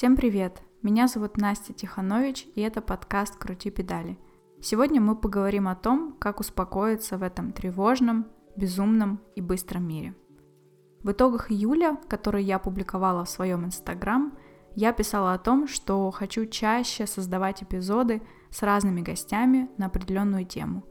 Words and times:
Всем 0.00 0.16
привет! 0.16 0.62
Меня 0.80 1.08
зовут 1.08 1.36
Настя 1.36 1.74
Тиханович, 1.74 2.46
и 2.54 2.62
это 2.62 2.80
подкаст 2.80 3.36
«Крути 3.36 3.68
педали». 3.70 4.18
Сегодня 4.62 4.98
мы 4.98 5.14
поговорим 5.14 5.68
о 5.68 5.74
том, 5.74 6.16
как 6.18 6.40
успокоиться 6.40 7.18
в 7.18 7.22
этом 7.22 7.52
тревожном, 7.52 8.26
безумном 8.56 9.20
и 9.36 9.42
быстром 9.42 9.86
мире. 9.86 10.14
В 11.02 11.12
итогах 11.12 11.52
июля, 11.52 11.98
который 12.08 12.42
я 12.42 12.58
публиковала 12.58 13.26
в 13.26 13.28
своем 13.28 13.66
инстаграм, 13.66 14.38
я 14.74 14.94
писала 14.94 15.34
о 15.34 15.38
том, 15.38 15.68
что 15.68 16.10
хочу 16.12 16.46
чаще 16.46 17.06
создавать 17.06 17.62
эпизоды 17.62 18.22
с 18.48 18.62
разными 18.62 19.02
гостями 19.02 19.68
на 19.76 19.84
определенную 19.84 20.46
тему. 20.46 20.82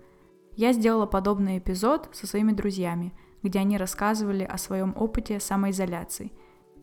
Я 0.56 0.72
сделала 0.72 1.08
подобный 1.08 1.58
эпизод 1.58 2.12
со 2.14 2.28
своими 2.28 2.52
друзьями, 2.52 3.16
где 3.42 3.58
они 3.58 3.76
рассказывали 3.80 4.44
о 4.44 4.60
своем 4.60 4.94
опыте 4.96 5.40
самоизоляции, 5.40 6.32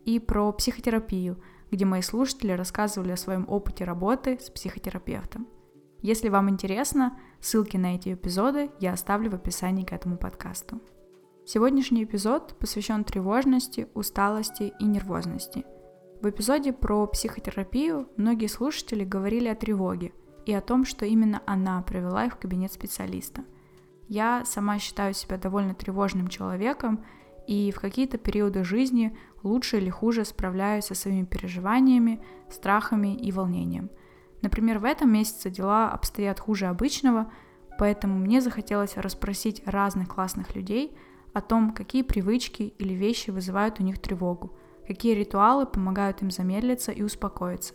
и 0.04 0.18
про 0.18 0.50
психотерапию, 0.52 1.40
где 1.70 1.84
мои 1.84 2.02
слушатели 2.02 2.52
рассказывали 2.52 3.12
о 3.12 3.16
своем 3.16 3.44
опыте 3.48 3.84
работы 3.84 4.38
с 4.40 4.50
психотерапевтом. 4.50 5.46
Если 6.02 6.28
вам 6.28 6.50
интересно, 6.50 7.18
ссылки 7.40 7.76
на 7.76 7.96
эти 7.96 8.14
эпизоды 8.14 8.70
я 8.80 8.92
оставлю 8.92 9.30
в 9.30 9.34
описании 9.34 9.84
к 9.84 9.92
этому 9.92 10.16
подкасту. 10.16 10.80
Сегодняшний 11.44 12.04
эпизод 12.04 12.56
посвящен 12.58 13.04
тревожности, 13.04 13.88
усталости 13.94 14.72
и 14.78 14.84
нервозности. 14.84 15.64
В 16.20 16.28
эпизоде 16.28 16.72
про 16.72 17.06
психотерапию 17.06 18.08
многие 18.16 18.48
слушатели 18.48 19.04
говорили 19.04 19.48
о 19.48 19.54
тревоге 19.54 20.12
и 20.44 20.52
о 20.52 20.60
том, 20.60 20.84
что 20.84 21.06
именно 21.06 21.42
она 21.46 21.82
привела 21.82 22.24
их 22.24 22.34
в 22.34 22.38
кабинет 22.38 22.72
специалиста. 22.72 23.44
Я 24.08 24.44
сама 24.44 24.78
считаю 24.78 25.14
себя 25.14 25.36
довольно 25.36 25.74
тревожным 25.74 26.28
человеком 26.28 27.04
и 27.46 27.70
в 27.70 27.80
какие-то 27.80 28.18
периоды 28.18 28.64
жизни 28.64 29.16
лучше 29.46 29.78
или 29.78 29.90
хуже 29.90 30.24
справляюсь 30.24 30.84
со 30.84 30.94
своими 30.94 31.24
переживаниями, 31.24 32.20
страхами 32.50 33.14
и 33.14 33.32
волнением. 33.32 33.90
Например, 34.42 34.78
в 34.78 34.84
этом 34.84 35.12
месяце 35.12 35.50
дела 35.50 35.90
обстоят 35.90 36.40
хуже 36.40 36.66
обычного, 36.66 37.32
поэтому 37.78 38.18
мне 38.18 38.40
захотелось 38.40 38.96
расспросить 38.96 39.62
разных 39.66 40.08
классных 40.08 40.54
людей 40.54 40.96
о 41.32 41.40
том, 41.40 41.72
какие 41.72 42.02
привычки 42.02 42.74
или 42.78 42.94
вещи 42.94 43.30
вызывают 43.30 43.80
у 43.80 43.82
них 43.82 43.98
тревогу, 43.98 44.56
какие 44.86 45.14
ритуалы 45.14 45.66
помогают 45.66 46.22
им 46.22 46.30
замедлиться 46.30 46.92
и 46.92 47.02
успокоиться, 47.02 47.74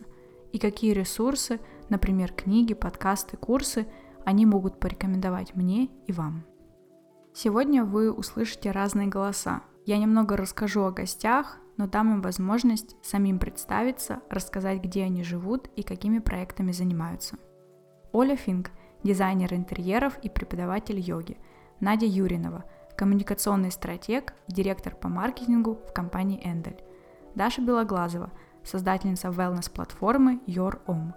и 0.52 0.60
какие 0.60 0.94
ресурсы, 0.94 1.60
например, 1.90 2.32
книги, 2.34 2.74
подкасты, 2.74 3.38
курсы, 3.38 3.88
они 4.26 4.46
могут 4.46 4.80
порекомендовать 4.80 5.56
мне 5.56 5.90
и 6.08 6.12
вам. 6.12 6.46
Сегодня 7.34 7.86
вы 7.86 8.12
услышите 8.12 8.72
разные 8.72 9.08
голоса. 9.08 9.62
Я 9.92 9.98
немного 9.98 10.38
расскажу 10.38 10.86
о 10.86 10.92
гостях, 10.92 11.58
но 11.76 11.86
дам 11.86 12.14
им 12.14 12.22
возможность 12.22 12.96
самим 13.02 13.40
представиться, 13.40 14.22
рассказать, 14.30 14.80
где 14.82 15.04
они 15.04 15.22
живут 15.22 15.68
и 15.76 15.84
какими 15.84 16.20
проектами 16.20 16.72
занимаются. 16.72 17.36
Оля 18.14 18.38
Финк, 18.38 18.72
дизайнер 19.04 19.54
интерьеров 19.54 20.18
и 20.20 20.30
преподаватель 20.30 20.98
йоги. 20.98 21.38
Надя 21.82 22.06
Юринова, 22.06 22.64
коммуникационный 22.96 23.70
стратег 23.70 24.34
директор 24.48 24.96
по 24.96 25.10
маркетингу 25.10 25.82
в 25.90 25.92
компании 25.92 26.40
Эндель. 26.42 26.82
Даша 27.36 27.62
Белоглазова, 27.62 28.32
создательница 28.64 29.28
wellness-платформы 29.28 30.40
Your 30.48 30.80
Om. 30.86 31.12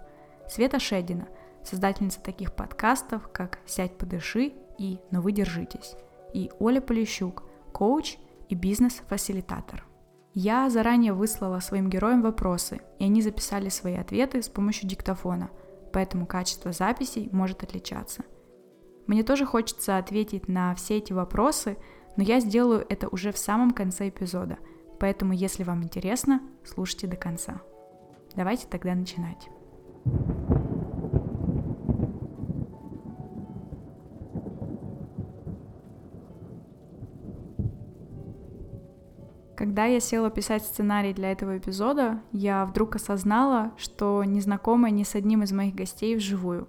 Света 0.49 0.79
Шедина, 0.81 1.29
создательница 1.63 2.21
таких 2.21 2.51
подкастов, 2.51 3.29
как 3.31 3.59
«Сядь, 3.65 3.97
подыши» 3.97 4.51
и 4.77 4.99
«Но 5.11 5.21
вы 5.21 5.31
держитесь». 5.31 5.95
И 6.33 6.51
Оля 6.59 6.81
Полищук, 6.81 7.43
коуч 7.71 8.17
и 8.49 8.55
бизнес-фасилитатор. 8.55 9.85
Я 10.33 10.69
заранее 10.69 11.13
выслала 11.13 11.59
своим 11.59 11.89
героям 11.89 12.21
вопросы, 12.21 12.81
и 12.99 13.05
они 13.05 13.21
записали 13.21 13.69
свои 13.69 13.95
ответы 13.95 14.41
с 14.41 14.49
помощью 14.49 14.89
диктофона, 14.89 15.49
поэтому 15.93 16.25
качество 16.25 16.73
записей 16.73 17.29
может 17.31 17.63
отличаться. 17.63 18.23
Мне 19.07 19.23
тоже 19.23 19.45
хочется 19.45 19.97
ответить 19.97 20.47
на 20.47 20.75
все 20.75 20.97
эти 20.97 21.13
вопросы, 21.13 21.77
но 22.17 22.23
я 22.23 22.39
сделаю 22.39 22.85
это 22.89 23.07
уже 23.07 23.31
в 23.31 23.37
самом 23.37 23.71
конце 23.71 24.09
эпизода, 24.09 24.57
поэтому 24.99 25.33
если 25.33 25.63
вам 25.63 25.83
интересно, 25.83 26.41
слушайте 26.65 27.07
до 27.07 27.15
конца. 27.15 27.61
Давайте 28.35 28.67
тогда 28.67 28.93
начинать. 28.93 29.47
Когда 39.55 39.85
я 39.85 40.01
села 40.01 40.29
писать 40.29 40.65
сценарий 40.65 41.13
для 41.13 41.31
этого 41.31 41.57
эпизода, 41.57 42.21
я 42.33 42.65
вдруг 42.65 42.97
осознала, 42.97 43.71
что 43.77 44.23
не 44.25 44.41
знакома 44.41 44.89
ни 44.89 45.03
с 45.03 45.15
одним 45.15 45.43
из 45.43 45.53
моих 45.53 45.73
гостей 45.73 46.15
вживую. 46.17 46.67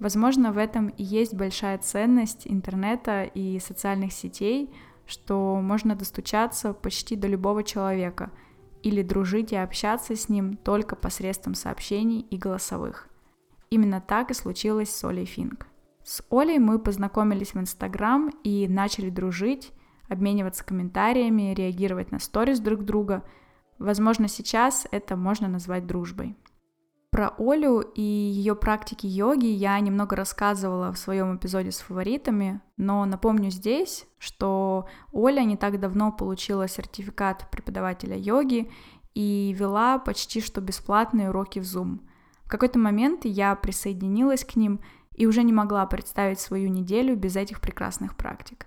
Возможно, 0.00 0.52
в 0.52 0.58
этом 0.58 0.88
и 0.88 1.04
есть 1.04 1.34
большая 1.34 1.78
ценность 1.78 2.42
интернета 2.46 3.22
и 3.22 3.60
социальных 3.60 4.12
сетей, 4.12 4.74
что 5.06 5.60
можно 5.62 5.94
достучаться 5.94 6.74
почти 6.74 7.14
до 7.14 7.28
любого 7.28 7.62
человека 7.62 8.32
или 8.82 9.02
дружить 9.02 9.52
и 9.52 9.56
общаться 9.56 10.16
с 10.16 10.28
ним 10.28 10.56
только 10.56 10.96
посредством 10.96 11.54
сообщений 11.54 12.20
и 12.20 12.36
голосовых. 12.36 13.08
Именно 13.70 14.00
так 14.00 14.32
и 14.32 14.34
случилось 14.34 14.90
с 14.90 15.04
Олей 15.04 15.26
Финк. 15.26 15.68
С 16.04 16.24
Олей 16.30 16.58
мы 16.58 16.80
познакомились 16.80 17.54
в 17.54 17.58
Инстаграм 17.58 18.30
и 18.42 18.66
начали 18.68 19.10
дружить, 19.10 19.72
обмениваться 20.08 20.64
комментариями, 20.64 21.54
реагировать 21.54 22.10
на 22.10 22.18
сторис 22.18 22.60
друг 22.60 22.84
друга. 22.84 23.22
Возможно, 23.78 24.28
сейчас 24.28 24.86
это 24.90 25.16
можно 25.16 25.48
назвать 25.48 25.86
дружбой. 25.86 26.36
Про 27.10 27.32
Олю 27.38 27.80
и 27.80 28.02
ее 28.02 28.54
практики 28.54 29.06
йоги 29.06 29.46
я 29.46 29.80
немного 29.80 30.16
рассказывала 30.16 30.92
в 30.92 30.98
своем 30.98 31.36
эпизоде 31.36 31.72
с 31.72 31.78
фаворитами, 31.78 32.60
но 32.76 33.06
напомню 33.06 33.50
здесь, 33.50 34.06
что 34.18 34.86
Оля 35.12 35.42
не 35.42 35.56
так 35.56 35.80
давно 35.80 36.12
получила 36.12 36.68
сертификат 36.68 37.50
преподавателя 37.50 38.18
йоги 38.18 38.70
и 39.14 39.56
вела 39.58 39.98
почти 39.98 40.42
что 40.42 40.60
бесплатные 40.60 41.30
уроки 41.30 41.58
в 41.58 41.62
Zoom. 41.62 42.00
В 42.44 42.50
какой-то 42.50 42.78
момент 42.78 43.24
я 43.24 43.54
присоединилась 43.54 44.44
к 44.44 44.56
ним 44.56 44.80
и 45.14 45.26
уже 45.26 45.42
не 45.42 45.54
могла 45.54 45.86
представить 45.86 46.38
свою 46.38 46.68
неделю 46.68 47.16
без 47.16 47.34
этих 47.34 47.62
прекрасных 47.62 48.16
практик. 48.16 48.66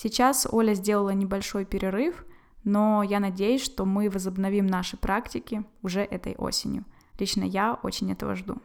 Сейчас 0.00 0.46
Оля 0.48 0.74
сделала 0.74 1.10
небольшой 1.10 1.64
перерыв, 1.64 2.24
но 2.62 3.02
я 3.02 3.18
надеюсь, 3.18 3.64
что 3.64 3.84
мы 3.84 4.08
возобновим 4.08 4.64
наши 4.64 4.96
практики 4.96 5.64
уже 5.82 6.02
этой 6.02 6.36
осенью. 6.36 6.84
Лично 7.18 7.42
я 7.42 7.80
очень 7.82 8.12
этого 8.12 8.36
жду. 8.36 8.58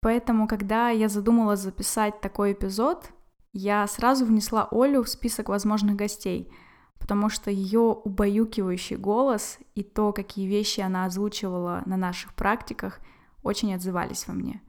Поэтому, 0.00 0.48
когда 0.48 0.88
я 0.90 1.08
задумала 1.08 1.54
записать 1.54 2.20
такой 2.20 2.54
эпизод, 2.54 3.12
я 3.52 3.86
сразу 3.86 4.24
внесла 4.24 4.66
Олю 4.72 5.04
в 5.04 5.08
список 5.08 5.48
возможных 5.48 5.94
гостей, 5.94 6.52
потому 6.98 7.28
что 7.28 7.52
ее 7.52 7.78
убаюкивающий 7.78 8.96
голос 8.96 9.60
и 9.76 9.84
то, 9.84 10.12
какие 10.12 10.48
вещи 10.48 10.80
она 10.80 11.04
озвучивала 11.04 11.84
на 11.86 11.96
наших 11.96 12.34
практиках, 12.34 12.98
очень 13.44 13.72
отзывались 13.72 14.26
во 14.26 14.34
мне. 14.34 14.60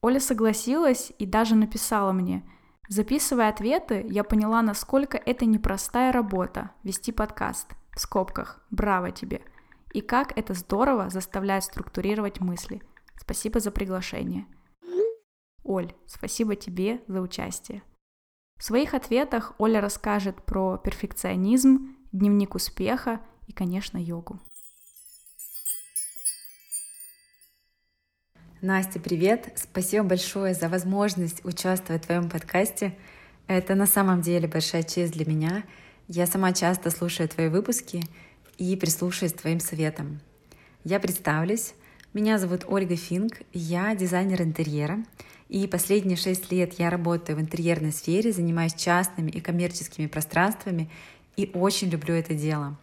Оля 0.00 0.20
согласилась 0.20 1.12
и 1.18 1.26
даже 1.26 1.56
написала 1.56 2.12
мне– 2.12 2.48
Записывая 2.90 3.50
ответы, 3.50 4.04
я 4.08 4.24
поняла, 4.24 4.62
насколько 4.62 5.16
это 5.16 5.46
непростая 5.46 6.10
работа— 6.10 6.72
вести 6.82 7.12
подкаст. 7.12 7.68
В 7.94 8.00
скобках. 8.00 8.60
Браво 8.72 9.12
тебе. 9.12 9.42
И 9.92 10.00
как 10.00 10.36
это 10.36 10.54
здорово 10.54 11.08
заставляет 11.08 11.62
структурировать 11.62 12.40
мысли. 12.40 12.82
Спасибо 13.14 13.60
за 13.60 13.70
приглашение. 13.70 14.44
Оль, 15.62 15.94
спасибо 16.06 16.56
тебе 16.56 17.00
за 17.06 17.20
участие. 17.20 17.84
В 18.58 18.64
своих 18.64 18.92
ответах 18.92 19.54
Оля 19.58 19.80
расскажет 19.80 20.44
про 20.44 20.76
перфекционизм, 20.76 21.94
дневник 22.10 22.56
успеха 22.56 23.20
и, 23.46 23.52
конечно, 23.52 23.98
йогу. 23.98 24.40
Настя, 28.62 29.00
привет! 29.00 29.54
Спасибо 29.56 30.04
большое 30.04 30.52
за 30.52 30.68
возможность 30.68 31.42
участвовать 31.46 32.02
в 32.02 32.06
твоем 32.06 32.28
подкасте. 32.28 32.94
Это 33.46 33.74
на 33.74 33.86
самом 33.86 34.20
деле 34.20 34.48
большая 34.48 34.82
честь 34.82 35.14
для 35.14 35.24
меня. 35.24 35.64
Я 36.08 36.26
сама 36.26 36.52
часто 36.52 36.90
слушаю 36.90 37.26
твои 37.26 37.48
выпуски 37.48 38.02
и 38.58 38.76
прислушаюсь 38.76 39.32
к 39.32 39.40
твоим 39.40 39.60
советам. 39.60 40.20
Я 40.84 41.00
представлюсь. 41.00 41.72
Меня 42.12 42.36
зовут 42.36 42.66
Ольга 42.68 42.96
Финк, 42.96 43.40
я 43.54 43.94
дизайнер 43.94 44.42
интерьера, 44.42 44.98
и 45.48 45.66
последние 45.66 46.18
шесть 46.18 46.52
лет 46.52 46.74
я 46.74 46.90
работаю 46.90 47.38
в 47.38 47.40
интерьерной 47.40 47.92
сфере, 47.92 48.30
занимаюсь 48.30 48.74
частными 48.74 49.30
и 49.30 49.40
коммерческими 49.40 50.06
пространствами 50.06 50.90
и 51.34 51.50
очень 51.54 51.88
люблю 51.88 52.14
это 52.14 52.34
дело. 52.34 52.76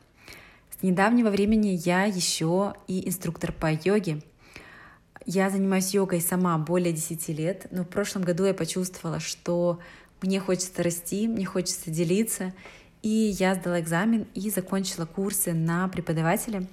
С 0.76 0.82
недавнего 0.82 1.30
времени 1.30 1.80
я 1.86 2.06
еще 2.06 2.74
и 2.88 3.08
инструктор 3.08 3.52
по 3.52 3.72
йоге— 3.72 4.24
я 5.28 5.50
занимаюсь 5.50 5.94
йогой 5.94 6.22
сама 6.22 6.58
более 6.58 6.94
10 6.94 7.28
лет, 7.30 7.68
но 7.70 7.84
в 7.84 7.88
прошлом 7.88 8.24
году 8.24 8.46
я 8.46 8.54
почувствовала, 8.54 9.20
что 9.20 9.80
мне 10.22 10.40
хочется 10.40 10.82
расти, 10.82 11.28
мне 11.28 11.46
хочется 11.46 11.92
делиться, 11.92 12.54
и 13.04 13.36
я 13.38 13.54
сдала 13.54 13.82
экзамен 13.82 14.26
и 14.34 14.50
закончила 14.50 15.06
курсы 15.06 15.54
на 15.54 15.90
преподавателя. 15.90 16.66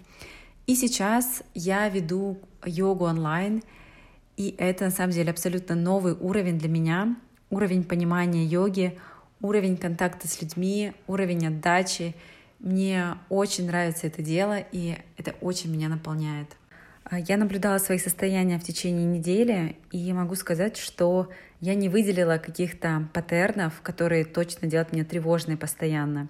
И 0.69 0.77
сейчас 0.77 1.43
я 1.53 1.89
веду 1.89 2.39
йогу 2.65 3.07
онлайн, 3.07 3.63
и 4.37 4.55
это 4.57 4.85
на 4.85 4.91
самом 4.93 5.13
деле 5.13 5.33
абсолютно 5.33 5.75
новый 5.75 6.15
уровень 6.15 6.57
для 6.57 6.69
меня, 6.69 7.17
уровень 7.51 7.83
понимания 7.83 8.45
йоги, 8.45 8.99
уровень 9.41 9.77
контакта 9.77 10.29
с 10.29 10.41
людьми, 10.41 10.93
уровень 11.09 11.49
отдачи. 11.49 12.15
Мне 12.61 13.17
очень 13.29 13.67
нравится 13.67 14.07
это 14.07 14.23
дело, 14.23 14.59
и 14.71 14.97
это 15.19 15.35
очень 15.41 15.73
меня 15.73 15.89
наполняет. 15.89 16.57
А, 17.05 17.19
я 17.19 17.37
наблюдала 17.37 17.79
свои 17.79 17.99
состояния 17.99 18.59
в 18.59 18.65
течение 18.65 19.05
недели, 19.05 19.77
и 19.93 20.13
могу 20.13 20.35
сказать, 20.35 20.77
что 20.79 21.31
я 21.61 21.75
не 21.75 21.89
выделила 21.89 22.39
каких-то 22.39 23.09
паттернов, 23.13 23.81
которые 23.83 24.25
точно 24.25 24.69
делают 24.69 24.93
меня 24.93 25.05
тревожной 25.05 25.57
постоянно. 25.57 26.29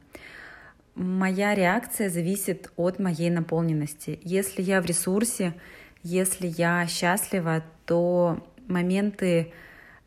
Моя 0.96 1.54
реакция 1.54 2.08
зависит 2.08 2.72
от 2.76 2.98
моей 2.98 3.30
наполненности. 3.30 4.20
Если 4.22 4.62
я 4.62 4.80
в 4.80 4.86
ресурсе, 4.86 5.54
если 6.02 6.46
я 6.46 6.86
счастлива, 6.86 7.64
то 7.86 8.44
моменты, 8.66 9.52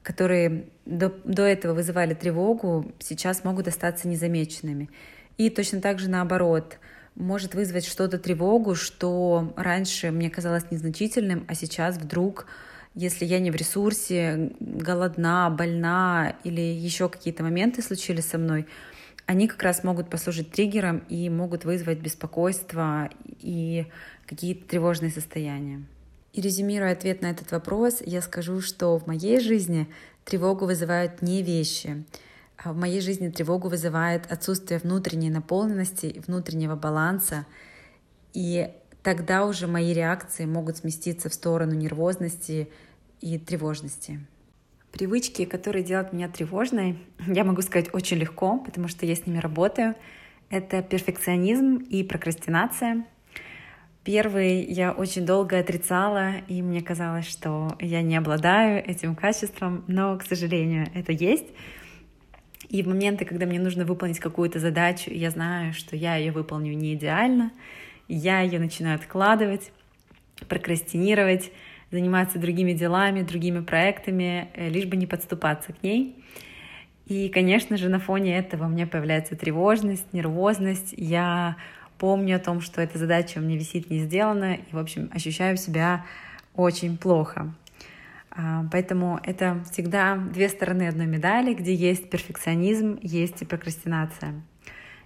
которые 0.04 0.66
до, 0.86 1.10
до 1.24 1.44
этого 1.44 1.74
вызывали 1.74 2.14
тревогу, 2.14 2.92
сейчас 3.00 3.44
могут 3.44 3.68
остаться 3.68 4.08
незамеченными. 4.08 4.90
И 5.38 5.50
точно 5.50 5.82
так 5.82 6.00
же 6.00 6.10
наоборот— 6.10 6.78
может 7.18 7.56
вызвать 7.56 7.86
что-то 7.86 8.20
тревогу, 8.20 8.76
что 8.76 9.54
раньше 9.56 10.12
мне 10.12 10.30
казалось 10.30 10.70
незначительным, 10.70 11.46
а 11.48 11.56
сейчас 11.56 11.98
вдруг, 11.98 12.46
если 12.94 13.26
я 13.26 13.40
не 13.40 13.52
в 13.52 13.56
ресурсе, 13.56 14.52
голодна, 14.60 15.50
больна 15.50 16.36
или 16.44 16.62
еще 16.62 17.10
какие-то 17.10 17.44
моменты 17.44 17.82
случились 17.82 18.26
со 18.26 18.38
мной, 18.38 18.68
они 19.26 19.48
как 19.48 19.62
раз 19.64 19.84
могут 19.84 20.10
послужить 20.10 20.52
триггером 20.52 21.00
и 21.10 21.30
могут 21.30 21.66
вызвать 21.66 22.00
беспокойство 22.00 23.10
и 23.42 23.88
какие-то 24.26 24.68
тревожные 24.68 25.12
состояния. 25.12 25.84
И 26.34 26.42
резюмируя 26.42 26.94
ответ 26.94 27.24
на 27.24 27.32
этот 27.32 27.52
вопрос, 27.52 28.02
я 28.06 28.22
скажу, 28.22 28.62
что 28.62 28.98
в 28.98 29.08
моей 29.08 29.40
жизни 29.40 29.88
тревогу 30.24 30.66
вызывают 30.66 31.22
не 31.22 31.42
вещи— 31.42 32.06
в 32.64 32.76
моей 32.76 33.02
жизни 33.02 33.30
тревогу 33.30 33.70
вызывает 33.70 34.32
отсутствие 34.32 34.80
внутренней 34.80 35.30
наполненности, 35.30 36.22
внутреннего 36.26 36.76
баланса. 36.76 37.46
И 38.34 38.70
тогда 39.04 39.46
уже 39.46 39.68
мои 39.68 39.94
реакции 39.94 40.46
могут 40.46 40.78
сместиться 40.78 41.30
в 41.30 41.34
сторону 41.34 41.74
нервозности 41.74 42.70
и 43.22 43.38
тревожности. 43.38 44.20
Привычки, 44.92 45.46
которые 45.46 45.84
делают 45.84 46.14
меня 46.14 46.28
тревожной, 46.28 46.98
я 47.28 47.44
могу 47.44 47.62
сказать 47.62 47.94
очень 47.94 48.18
легко, 48.18 48.58
потому 48.58 48.88
что 48.88 49.06
я 49.06 49.16
с 49.16 49.26
ними 49.26 49.38
работаю. 49.38 49.96
Это 50.50 50.82
перфекционизм 50.82 51.76
и 51.76 52.04
прокрастинация. 52.04 53.06
Первый 54.04 54.64
я 54.64 54.94
очень 54.94 55.26
долго 55.26 55.60
отрицала, 55.60 56.38
и 56.48 56.62
мне 56.62 56.82
казалось, 56.82 57.28
что 57.28 57.76
я 57.82 58.02
не 58.02 58.16
обладаю 58.16 58.84
этим 58.84 59.16
качеством, 59.16 59.84
но, 59.88 60.18
к 60.18 60.24
сожалению, 60.24 60.88
это 60.94 61.12
есть. 61.12 61.48
И 62.70 62.84
в 62.84 62.88
моменты, 62.88 63.26
когда 63.26 63.46
мне 63.46 63.60
нужно 63.60 63.86
выполнить 63.86 64.20
какую-то 64.20 64.60
задачу, 64.60 65.10
я 65.12 65.30
знаю, 65.30 65.74
что 65.74 65.96
я 65.96 66.18
ее 66.18 66.32
выполню 66.32 66.74
не 66.74 66.96
идеально, 66.96 67.52
я 68.08 68.42
ее 68.42 68.60
начинаю 68.60 68.96
откладывать, 68.96 69.72
прокрастинировать, 70.48 71.52
заниматься 71.92 72.40
другими 72.40 72.74
делами, 72.74 73.22
другими 73.22 73.62
проектами, 73.62 74.50
э, 74.54 74.70
лишь 74.70 74.86
бы 74.86 74.98
не 74.98 75.08
подступаться 75.08 75.74
к 75.74 75.82
ней. 75.82 76.16
И, 77.06 77.30
конечно 77.30 77.78
же, 77.78 77.88
на 77.88 78.00
фоне 78.00 78.38
этого 78.38 78.66
у 78.66 78.70
меня 78.70 78.86
появляется 78.86 79.38
тревожность, 79.38 80.12
нервозность. 80.12 80.94
Я 80.98 81.56
помню 81.98 82.36
о 82.36 82.40
том, 82.40 82.60
что 82.60 82.82
эта 82.82 82.98
задача 82.98 83.38
у 83.38 83.42
меня 83.42 83.58
висит 83.58 83.90
не 83.90 84.00
сделана, 84.00 84.56
и, 84.56 84.74
в 84.74 84.78
общем, 84.78 85.10
ощущаю 85.14 85.56
себя 85.56 86.06
очень 86.54 86.98
плохо. 86.98 87.54
А, 88.38 88.66
поэтому 88.72 89.20
это 89.24 89.64
всегда 89.72 90.16
две 90.16 90.48
стороны 90.48 90.88
одной 90.88 91.08
медали, 91.08 91.56
где 91.56 91.74
есть 91.74 92.10
перфекционизм, 92.10 93.00
есть 93.02 93.42
и 93.42 93.46
прокрастинация. 93.46 94.44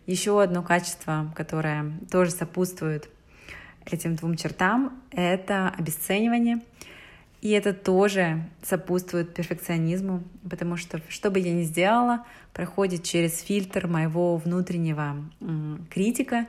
Еще 0.05 0.41
одно 0.41 0.61
качество, 0.63 1.31
которое 1.33 1.93
тоже 2.11 2.31
сопутствует 2.31 3.09
этим 3.85 4.15
двум 4.15 4.35
чертам, 4.35 5.01
это 5.11 5.69
обесценивание. 5.69 6.59
И 7.41 7.51
это 7.51 7.73
тоже 7.73 8.43
сопутствует 8.61 9.33
перфекционизму, 9.33 10.23
потому 10.47 10.75
что 10.75 11.01
что 11.07 11.31
бы 11.31 11.39
я 11.39 11.53
ни 11.53 11.63
сделала, 11.63 12.25
проходит 12.53 13.03
через 13.03 13.41
фильтр 13.41 13.87
моего 13.87 14.37
внутреннего 14.37 15.15
критика, 15.89 16.47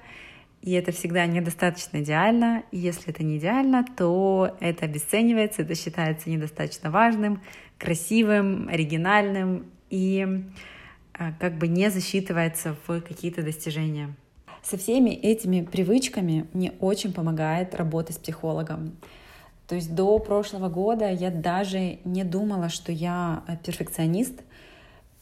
и 0.63 0.73
это 0.73 0.93
всегда 0.93 1.27
недостаточно 1.27 2.01
идеально. 2.03 2.63
И 2.71 2.79
если 2.79 3.11
это 3.11 3.25
не 3.25 3.39
идеально, 3.39 3.85
то 3.97 4.57
это 4.61 4.85
обесценивается, 4.85 5.63
это 5.63 5.75
считается 5.75 6.31
недостаточно 6.31 6.91
важным, 6.91 7.43
красивым, 7.79 8.69
оригинальным 8.69 9.67
и 9.91 10.45
а, 11.15 11.33
как 11.41 11.59
бы 11.59 11.67
не 11.67 11.91
засчитывается 11.91 12.77
в 12.87 13.01
какие-то 13.01 13.43
достижения. 13.43 14.15
Со 14.63 14.79
всеми 14.79 15.11
этими 15.11 15.63
привычками 15.63 16.47
мне 16.53 16.73
очень 16.79 17.13
помогает 17.13 17.75
работа 17.75 18.13
с 18.13 18.17
психологом. 18.17 18.97
То 19.67 19.75
есть 19.75 19.93
до 19.95 20.19
прошлого 20.21 20.69
года 20.69 21.11
я 21.11 21.31
даже 21.31 21.99
не 22.05 22.23
думала, 22.23 22.69
что 22.69 22.93
я 22.93 23.43
перфекционист— 23.65 24.43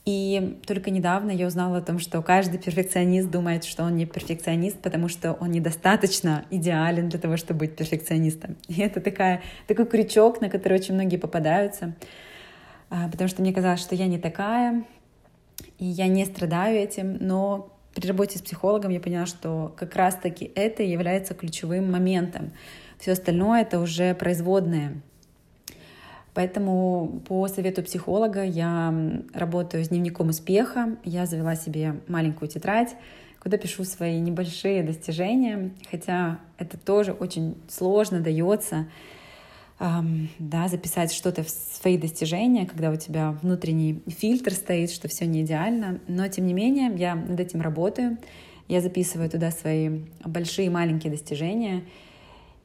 и 0.06 0.58
только 0.66 0.90
недавно 0.90 1.30
я 1.30 1.46
узнала 1.46 1.78
о 1.78 1.82
том, 1.82 1.98
что 1.98 2.22
каждый 2.22 2.58
перфекционист 2.58 3.30
думает, 3.30 3.64
что 3.64 3.84
он 3.84 3.96
не 3.96 4.06
перфекционист, 4.06 4.80
потому 4.80 5.08
что 5.08 5.34
он 5.34 5.50
недостаточно 5.50 6.46
идеален 6.50 7.10
для 7.10 7.18
того, 7.18 7.36
чтобы 7.36 7.60
быть 7.60 7.76
перфекционистом. 7.76 8.56
И 8.68 8.80
это 8.80 9.00
такая, 9.00 9.42
такой 9.66 9.86
крючок, 9.86 10.40
на 10.40 10.48
который 10.48 10.78
очень 10.78 10.94
многие 10.94 11.18
попадаются, 11.18 11.94
а, 12.88 13.08
потому 13.08 13.28
что 13.28 13.42
мне 13.42 13.52
казалось, 13.52 13.80
что 13.80 13.94
я 13.94 14.06
не 14.06 14.18
такая, 14.18 14.84
и 15.78 15.84
я 15.84 16.08
не 16.08 16.24
страдаю 16.24 16.78
этим, 16.78 17.18
но 17.20 17.76
при 17.94 18.08
работе 18.08 18.38
с 18.38 18.42
психологом 18.42 18.90
я 18.92 19.00
поняла, 19.00 19.26
что 19.26 19.74
как 19.76 19.94
раз-таки 19.96 20.50
это 20.54 20.82
является 20.82 21.34
ключевым 21.34 21.90
моментом. 21.90 22.52
Все 22.98 23.12
остальное— 23.12 23.62
это 23.62 23.80
уже 23.80 24.14
производное. 24.14 25.02
Поэтому 26.34 27.22
по 27.26 27.48
совету 27.48 27.82
психолога 27.82 28.44
я 28.44 28.94
работаю 29.34 29.84
с 29.84 29.88
дневником 29.88 30.28
успеха. 30.28 30.96
Я 31.04 31.26
завела 31.26 31.56
себе 31.56 32.00
маленькую 32.06 32.48
тетрадь, 32.48 32.94
куда 33.40 33.56
пишу 33.56 33.84
свои 33.84 34.20
небольшие 34.20 34.82
достижения, 34.82 35.72
хотя 35.90 36.38
это 36.58 36.78
тоже 36.78 37.12
очень 37.12 37.56
сложно 37.68 38.20
дается, 38.20 38.86
эм, 39.80 40.28
да, 40.38 40.68
записать 40.68 41.12
что-то 41.12 41.42
в 41.42 41.50
свои 41.50 41.98
достижения, 41.98 42.66
когда 42.66 42.90
у 42.90 42.96
тебя 42.96 43.32
внутренний 43.42 44.02
фильтр 44.06 44.52
стоит, 44.52 44.90
что 44.90 45.08
все 45.08 45.26
не 45.26 45.42
идеально. 45.42 46.00
Но 46.06 46.28
тем 46.28 46.46
не 46.46 46.54
менее 46.54 46.92
я 46.96 47.16
над 47.16 47.40
этим 47.40 47.60
работаю. 47.60 48.18
Я 48.68 48.80
записываю 48.80 49.28
туда 49.28 49.50
свои 49.50 50.02
большие 50.24 50.66
и 50.66 50.70
маленькие 50.70 51.10
достижения. 51.10 51.82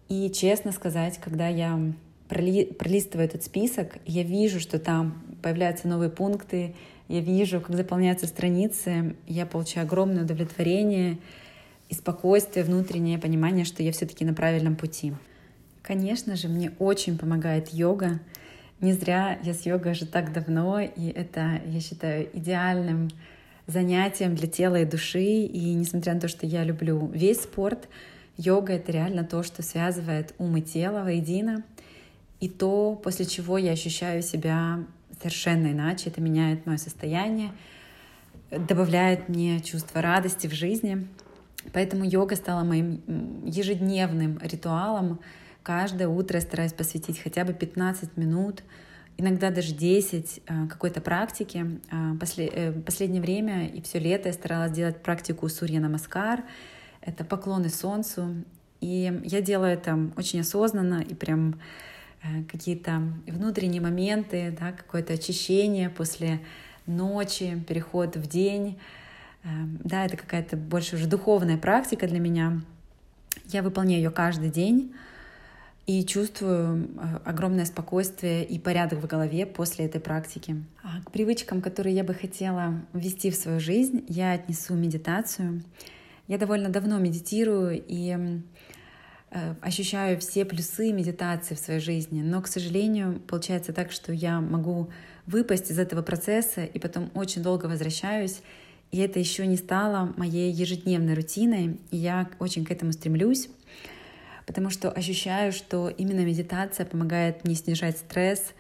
И 0.07 0.29
честно 0.29 0.71
сказать, 0.71 1.17
когда 1.17 1.47
я 1.47 1.79
проли, 2.27 2.65
пролистываю 2.65 3.27
этот 3.27 3.43
список, 3.43 3.97
я 4.05 4.23
вижу, 4.23 4.59
что 4.59 4.79
там 4.79 5.23
появляются 5.41 5.87
новые 5.87 6.09
пункты, 6.09 6.75
я 7.07 7.19
вижу, 7.19 7.61
как 7.61 7.75
заполняются 7.75 8.27
страницы, 8.27 9.15
я 9.27 9.45
получаю 9.45 9.85
огромное 9.85 10.23
удовлетворение 10.23 11.19
и 11.89 11.93
спокойствие, 11.93 12.65
внутреннее 12.65 13.19
понимание, 13.19 13.63
что 13.63 13.83
я 13.83 13.91
все-таки 13.91 14.25
на 14.25 14.33
правильном 14.33 14.75
пути. 14.75 15.13
Конечно 15.83 16.35
же, 16.35 16.47
мне 16.47 16.71
очень 16.79 17.17
помогает 17.17 17.69
йога. 17.71 18.19
Не 18.81 18.93
зря 18.93 19.39
я 19.43 19.53
с 19.53 19.67
йогой 19.67 19.91
уже 19.91 20.07
так 20.07 20.33
давно, 20.33 20.79
и 20.79 21.09
это, 21.09 21.61
я 21.67 21.79
считаю, 21.79 22.27
идеальным 22.33 23.09
занятием 23.67 24.35
для 24.35 24.47
тела 24.47 24.77
и 24.77 24.85
души. 24.85 25.21
И 25.21 25.73
несмотря 25.75 26.15
на 26.15 26.21
то, 26.21 26.27
что 26.27 26.47
я 26.47 26.63
люблю 26.63 27.07
весь 27.13 27.43
спорт, 27.43 27.87
йога— 28.35 28.73
это 28.73 28.91
реально 28.91 29.23
то, 29.23 29.43
что 29.43 29.61
связывает 29.61 30.33
ум 30.39 30.57
и 30.57 30.61
тело 30.63 31.03
воедино— 31.03 31.63
и 32.39 32.49
то, 32.49 32.99
после 33.03 33.25
чего 33.25 33.57
я 33.57 33.71
ощущаю 33.71 34.21
себя 34.21 34.83
совершенно 35.19 35.67
иначе. 35.67 36.09
Это 36.09 36.21
меняет 36.21 36.65
мое 36.65 36.77
состояние, 36.77 37.51
добавляет 38.51 39.29
мне 39.29 39.59
чувство 39.61 40.01
радости 40.01 40.47
в 40.47 40.53
жизни. 40.53 41.07
Поэтому 41.73 42.05
йога 42.05 42.35
стала 42.35 42.63
моим 42.63 43.01
ежедневным 43.45 44.39
ритуалом. 44.41 45.19
Каждое 45.63 46.07
утро 46.07 46.37
я 46.37 46.41
стараюсь 46.41 46.73
посвятить 46.73 47.19
хотя 47.19 47.43
бы 47.43 47.53
15 47.53 48.17
минут, 48.17 48.63
иногда 49.17 49.49
даже 49.49 49.73
10 49.73 50.41
а, 50.45 50.67
какой-то 50.67 51.01
практики. 51.01 51.79
А, 51.89 52.15
э, 52.37 52.71
последнее 52.73 53.21
время 53.21 53.67
и 53.67 53.81
все 53.81 53.97
лето 53.97 54.29
я 54.29 54.33
старалась 54.33 54.73
делать 54.73 55.01
практику 55.01 55.49
Сурья 55.49 55.79
Намаскар. 55.79 56.43
Это 57.01 57.23
поклоны 57.23 57.69
солнцу. 57.69 58.43
И 58.79 59.21
я 59.23 59.41
делаю 59.41 59.73
это 59.73 60.11
очень 60.17 60.41
осознанно 60.41 61.01
и 61.01 61.15
прям 61.15 61.55
Э, 61.55 61.94
какие-то 62.51 63.01
внутренние 63.27 63.81
моменты, 63.81 64.55
да, 64.59 64.71
какое-то 64.71 65.13
очищение 65.13 65.89
после 65.89 66.41
ночи, 66.85 67.63
переход 67.67 68.15
в 68.15 68.27
день. 68.27 68.79
Э, 69.43 69.47
да, 69.83 70.05
это 70.05 70.17
какая-то 70.17 70.57
больше 70.57 70.95
уже 70.95 71.07
духовная 71.07 71.57
практика 71.57 72.07
для 72.07 72.19
меня. 72.19 72.61
Я 73.47 73.63
выполняю 73.63 74.01
ее 74.01 74.11
каждый 74.11 74.49
день 74.49 74.93
и 75.85 76.03
чувствую 76.03 76.89
э, 76.97 77.19
огромное 77.25 77.65
спокойствие 77.65 78.43
и 78.43 78.57
порядок 78.57 78.99
в 78.99 79.07
голове 79.07 79.45
после 79.45 79.85
этой 79.85 80.01
практики. 80.01 80.63
А 80.83 81.01
к 81.03 81.11
привычкам, 81.11 81.61
которые 81.61 81.95
я 81.95 82.03
бы 82.03 82.13
хотела 82.13 82.81
ввести 82.93 83.29
в 83.29 83.35
свою 83.35 83.59
жизнь, 83.59 84.03
я 84.07 84.33
отнесу 84.33 84.73
медитацию. 84.73 85.63
Я 86.27 86.39
довольно 86.39 86.69
давно 86.69 86.97
медитирую 86.97 87.83
и 87.87 88.15
э, 88.17 88.39
ощущаю 89.61 90.19
все 90.19 90.45
плюсы 90.45 90.91
медитации 90.91 91.55
в 91.55 91.59
своей 91.59 91.79
жизни, 91.79 92.21
но, 92.21 92.41
к 92.41 92.47
сожалению, 92.47 93.19
получается 93.27 93.73
так, 93.73 93.91
что 93.91 94.13
я 94.13 94.39
могу 94.41 94.89
выпасть 95.25 95.71
из 95.71 95.79
этого 95.79 96.01
процесса 96.01 96.63
и 96.63 96.79
потом 96.79 97.09
очень 97.13 97.43
долго 97.43 97.65
возвращаюсь, 97.65 98.41
и 98.91 98.99
это 98.99 99.19
еще 99.19 99.45
не 99.47 99.57
стало 99.57 100.13
моей 100.17 100.51
ежедневной 100.51 101.15
рутиной, 101.15 101.79
и 101.91 101.97
я 101.97 102.29
очень 102.39 102.65
к 102.65 102.71
этому 102.71 102.91
стремлюсь 102.91 103.49
потому 104.45 104.69
что 104.69 104.91
ощущаю, 104.91 105.51
что 105.51 105.89
именно 105.89 106.21
медитация 106.21 106.85
помогает 106.85 107.43
мне 107.43 107.55
снижать 107.55 107.97
стресс, 107.97 108.53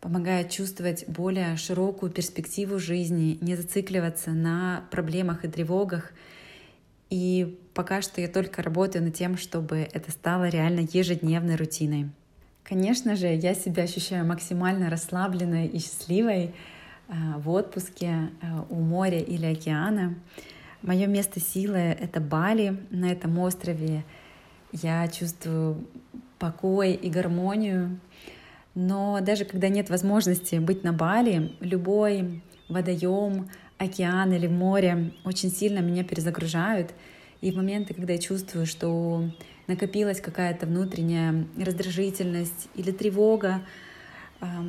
помогает 0.00 0.50
чувствовать 0.50 1.06
более 1.08 1.56
широкую 1.56 2.12
перспективу 2.12 2.78
жизни, 2.78 3.38
не 3.40 3.56
зацикливаться 3.56 4.30
на 4.30 4.84
проблемах 4.90 5.44
и 5.44 5.48
тревогах. 5.48 6.12
И 7.12 7.60
пока 7.74 8.00
что 8.00 8.22
я 8.22 8.28
только 8.28 8.62
работаю 8.62 9.04
над 9.04 9.12
тем, 9.14 9.36
чтобы 9.36 9.86
это 9.92 10.10
стало 10.10 10.48
реально 10.48 10.88
ежедневной 10.90 11.56
рутиной. 11.56 12.08
Конечно 12.62 13.16
же, 13.16 13.26
я 13.26 13.52
себя 13.52 13.82
ощущаю 13.82 14.24
максимально 14.24 14.88
расслабленной 14.88 15.66
и 15.66 15.78
счастливой 15.78 16.44
э, 16.44 16.52
в 17.36 17.50
отпуске 17.50 18.30
э, 18.40 18.46
у 18.70 18.76
моря 18.76 19.18
или 19.18 19.44
океана. 19.44 20.14
Мое 20.80 21.06
место 21.06 21.38
силы— 21.38 21.76
это 22.00 22.18
Бали 22.18 22.78
на 22.88 23.12
этом 23.12 23.38
острове, 23.40 24.04
я 24.72 25.06
чувствую 25.08 25.86
покой 26.38 26.94
и 26.94 27.10
гармонию. 27.10 28.00
Но 28.74 29.18
даже 29.20 29.44
когда 29.44 29.68
нет 29.68 29.90
возможности 29.90 30.54
быть 30.54 30.82
на 30.82 30.94
Бали, 30.94 31.52
любой 31.60 32.42
водоем, 32.70 33.50
океан 33.82 34.32
или 34.32 34.46
море 34.46 35.12
очень 35.24 35.50
сильно 35.50 35.80
меня 35.80 36.04
перезагружают. 36.04 36.92
И 37.40 37.50
в 37.50 37.56
моменты, 37.56 37.94
когда 37.94 38.12
я 38.12 38.18
чувствую, 38.18 38.66
что 38.66 39.30
накопилась 39.66 40.20
какая-то 40.20 40.66
внутренняя 40.66 41.46
раздражительность 41.58 42.68
или 42.74 42.90
тревога, 42.92 43.62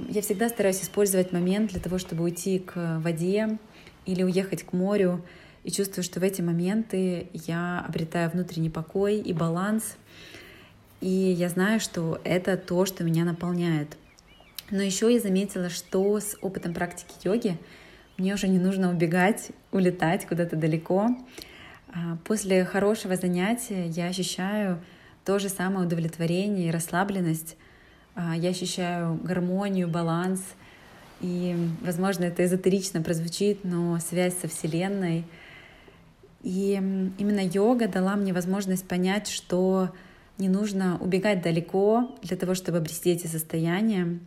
я 0.10 0.22
всегда 0.22 0.50
стараюсь 0.50 0.82
использовать 0.82 1.32
момент 1.32 1.72
для 1.72 1.80
того, 1.80 1.98
чтобы 1.98 2.24
уйти 2.24 2.60
к 2.60 3.00
воде 3.00 3.58
или 4.06 4.24
уехать 4.24 4.64
к 4.64 4.74
морю, 4.74 5.24
и 5.64 5.72
чувствую, 5.72 6.04
что 6.04 6.20
в 6.20 6.24
эти 6.24 6.42
моменты 6.42 7.30
я 7.34 7.86
обретаю 7.88 8.30
внутренний 8.30 8.70
покой 8.70 9.18
и 9.18 9.34
баланс. 9.34 9.96
И 11.00 11.08
я 11.08 11.50
знаю, 11.50 11.80
что 11.80 12.20
это 12.24 12.58
то, 12.58 12.86
что 12.86 13.04
меня 13.04 13.24
наполняет. 13.24 13.98
Но 14.72 14.82
еще 14.82 15.12
я 15.14 15.20
заметила, 15.20 15.70
что 15.70 16.20
с 16.20 16.38
опытом 16.42 16.74
практики 16.74 17.14
йоги 17.24 17.58
мне 18.18 18.34
уже 18.34 18.48
не 18.48 18.60
нужно 18.60 18.92
убегать, 18.92 19.52
улетать 19.72 20.26
куда-то 20.26 20.56
далеко. 20.56 21.10
А, 21.90 22.18
после 22.26 22.66
хорошего 22.66 23.16
занятия 23.16 23.88
я 23.88 24.08
ощущаю 24.08 24.80
то 25.26 25.40
же 25.40 25.50
самое 25.50 25.86
удовлетворение 25.86 26.68
и 26.68 26.72
расслабленность. 26.72 27.58
А, 28.16 28.36
я 28.36 28.50
ощущаю 28.50 29.16
гармонию, 29.24 29.88
баланс. 29.88 30.42
И, 31.22 31.56
возможно, 31.82 32.26
это 32.26 32.44
эзотерично 32.44 33.02
прозвучит, 33.02 33.64
но 33.64 33.98
связь 34.00 34.38
со 34.38 34.48
Вселенной— 34.48 35.26
и 36.44 36.74
именно 37.18 37.40
йога 37.40 37.88
дала 37.88 38.16
мне 38.18 38.34
возможность 38.34 38.86
понять, 38.86 39.30
что 39.30 39.94
не 40.38 40.50
нужно 40.50 40.98
убегать 41.00 41.42
далеко 41.42 42.14
для 42.22 42.36
того, 42.36 42.54
чтобы 42.54 42.80
обрести 42.80 43.12
эти 43.12 43.28
состояния, 43.28 44.20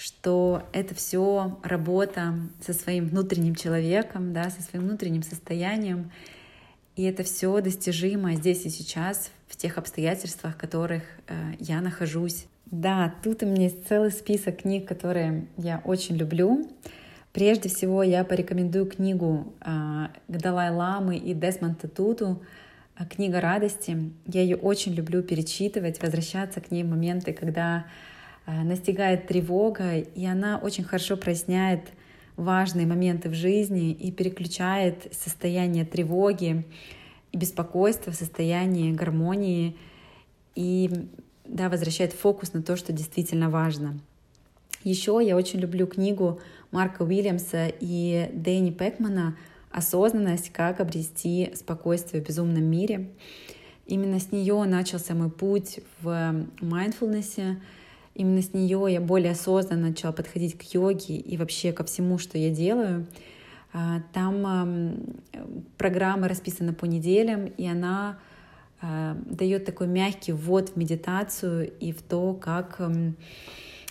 что 0.00 0.62
это 0.72 0.94
все 0.94 1.58
работа 1.62 2.34
со 2.64 2.72
своим 2.72 3.08
внутренним 3.08 3.54
человеком, 3.54 4.32
да, 4.32 4.48
со 4.48 4.62
своим 4.62 4.86
внутренним 4.86 5.22
состоянием, 5.22 6.10
и 6.96 7.02
это 7.02 7.22
все 7.22 7.60
достижимо 7.60 8.34
здесь 8.34 8.64
и 8.64 8.70
сейчас, 8.70 9.30
в 9.46 9.56
тех 9.56 9.76
обстоятельствах, 9.76 10.54
в 10.54 10.58
которых 10.58 11.02
э, 11.28 11.52
я 11.58 11.82
нахожусь. 11.82 12.46
Да, 12.66 13.14
тут 13.22 13.42
у 13.42 13.46
меня 13.46 13.64
есть 13.64 13.86
целый 13.88 14.10
список 14.10 14.62
книг, 14.62 14.88
которые 14.88 15.46
я 15.58 15.82
очень 15.84 16.16
люблю. 16.16 16.66
Прежде 17.32 17.68
всего 17.68 18.02
я 18.02 18.24
порекомендую 18.24 18.86
книгу 18.86 19.52
а, 19.60 20.10
Далай-Ламы 20.28 21.16
и 21.16 21.34
Десмонта 21.34 21.88
Туту 21.88 22.42
«Книга 23.08 23.40
радости». 23.40 24.12
Я 24.26 24.42
ее 24.42 24.56
очень 24.56 24.94
люблю 24.94 25.22
перечитывать, 25.22 26.00
возвращаться 26.02 26.60
к 26.60 26.70
ней 26.70 26.84
в 26.84 26.88
моменты, 26.88 27.32
когда 27.32 27.86
настигает 28.46 29.26
тревога, 29.26 29.98
и 29.98 30.24
она 30.24 30.58
очень 30.58 30.84
хорошо 30.84 31.16
проясняет 31.16 31.90
важные 32.36 32.86
моменты 32.86 33.28
в 33.28 33.34
жизни 33.34 33.92
и 33.92 34.10
переключает 34.10 35.12
состояние 35.12 35.84
тревоги 35.84 36.64
и 37.32 37.36
беспокойства 37.36 38.12
в 38.12 38.16
состояние 38.16 38.92
гармонии 38.92 39.76
и 40.54 40.90
да, 41.44 41.68
возвращает 41.68 42.12
фокус 42.12 42.52
на 42.52 42.62
то, 42.62 42.76
что 42.76 42.92
действительно 42.92 43.50
важно. 43.50 43.98
Еще 44.84 45.20
я 45.22 45.36
очень 45.36 45.60
люблю 45.60 45.86
книгу 45.86 46.40
Марка 46.70 47.02
Уильямса 47.02 47.70
и 47.80 48.30
Дэнни 48.32 48.70
Пекмана 48.70 49.36
«Осознанность. 49.70 50.50
Как 50.50 50.80
обрести 50.80 51.52
спокойствие 51.54 52.22
в 52.22 52.26
безумном 52.26 52.64
мире». 52.64 53.10
Именно 53.86 54.20
с 54.20 54.30
нее 54.32 54.62
начался 54.64 55.14
мой 55.14 55.30
путь 55.30 55.80
в 56.00 56.08
mindfulness. 56.60 57.56
Именно 58.14 58.42
с 58.42 58.52
нее 58.52 58.86
я 58.88 59.00
более 59.00 59.32
осознанно 59.32 59.88
начала 59.88 60.12
подходить 60.12 60.58
к 60.58 60.62
йоге 60.74 61.16
и 61.16 61.36
вообще 61.36 61.72
ко 61.72 61.84
всему, 61.84 62.18
что 62.18 62.38
я 62.38 62.50
делаю. 62.50 63.06
А, 63.72 64.02
там 64.12 64.96
программа 65.78 66.28
расписана 66.28 66.72
по 66.72 66.86
неделям, 66.86 67.46
и 67.46 67.66
она 67.66 68.18
а, 68.80 69.16
дает 69.26 69.64
такой 69.64 69.86
мягкий 69.86 70.32
ввод 70.32 70.70
в 70.70 70.76
медитацию 70.76 71.72
и 71.78 71.92
в 71.92 72.02
то, 72.02 72.34
как 72.34 72.80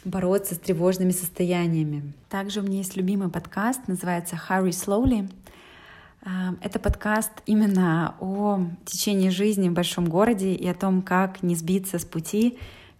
бороться 0.05 0.55
с 0.55 0.59
тревожными 0.59 1.11
состояниями. 1.11 2.13
Также 2.29 2.61
у 2.61 2.63
меня 2.63 2.77
есть 2.77 2.95
любимый 2.95 3.29
подкаст, 3.29 3.87
называется 3.87 4.39
Hurry 4.49 4.69
Slowly. 4.69 5.29
А, 6.21 6.55
это 6.61 6.79
подкаст 6.79 7.31
именно 7.45 8.15
о 8.19 8.61
течении 8.85 9.29
жизни 9.29 9.69
в 9.69 9.73
большом 9.73 10.07
городе 10.09 10.53
и 10.53 10.67
о 10.67 10.73
том, 10.73 11.01
как 11.01 11.43
не 11.43 11.55
сбиться 11.55 11.99
с 11.99 12.05
пути, 12.05 12.57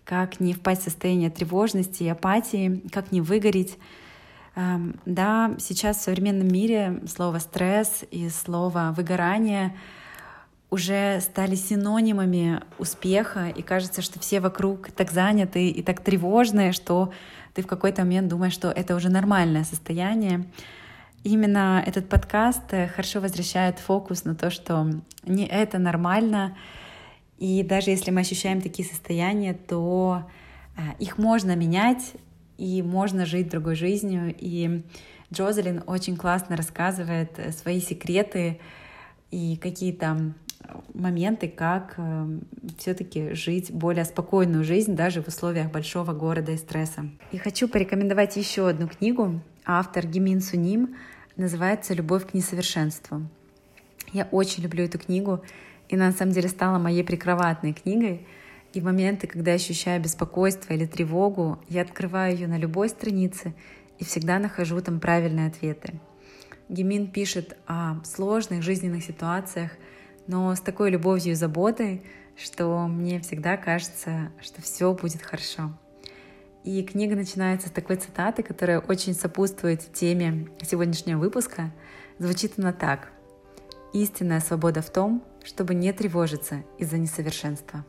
как 0.10 0.40
не 0.40 0.54
впасть 0.54 0.82
в 0.82 0.86
состояние 0.86 1.30
тревожности 1.30 2.02
и 2.02 2.08
апатии, 2.08 2.82
как 2.92 3.12
не 3.12 3.22
выгореть. 3.22 3.78
А, 4.56 4.82
да, 5.06 5.54
сейчас 5.60 5.98
в 5.98 6.02
современном 6.02 6.48
мире 6.48 7.04
слово 7.08 7.38
«стресс» 7.38 8.04
и 8.10 8.28
слово 8.30 8.92
«выгорание» 8.98 9.78
уже 10.72 11.22
стали 11.22 11.54
синонимами 11.54 12.60
успеха, 12.80 13.50
и 13.50 13.62
кажется, 13.62 14.02
что 14.02 14.20
все 14.20 14.40
вокруг 14.40 14.90
так 14.90 15.12
заняты 15.12 15.70
и 15.70 15.84
так 15.84 16.02
тревожные, 16.02 16.72
что 16.72 17.14
ты 17.54 17.62
в 17.62 17.68
какой-то 17.68 18.02
момент 18.02 18.30
думаешь, 18.30 18.54
что 18.54 18.72
это 18.72 18.96
уже 18.96 19.10
нормальное 19.10 19.64
состояние. 19.64 20.46
Именно 21.24 21.84
этот 21.86 22.10
подкаст 22.10 22.64
э, 22.72 22.88
хорошо 22.88 23.20
возвращает 23.20 23.78
фокус 23.78 24.24
на 24.24 24.34
то, 24.34 24.50
что 24.50 24.90
не 25.24 25.46
это 25.46 25.78
нормально, 25.78 26.58
и 27.40 27.64
даже 27.64 27.92
если 27.92 28.12
мы 28.12 28.22
ощущаем 28.22 28.62
такие 28.62 28.88
состояния, 28.88 29.54
то 29.54 30.24
э, 30.76 30.82
их 31.00 31.18
можно 31.18 31.56
менять, 31.56 32.14
и 32.58 32.82
можно 32.84 33.26
жить 33.26 33.50
другой 33.50 33.76
жизнью. 33.76 34.36
И 34.38 34.84
Джозелин 35.34 35.84
очень 35.88 36.18
классно 36.18 36.58
рассказывает 36.58 37.32
э, 37.38 37.54
свои 37.54 37.80
секреты 37.80 38.60
и 39.32 39.56
какие-то 39.56 40.34
моменты, 40.94 41.48
как 41.48 41.94
э, 41.96 42.40
все-таки 42.78 43.34
жить 43.34 43.72
более 43.72 44.04
спокойную 44.04 44.66
жизнь 44.66 44.98
даже 44.98 45.24
в 45.24 45.30
условиях 45.30 45.72
большого 45.72 46.12
города 46.12 46.52
и 46.52 46.58
стресса. 46.58 47.10
И 47.32 47.38
хочу 47.38 47.70
порекомендовать 47.70 48.36
еще 48.36 48.68
одну 48.68 48.90
книгу. 48.90 49.40
Автор 49.66 50.06
Гимин 50.06 50.42
Суним 50.42 50.98
называется 51.38 51.94
«Любовь 51.94 52.28
к 52.28 52.34
несовершенству». 52.34 53.22
Я 54.12 54.28
очень 54.32 54.64
люблю 54.64 54.84
эту 54.84 55.00
книгу, 55.00 55.42
и 55.90 55.96
она 55.96 56.08
на 56.08 56.12
самом 56.14 56.32
деле 56.32 56.48
стала 56.48 56.80
моей 56.80 57.04
прикроватной 57.04 57.74
книгой. 57.74 58.26
И 58.72 58.80
в 58.80 58.86
моменты, 58.86 59.28
когда 59.28 59.52
я 59.52 59.56
ощущаю 59.56 60.02
беспокойство 60.02 60.74
или 60.74 60.86
тревогу, 60.86 61.60
я 61.68 61.82
открываю 61.82 62.34
ее 62.34 62.48
на 62.48 62.58
любой 62.58 62.90
странице 62.90 63.54
и 63.98 64.06
всегда 64.06 64.40
нахожу 64.40 64.80
там 64.80 65.00
правильные 65.00 65.48
ответы. 65.48 66.00
Гимин 66.70 67.08
пишет 67.08 67.58
о 67.66 67.96
сложных 68.04 68.62
жизненных 68.62 69.04
ситуациях— 69.04 69.72
но 70.30 70.54
с 70.54 70.60
такой 70.60 70.92
любовью 70.92 71.32
и 71.32 71.36
заботой, 71.36 72.04
что 72.38 72.88
мне 72.88 73.20
всегда 73.20 73.58
кажется, 73.58 74.32
что 74.40 74.62
все 74.62 74.94
будет 74.94 75.24
хорошо. 75.24 75.72
И 76.64 76.84
книга 76.84 77.16
начинается 77.16 77.70
с 77.70 77.72
такой 77.72 77.96
цитаты, 77.96 78.44
которая 78.44 78.80
очень 78.80 79.16
сопутствует 79.16 79.92
теме 79.92 80.48
сегодняшнего 80.62 81.18
выпуска. 81.18 81.72
Звучит 82.20 82.54
она 82.60 82.74
так. 82.74 83.12
«Истинная 83.92 84.40
свобода 84.40 84.84
в 84.84 84.92
том, 84.92 85.24
чтобы 85.50 85.74
не 85.74 85.92
тревожиться 85.92 86.64
из-за 86.78 87.00
несовершенства. 87.00 87.84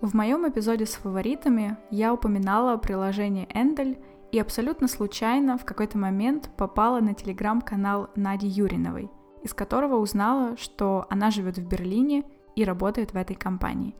В 0.00 0.14
моем 0.14 0.48
эпизоде 0.48 0.84
с 0.84 0.94
фаворитами 0.94 1.78
я 1.90 2.12
упоминала 2.12 2.76
приложение 2.76 3.48
Эндель 3.54 3.98
и 4.32 4.40
абсолютно 4.40 4.88
случайно 4.88 5.56
в 5.56 5.64
какой-то 5.64 5.96
момент 5.96 6.50
попала 6.56 6.98
на 6.98 7.14
телеграм-канал 7.14 8.10
Нади 8.16 8.48
Юриновой, 8.48 9.08
из 9.44 9.54
которого 9.54 9.96
узнала, 9.98 10.56
что 10.56 11.06
она 11.08 11.30
живет 11.30 11.56
в 11.56 11.66
Берлине 11.66 12.24
и 12.56 12.64
работает 12.64 13.12
в 13.12 13.16
этой 13.16 13.36
компании. 13.36 13.94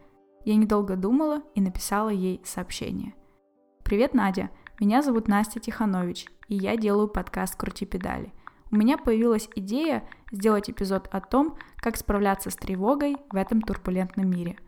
Я 0.45 0.57
недолго 0.57 0.97
думала 0.97 1.43
и 1.55 1.61
написала 1.61 2.09
ей 2.09 2.41
сообщение. 2.45 3.15
«Привет, 3.85 4.13
Надя! 4.13 4.51
Меня 4.79 5.01
зовут 5.01 5.27
Настя 5.27 5.59
Тиханович, 5.59 6.27
и 6.49 6.57
я 6.57 6.77
делаю 6.77 7.09
подкаст 7.09 7.57
«Крути 7.57 7.87
педали». 7.87 8.33
У 8.71 8.77
меня 8.77 8.99
появилась 8.99 9.49
идея 9.55 10.09
сделать 10.33 10.69
эпизод 10.69 11.09
о 11.13 11.21
том, 11.21 11.57
как 11.77 11.97
справляться 11.97 12.51
с 12.51 12.57
тревогой 12.57 13.17
в 13.31 13.37
этом 13.37 13.63
турбулентном 13.63 14.29
мире. 14.29 14.59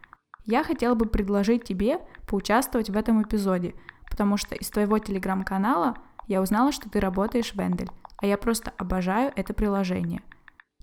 Я 0.44 0.62
хотела 0.62 0.94
бы 0.94 1.06
предложить 1.06 1.64
тебе 1.64 2.00
поучаствовать 2.26 2.90
в 2.90 2.96
этом 2.96 3.22
эпизоде, 3.22 3.74
потому 4.08 4.36
что 4.36 4.54
из 4.54 4.70
твоего 4.70 4.98
телеграм-канала 4.98 5.96
я 6.26 6.40
узнала, 6.40 6.72
что 6.72 6.88
ты 6.88 7.00
работаешь 7.00 7.52
в 7.52 7.60
Эндель, 7.60 7.90
а 8.18 8.26
я 8.26 8.38
просто 8.38 8.72
обожаю 8.78 9.32
это 9.34 9.52
приложение. 9.52 10.22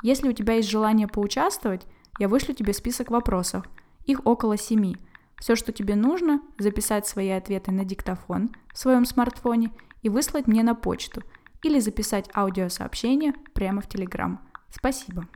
Если 0.04 0.28
у 0.28 0.34
тебя 0.34 0.56
есть 0.56 0.70
желание 0.70 1.08
поучаствовать, 1.08 1.88
я 2.20 2.28
вышлю 2.28 2.54
тебе 2.54 2.74
список 2.74 3.12
вопросов. 3.12 3.66
Их 4.06 4.26
около 4.26 4.58
семи. 4.58 4.98
Все, 5.38 5.56
что 5.56 5.72
тебе 5.72 5.96
нужно, 5.96 6.42
записать 6.60 7.08
свои 7.08 7.30
ответы 7.30 7.72
на 7.72 7.86
диктофон 7.86 8.52
в 8.74 8.78
своем 8.78 9.06
смартфоне 9.06 9.72
и 10.06 10.10
выслать 10.10 10.48
мне 10.48 10.64
на 10.64 10.76
почту 10.76 11.24
или 11.64 11.80
записать 11.80 12.30
аудиосообщение 12.34 13.34
прямо 13.54 13.82
в 13.82 13.90
Телеграм. 13.90 14.40
Спасибо. 14.70 15.28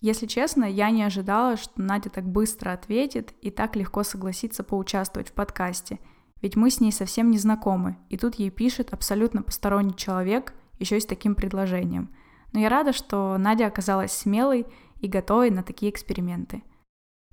Если 0.00 0.26
честно, 0.26 0.64
я 0.64 0.90
не 0.90 1.02
ожидала, 1.02 1.56
что 1.56 1.72
Надя 1.76 2.10
так 2.10 2.24
быстро 2.24 2.72
ответит 2.72 3.34
и 3.42 3.50
так 3.50 3.76
легко 3.76 4.02
согласится 4.04 4.62
поучаствовать 4.64 5.28
в 5.28 5.32
подкасте– 5.32 5.98
ведь 6.44 6.56
мы 6.56 6.68
с 6.68 6.78
ней 6.78 6.92
совсем 6.92 7.30
не 7.30 7.38
знакомы, 7.38 7.96
и 8.10 8.18
тут 8.18 8.34
ей 8.34 8.50
пишет 8.50 8.92
абсолютно 8.92 9.42
посторонний 9.42 9.96
человек, 9.96 10.52
еще 10.78 10.98
и 10.98 11.00
с 11.00 11.06
таким 11.06 11.34
предложением. 11.34 12.14
Но 12.52 12.60
я 12.60 12.68
рада, 12.68 12.92
что 12.92 13.38
Надя 13.38 13.64
оказалась 13.66 14.12
смелой 14.12 14.66
и 15.00 15.08
готовой 15.08 15.48
на 15.48 15.62
такие 15.62 15.90
эксперименты. 15.90 16.62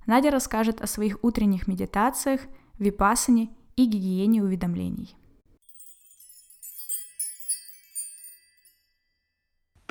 Надя 0.06 0.30
расскажет 0.30 0.80
о 0.80 0.86
своих 0.86 1.18
утренних 1.22 1.68
медитациях, 1.68 2.40
випасане 2.78 3.50
и 3.76 3.84
гигиене 3.84 4.42
уведомлений. 4.42 5.14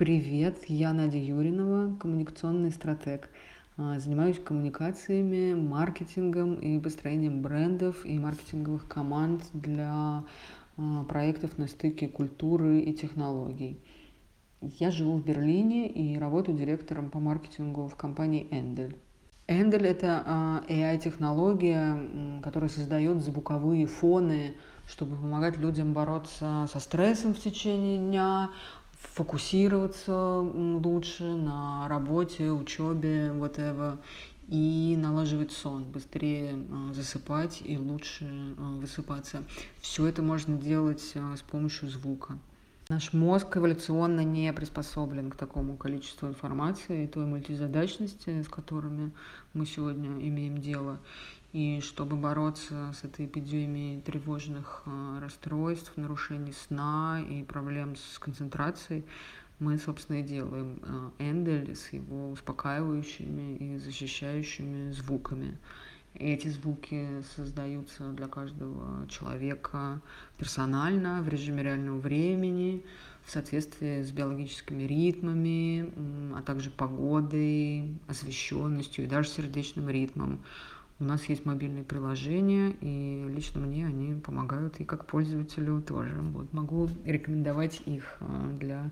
Привет, 0.02 0.64
я 0.68 0.94
Надя 0.94 1.20
Юринова, 1.20 1.96
коммуникационный 2.00 2.72
стратег– 2.72 3.30
а, 3.78 4.00
занимаюсь 4.00 4.40
коммуникациями, 4.40 5.54
маркетингом 5.54 6.56
и 6.56 6.80
построением 6.80 7.44
брендов 7.44 8.04
и 8.04 8.18
маркетинговых 8.18 8.88
команд 8.88 9.44
для 9.54 10.24
а, 10.76 11.04
проектов 11.04 11.60
на 11.60 11.68
стыке 11.68 12.08
культуры 12.08 12.80
и 12.80 12.94
технологий. 12.96 13.80
Я 14.62 14.90
живу 14.90 15.18
в 15.18 15.24
Берлине 15.24 15.88
и 15.88 16.18
работаю 16.18 16.58
директором 16.58 17.12
по 17.12 17.20
маркетингу 17.20 17.88
в 17.88 17.96
компании 17.96 18.48
Endelь. 18.50 18.96
Endelь 19.48 19.86
это 19.86 20.24
а, 20.26 20.64
AI-технология, 20.68 22.42
которая 22.42 22.72
создает 22.72 23.22
звуковые 23.22 23.86
фоны, 23.86 24.56
чтобы 24.88 25.16
помогать 25.16 25.58
людям 25.58 25.94
бороться 25.94 26.68
со 26.72 26.80
стрессом 26.80 27.34
в 27.34 27.40
течение 27.40 27.98
дня, 27.98 28.50
фокусироваться 29.02 30.40
лучше 30.40 31.24
на 31.24 31.88
работе, 31.88 32.52
учебе, 32.52 33.28
whatever, 33.28 33.98
и 34.48 34.98
налаживать 34.98 35.52
сон, 35.52 35.86
быстрее 35.86 36.56
а, 36.70 36.94
засыпать 36.94 37.62
и 37.64 37.78
лучше 37.78 38.26
а, 38.58 38.78
высыпаться. 38.78 39.44
Все 39.80 40.06
это 40.08 40.22
можно 40.22 40.58
делать 40.58 41.14
а, 41.16 41.36
с 41.38 41.42
помощью 41.42 41.90
звука. 41.90 42.38
Наш 42.90 43.14
мозг 43.14 43.56
эволюционно 43.56 44.22
не 44.22 44.52
приспособлен 44.52 45.32
к 45.32 45.36
такому 45.36 45.78
количеству 45.78 46.28
информации 46.28 47.06
и 47.06 47.08
той 47.08 47.26
мультизадачности, 47.26 48.42
с 48.42 48.50
которыми 48.50 49.14
мы 49.54 49.66
сегодня 49.66 50.10
имеем 50.28 50.58
дело. 50.58 51.00
И 51.54 51.82
чтобы 51.82 52.16
бороться 52.16 52.94
с 52.98 53.04
этой 53.04 53.26
эпидемией 53.26 54.02
тревожных 54.02 54.84
а, 54.86 55.20
расстройств, 55.20 55.92
нарушений 55.98 56.54
сна 56.54 57.22
и 57.30 57.44
проблем 57.44 57.98
с 57.98 58.20
концентрацией, 58.20 59.04
мы, 59.60 59.78
собственно, 59.78 60.22
и 60.22 60.24
делаем 60.24 60.80
а, 60.84 61.12
Эндель 61.20 61.76
с 61.76 61.92
его 61.92 62.32
успокаивающими 62.32 63.58
и 63.58 63.78
защищающими 63.78 64.92
звуками. 64.92 65.58
эти 66.14 66.48
звуки 66.48 67.22
создаются 67.36 68.12
для 68.12 68.28
каждого 68.28 69.06
человека 69.10 70.02
персонально, 70.38 71.22
в 71.22 71.28
режиме 71.28 71.64
реального 71.64 72.00
времени, 72.00 72.86
в 73.26 73.32
соответствии 73.32 74.04
с 74.04 74.12
биологическими 74.12 74.84
ритмами, 74.84 75.92
а 76.34 76.42
также 76.42 76.70
погодой, 76.70 77.94
освещенностью 78.08 79.04
и 79.04 79.08
даже 79.08 79.28
сердечным 79.30 79.90
ритмом. 79.90 80.40
У 81.02 81.04
нас 81.04 81.28
есть 81.28 81.46
мобильные 81.46 81.84
приложения, 81.84 82.76
и 82.80 83.26
лично 83.28 83.60
мне 83.60 83.88
они 83.88 84.14
помогают 84.14 84.80
и 84.80 84.86
как 84.86 85.08
пользователю 85.08 85.82
тоже. 85.82 86.14
Вот, 86.22 86.54
могу 86.54 86.90
рекомендовать 87.06 87.82
их 87.88 88.18
а, 88.20 88.52
для 88.60 88.92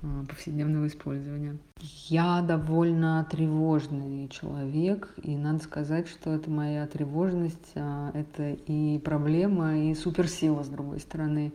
а, 0.00 0.24
повседневного 0.28 0.86
использования. 0.86 1.58
Я 2.06 2.40
довольно 2.40 3.26
тревожный 3.28 4.28
человек, 4.28 5.12
и 5.24 5.36
надо 5.36 5.58
сказать, 5.58 6.06
что 6.06 6.32
это 6.32 6.48
моя 6.48 6.86
тревожность, 6.86 7.72
а, 7.74 8.12
это 8.14 8.50
и 8.52 9.00
проблема, 9.00 9.76
и 9.76 9.94
суперсила, 9.96 10.62
с 10.62 10.68
другой 10.68 11.00
стороны, 11.00 11.52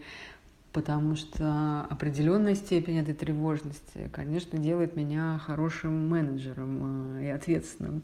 потому 0.74 1.16
что 1.16 1.88
определенная 1.90 2.56
степень 2.56 2.98
этой 2.98 3.14
тревожности, 3.14 4.10
конечно, 4.12 4.60
делает 4.60 4.98
меня 4.98 5.40
хорошим 5.42 6.10
менеджером 6.10 7.18
и 7.18 7.28
ответственным 7.28 8.04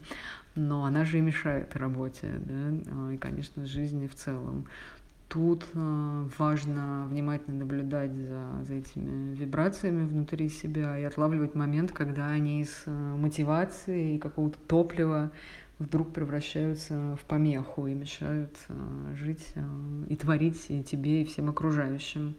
но 0.54 0.84
она 0.84 1.04
же 1.04 1.18
и 1.18 1.20
мешает 1.20 1.76
работе, 1.76 2.34
да, 2.38 2.74
а, 2.86 3.10
и, 3.12 3.16
конечно, 3.16 3.66
жизни 3.66 4.06
в 4.06 4.14
целом. 4.14 4.66
Тут 5.28 5.66
а, 5.74 6.28
важно 6.38 7.06
внимательно 7.08 7.60
наблюдать 7.60 8.12
за, 8.14 8.64
за 8.66 8.74
этими 8.74 9.34
вибрациями 9.34 10.06
внутри 10.06 10.48
себя 10.48 10.98
и 10.98 11.04
отлавливать 11.04 11.54
момент, 11.54 11.92
когда 11.92 12.28
они 12.28 12.62
из 12.62 12.82
а, 12.86 13.16
мотивации 13.16 14.16
и 14.16 14.18
какого-то 14.18 14.58
топлива 14.66 15.30
вдруг 15.78 16.12
превращаются 16.12 17.16
в 17.20 17.24
помеху 17.24 17.86
и 17.86 17.94
мешают 17.94 18.54
жить 19.14 19.52
и 20.08 20.14
творить 20.14 20.66
и 20.68 20.84
тебе, 20.84 21.22
и 21.22 21.24
всем 21.24 21.50
окружающим. 21.50 22.36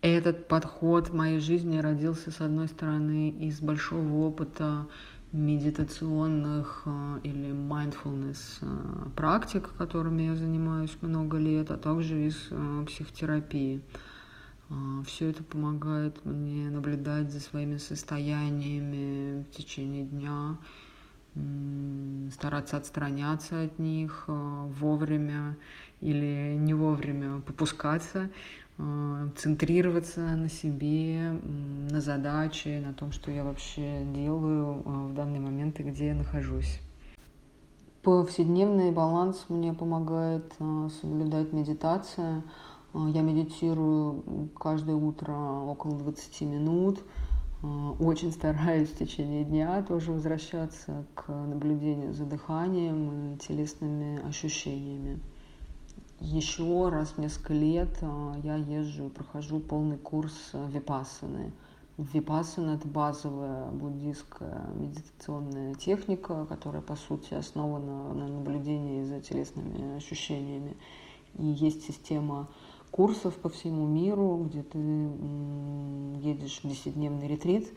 Этот 0.00 0.46
подход 0.46 1.08
в 1.08 1.14
моей 1.14 1.40
жизни 1.40 1.78
родился, 1.78 2.30
с 2.30 2.40
одной 2.40 2.68
стороны, 2.68 3.30
из 3.30 3.60
большого 3.60 4.26
опыта 4.26 4.86
медитационных 5.32 6.82
а, 6.86 7.20
или 7.22 7.50
mindfulness 7.50 8.58
а, 8.62 9.10
практик, 9.14 9.70
которыми 9.76 10.22
я 10.22 10.36
занимаюсь 10.36 10.96
много 11.00 11.38
лет, 11.38 11.70
а 11.70 11.76
также 11.76 12.26
из 12.26 12.48
а, 12.50 12.84
психотерапии. 12.84 13.82
Все 15.06 15.30
это 15.30 15.42
помогает 15.42 16.22
мне 16.26 16.68
наблюдать 16.68 17.32
за 17.32 17.40
своими 17.40 17.78
состояниями 17.78 19.42
в 19.44 19.56
течение 19.56 20.04
дня, 20.04 20.58
стараться 22.30 22.76
отстраняться 22.76 23.62
от 23.62 23.78
них 23.78 24.24
вовремя 24.26 25.56
или 26.02 26.54
не 26.58 26.74
вовремя 26.74 27.40
попускаться, 27.40 28.28
Э, 28.28 28.67
центрироваться 29.36 30.20
на 30.20 30.48
себе, 30.48 31.32
на 31.90 32.00
задаче, 32.00 32.80
на 32.84 32.92
том, 32.92 33.10
что 33.10 33.30
я 33.30 33.42
вообще 33.42 34.04
делаю 34.14 34.82
э, 34.84 35.06
в 35.08 35.14
данный 35.14 35.40
момент 35.40 35.80
и 35.80 35.82
где 35.82 36.08
я 36.08 36.14
нахожусь. 36.14 36.80
Повседневный 38.02 38.92
баланс 38.92 39.46
мне 39.48 39.72
помогает 39.72 40.54
э, 40.60 40.88
соблюдать 41.00 41.52
медитация. 41.52 42.44
Я 42.94 43.22
медитирую 43.22 44.50
каждое 44.58 44.94
утро 44.94 45.32
около 45.32 45.98
20 45.98 46.40
минут. 46.42 47.00
Очень 47.98 48.30
стараюсь 48.30 48.88
в 48.90 48.96
течение 48.96 49.44
дня 49.44 49.82
тоже 49.82 50.12
возвращаться 50.12 51.04
к 51.14 51.28
наблюдению 51.28 52.14
за 52.14 52.24
дыханием 52.24 53.34
и 53.34 53.38
телесными 53.38 54.26
ощущениями. 54.26 55.18
Еще 56.20 56.88
раз 56.88 57.10
в 57.10 57.18
несколько 57.18 57.54
лет 57.54 57.96
а, 58.02 58.34
я 58.42 58.56
езжу, 58.56 59.08
прохожу 59.08 59.60
полный 59.60 59.98
курс 59.98 60.50
а, 60.52 60.68
випассаны. 60.68 61.52
Випассана– 61.96 62.70
это 62.74 62.88
базовая 62.88 63.70
буддийская 63.70 64.66
медитационная 64.74 65.74
техника, 65.74 66.44
которая, 66.46 66.82
по 66.82 66.96
сути, 66.96 67.34
основана 67.34 68.14
на 68.14 68.26
наблюдении 68.26 69.04
за 69.04 69.20
телесными 69.20 69.96
ощущениями. 69.96 70.76
И 71.38 71.46
есть 71.46 71.84
система 71.84 72.48
курсов 72.90 73.36
по 73.36 73.48
всему 73.48 73.86
миру, 73.86 74.48
где 74.48 74.64
ты 74.64 74.78
едешь 74.78 76.60
в 76.62 76.64
10-дневный 76.64 77.28
ретрит 77.28 77.72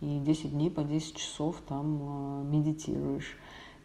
и 0.00 0.18
10 0.18 0.52
дней 0.52 0.70
по 0.70 0.82
10 0.82 1.14
часов 1.16 1.56
там 1.68 1.98
а, 2.02 2.42
медитируешь. 2.42 3.36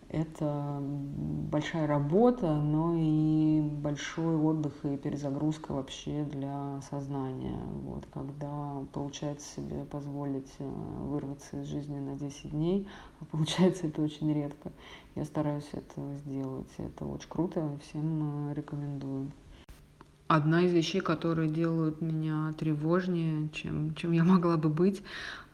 Это 0.09 0.79
большая 0.81 1.85
работа, 1.85 2.55
но 2.55 2.95
и 2.97 3.59
большой 3.59 4.37
отдых 4.37 4.73
и 4.85 4.95
перезагрузка 4.95 5.73
вообще 5.73 6.23
для 6.23 6.79
сознания. 6.89 7.59
Вот, 7.83 8.05
когда 8.13 8.85
получается 8.93 9.55
себе 9.55 9.83
позволить 9.83 10.51
а, 10.59 10.63
вырваться 10.63 11.61
из 11.61 11.67
жизни 11.67 11.99
на 11.99 12.15
10 12.15 12.51
дней, 12.51 12.87
а 13.19 13.25
получается 13.25 13.87
это 13.87 14.01
очень 14.01 14.33
редко. 14.33 14.71
Я 15.15 15.25
стараюсь 15.25 15.67
это 15.73 16.01
сделать. 16.19 16.71
Это 16.77 17.05
очень 17.05 17.29
круто, 17.29 17.77
всем 17.83 18.53
рекомендую. 18.53 19.29
Одна 20.27 20.61
из 20.61 20.73
вещей, 20.73 21.01
которые 21.01 21.49
делают 21.49 22.01
меня 22.01 22.53
тревожнее, 22.57 23.49
чем, 23.49 23.93
чем 23.95 24.11
я 24.11 24.23
могла 24.23 24.57
бы 24.57 24.69
быть, 24.69 25.01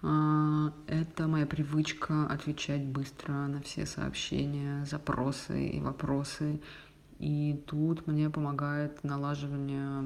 это 0.04 1.28
моя 1.28 1.46
привычка 1.46 2.26
отвечать 2.28 2.84
быстро 2.84 3.32
на 3.48 3.62
все 3.62 3.86
сообщения, 3.86 4.84
запросы 4.84 5.68
и 5.68 5.80
вопросы. 5.80 6.60
И 7.20 7.64
тут 7.68 8.06
мне 8.06 8.30
помогает 8.30 9.02
налаживание 9.06 10.04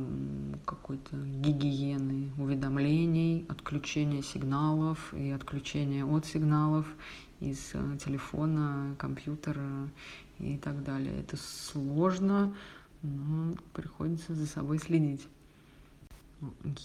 какой-то 0.66 1.16
гигиены 1.16 2.32
уведомлений, 2.38 3.48
отключение 3.50 4.22
сигналов 4.22 5.16
и 5.16 5.32
отключение 5.32 6.06
от 6.06 6.28
сигналов 6.28 6.86
из 7.40 7.72
э, 7.74 7.98
телефона, 7.98 8.96
компьютера 9.00 9.90
и 10.38 10.58
так 10.58 10.84
далее. 10.84 11.22
Это 11.22 11.38
сложно, 11.38 12.54
но 13.02 13.56
приходится 13.74 14.36
за 14.36 14.46
собой 14.46 14.78
следить. 14.78 15.28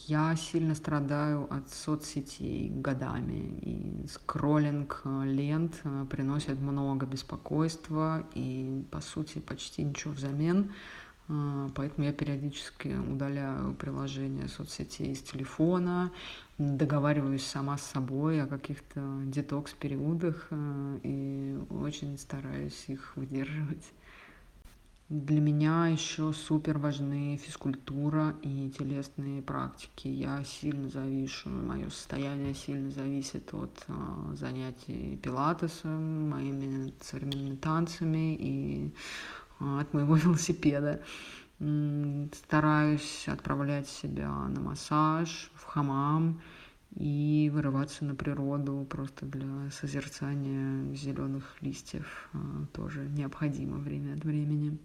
Я 0.07 0.35
сильно 0.37 0.75
страдаю 0.75 1.47
от 1.53 1.69
соцсетей 1.71 2.71
годами, 2.71 3.59
и 3.61 4.07
скроллинг 4.09 5.03
э, 5.05 5.25
лент 5.27 5.79
э, 5.85 6.07
приносит 6.09 6.59
много 6.59 7.05
беспокойства 7.05 8.27
и, 8.35 8.83
по 8.91 9.03
сути, 9.03 9.41
почти 9.41 9.83
ничего 9.83 10.15
взамен. 10.15 10.73
Э, 11.29 11.69
поэтому 11.75 12.07
я 12.07 12.15
периодически 12.15 12.97
удаляю 12.97 13.75
приложения 13.75 14.49
соцсетей 14.49 15.13
из 15.13 15.21
телефона, 15.21 16.11
договариваюсь 16.57 17.45
сама 17.45 17.77
с 17.77 17.83
собой 17.83 18.43
о 18.43 18.47
каких-то 18.47 19.01
детокс-периодах 19.27 20.49
и 21.03 21.59
очень 21.69 22.17
стараюсь 22.17 22.85
их 22.87 23.15
выдерживать. 23.17 23.85
Для 25.13 25.43
меня 25.43 25.89
еще 25.89 26.33
супер 26.33 26.79
важны 26.79 27.37
физкультура 27.37 28.35
и 28.41 28.71
телесные 28.71 29.43
практики. 29.43 30.09
Я 30.09 30.43
сильно 30.43 30.89
завишу, 30.89 31.51
мое 31.51 31.91
состояние 31.91 32.55
сильно 32.55 32.91
зависит 32.91 33.53
от 33.53 33.85
э, 33.89 33.93
занятий 34.37 35.19
пилатесом, 35.23 36.31
моими 36.31 36.95
современными 37.03 37.57
танцами 37.57 38.35
и 38.37 38.95
э, 39.61 39.81
от 39.81 39.93
моего 39.93 40.17
велосипеда. 40.17 41.03
Стараюсь 41.59 43.29
отправлять 43.29 43.91
себя 43.91 44.31
на 44.31 44.63
массаж, 44.63 45.51
в 45.53 45.65
хамам 45.65 46.41
и 46.97 47.51
вырываться 47.53 48.07
на 48.07 48.15
природу 48.15 48.87
просто 48.89 49.27
для 49.27 49.71
созерцания 49.73 50.95
зеленых 50.95 51.55
листьев 51.61 52.31
э, 52.33 52.39
тоже 52.73 53.01
необходимо 53.11 53.77
время 53.77 54.15
от 54.15 54.25
времени. 54.25 54.79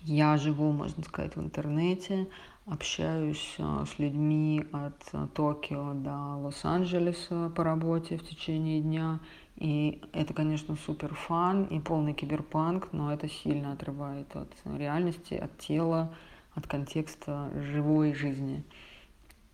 Я 0.00 0.36
живу, 0.36 0.72
можно 0.72 1.04
сказать, 1.04 1.36
в 1.36 1.40
интернете, 1.40 2.26
общаюсь 2.66 3.54
а, 3.58 3.84
с 3.86 3.98
людьми 3.98 4.64
от 4.72 5.00
а, 5.12 5.28
Токио 5.28 5.94
до 5.94 6.36
Лос-Анджелеса 6.38 7.52
по 7.54 7.64
работе 7.64 8.16
в 8.16 8.26
течение 8.26 8.80
дня. 8.80 9.20
И 9.56 10.00
это, 10.12 10.34
конечно, 10.34 10.76
супер 10.76 11.14
фан 11.14 11.64
и 11.64 11.78
полный 11.78 12.14
киберпанк, 12.14 12.88
но 12.92 13.12
это 13.12 13.28
сильно 13.28 13.72
отрывает 13.72 14.34
от 14.34 14.50
реальности, 14.64 15.34
от 15.34 15.56
тела, 15.58 16.14
от 16.54 16.66
контекста 16.66 17.50
живой 17.54 18.14
жизни. 18.14 18.64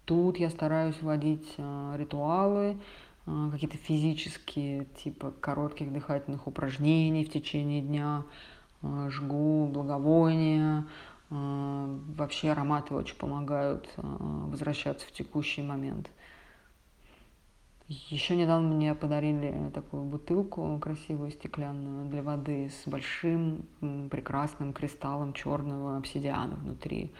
Тут 0.04 0.38
я 0.38 0.48
стараюсь 0.50 1.00
вводить 1.02 1.54
а, 1.58 1.96
ритуалы, 1.96 2.78
какие-то 3.52 3.76
физические, 3.76 4.86
типа 5.04 5.32
коротких 5.32 5.92
дыхательных 5.92 6.46
упражнений 6.46 7.26
в 7.26 7.30
течение 7.30 7.82
дня, 7.82 8.24
жгу 8.82 9.66
благовония. 9.66 10.86
Э, 11.30 11.98
вообще 12.16 12.50
ароматы 12.50 12.94
очень 12.94 13.16
помогают 13.16 13.88
э, 13.96 14.02
возвращаться 14.02 15.06
в 15.06 15.12
текущий 15.12 15.62
момент. 15.62 16.10
Еще 17.88 18.36
недавно 18.36 18.68
мне 18.68 18.94
подарили 18.94 19.70
такую 19.72 20.02
бутылку 20.02 20.78
красивую 20.78 21.30
стеклянную 21.30 22.10
для 22.10 22.22
воды 22.22 22.70
с 22.70 22.86
большим 22.86 23.64
прекрасным 24.10 24.74
кристаллом 24.74 25.32
черного 25.32 25.96
обсидиана 25.96 26.56
внутри. 26.56 27.14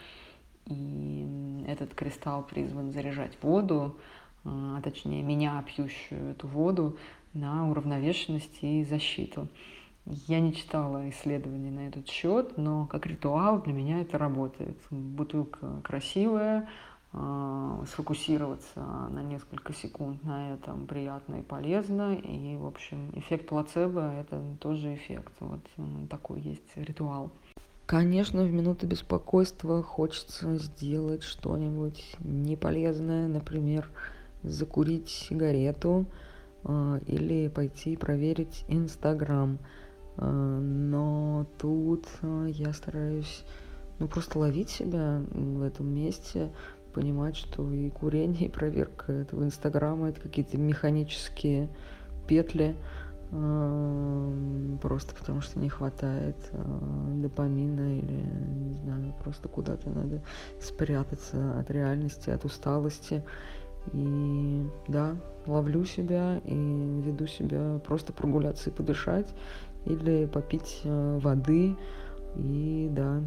И 0.66 1.64
этот 1.66 1.94
кристалл 1.94 2.42
призван 2.42 2.92
заряжать 2.92 3.42
воду, 3.42 3.96
а 4.44 4.82
точнее 4.82 5.22
меня, 5.22 5.64
пьющую 5.66 6.32
эту 6.32 6.46
воду, 6.48 6.98
на 7.32 7.70
уравновешенность 7.70 8.58
и 8.60 8.84
защиту. 8.84 9.48
Я 10.10 10.40
не 10.40 10.54
читала 10.54 11.08
исследований 11.10 11.70
на 11.70 11.88
этот 11.88 12.08
счет, 12.08 12.56
но 12.56 12.86
как 12.86 13.04
ритуал 13.04 13.60
для 13.60 13.74
меня 13.74 14.00
это 14.00 14.16
работает. 14.16 14.78
Бутылка 14.90 15.82
красивая, 15.84 16.66
а, 17.12 17.84
сфокусироваться 17.90 18.80
на 18.80 19.22
несколько 19.22 19.74
секунд 19.74 20.24
на 20.24 20.54
этом 20.54 20.86
приятно 20.86 21.36
и 21.36 21.42
полезно. 21.42 22.14
И, 22.14 22.56
в 22.56 22.66
общем, 22.66 23.10
эффект 23.18 23.48
плацебо– 23.48 24.14
это 24.20 24.42
тоже 24.60 24.94
эффект. 24.94 25.32
Вот 25.40 25.60
такой 26.08 26.40
есть 26.40 26.74
ритуал. 26.76 27.30
Конечно, 27.84 28.44
в 28.44 28.50
минуты 28.50 28.86
беспокойства 28.86 29.82
хочется 29.82 30.56
сделать 30.56 31.22
что-нибудь 31.22 32.16
неполезное, 32.20 33.28
например, 33.28 33.90
закурить 34.42 35.10
сигарету 35.10 36.06
э, 36.64 37.00
или 37.06 37.48
пойти 37.48 37.94
проверить 37.96 38.64
Инстаграм– 38.68 39.58
а, 39.68 39.77
но 40.26 41.46
тут 41.58 42.06
а, 42.22 42.46
я 42.46 42.72
стараюсь 42.72 43.44
ну, 43.98 44.08
просто 44.08 44.38
ловить 44.38 44.70
себя 44.70 45.22
в 45.30 45.62
этом 45.62 45.88
месте, 45.94 46.50
понимать, 46.92 47.36
что 47.36 47.70
и 47.72 47.90
курение, 47.90 48.48
и 48.48 48.50
проверка 48.50 49.12
этого 49.12 49.44
Инстаграма— 49.44 50.08
это 50.10 50.20
какие-то 50.20 50.58
механические 50.58 51.68
петли, 52.26 52.76
а, 53.30 54.78
просто 54.82 55.14
потому 55.14 55.40
что 55.40 55.58
не 55.60 55.68
хватает 55.68 56.36
допамина 56.52 57.98
или, 57.98 58.22
не 58.58 58.74
знаю, 58.74 59.14
просто 59.22 59.48
куда-то 59.48 59.90
надо 59.90 60.22
спрятаться 60.60 61.58
от 61.60 61.70
реальности, 61.70 62.30
от 62.30 62.44
усталости. 62.44 63.22
И 63.92 64.66
да, 64.88 65.16
ловлю 65.46 65.84
себя 65.84 66.40
и 66.44 66.54
веду 66.54 67.26
себя 67.26 67.80
просто 67.86 68.12
прогуляться 68.12 68.70
и 68.70 68.72
подышать 68.72 69.28
или 69.88 70.26
попить 70.26 70.80
э, 70.84 71.18
воды. 71.18 71.76
И 72.36 72.88
да 72.92 73.22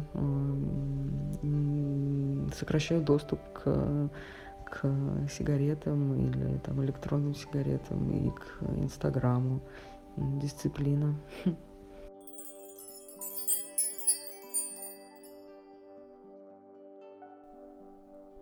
сокращаю 2.54 3.02
доступ 3.02 3.40
к 3.52 4.10
к 4.72 4.88
сигаретам 5.30 6.14
или 6.14 6.58
там 6.58 6.82
электронным 6.82 7.34
сигаретам 7.34 8.10
и 8.10 8.30
к 8.30 8.62
инстаграму. 8.78 9.60
Дисциплина. 10.16 11.14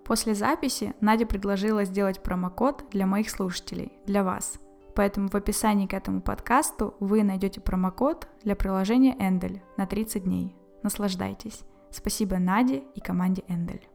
После 0.04 0.34
записи 0.34 0.94
Надя 1.00 1.26
предложила 1.26 1.84
сделать 1.84 2.22
промокод 2.22 2.84
для 2.90 3.06
моих 3.06 3.30
слушателей, 3.30 3.92
для 4.06 4.22
вас– 4.24 4.58
Поэтому 4.94 5.28
в 5.28 5.34
описании 5.34 5.86
к 5.86 5.94
этому 5.94 6.20
подкасту 6.20 6.94
вы 7.00 7.22
найдете 7.22 7.60
промокод 7.60 8.28
для 8.42 8.56
приложения 8.56 9.16
Эндель 9.18 9.62
на 9.76 9.86
30 9.86 10.24
дней. 10.24 10.56
Наслаждайтесь. 10.82 11.62
Спасибо 11.90 12.38
Наде 12.38 12.82
и 12.94 13.00
команде 13.00 13.42
Эндель. 13.48 13.88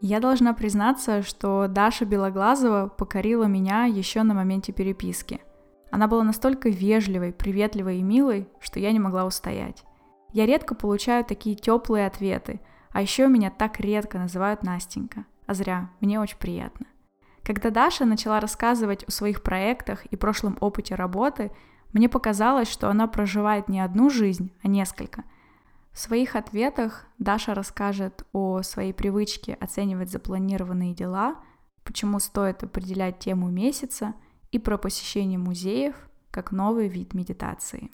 Я 0.00 0.20
должна 0.20 0.54
признаться, 0.54 1.22
что 1.22 1.66
Даша 1.68 2.06
Белоглазова 2.06 2.88
покорила 2.88 3.44
меня 3.44 3.84
еще 3.84 4.22
на 4.22 4.32
моменте 4.32 4.72
переписки. 4.72 5.40
Она 5.90 6.06
была 6.08 6.22
настолько 6.22 6.70
вежливой, 6.70 7.32
приветливой 7.32 7.98
и 7.98 8.02
милой, 8.02 8.48
что 8.60 8.80
я 8.80 8.92
не 8.92 8.98
могла 8.98 9.26
устоять. 9.26 9.84
Я 10.32 10.46
редко 10.46 10.74
получаю 10.74 11.24
такие 11.24 11.56
теплые 11.56 12.06
ответы, 12.06 12.60
а 12.92 13.02
еще 13.02 13.26
меня 13.26 13.50
так 13.50 13.80
редко 13.80 14.18
называют 14.18 14.62
Настенька. 14.62 15.26
А 15.46 15.54
зря, 15.54 15.90
мне 16.00 16.20
очень 16.20 16.38
приятно. 16.38 16.86
Когда 17.50 17.70
Даша 17.70 18.04
начала 18.04 18.38
рассказывать 18.38 19.02
о 19.02 19.10
своих 19.10 19.42
проектах 19.42 20.06
и 20.06 20.14
прошлом 20.14 20.56
опыте 20.60 20.94
работы, 20.94 21.50
мне 21.92 22.08
показалось, 22.08 22.70
что 22.70 22.88
она 22.88 23.08
проживает 23.08 23.68
не 23.68 23.80
одну 23.80 24.08
жизнь, 24.08 24.52
а 24.62 24.68
несколько. 24.68 25.24
В 25.90 25.98
своих 25.98 26.36
ответах 26.36 27.06
Даша 27.18 27.54
расскажет 27.54 28.24
о 28.32 28.62
своей 28.62 28.92
привычке 28.92 29.54
оценивать 29.54 30.12
запланированные 30.12 30.94
дела, 30.94 31.42
почему 31.82 32.20
стоит 32.20 32.62
определять 32.62 33.18
тему 33.18 33.50
месяца 33.50 34.14
и 34.52 34.60
про 34.60 34.78
посещение 34.78 35.40
музеев 35.40 35.96
как 36.30 36.52
новый 36.52 36.86
вид 36.86 37.14
медитации. 37.14 37.90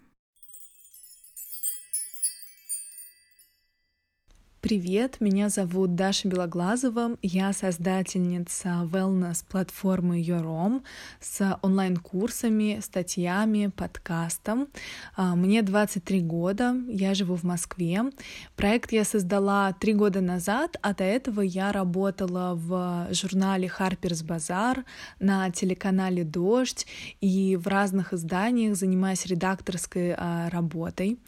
Привет, 4.67 5.19
меня 5.21 5.49
зовут 5.49 5.95
Даша 5.95 6.27
Белоглазова, 6.27 7.19
я 7.23 7.53
создательница 7.53 8.89
wellness-платформы 8.91 10.21
Yorom 10.21 10.83
с 11.21 11.57
онлайн-курсами, 11.63 12.81
статьями, 12.83 13.69
подкастом. 13.69 14.67
А, 15.15 15.37
мне 15.37 15.63
23 15.63 16.21
года, 16.23 16.75
я 16.89 17.15
живу 17.15 17.37
в 17.37 17.45
Москве. 17.45 18.11
Проект 18.57 18.91
я 18.91 19.05
создала 19.05 19.73
три 19.73 19.95
года 19.95 20.21
назад, 20.21 20.77
а 20.83 20.95
до 20.95 21.05
этого 21.05 21.43
я 21.43 21.71
работала 21.71 22.57
в 22.57 23.07
журнале 23.13 23.71
Harper's 23.79 24.27
Bazaar, 24.27 24.83
на 25.21 25.49
телеканале 25.51 26.25
«Дождь» 26.25 26.89
и 27.21 27.55
в 27.55 27.69
разных 27.69 28.13
изданиях, 28.13 28.75
занимаясь 28.75 29.27
редакторской 29.27 30.13
а, 30.17 30.51
работой. 30.51 31.21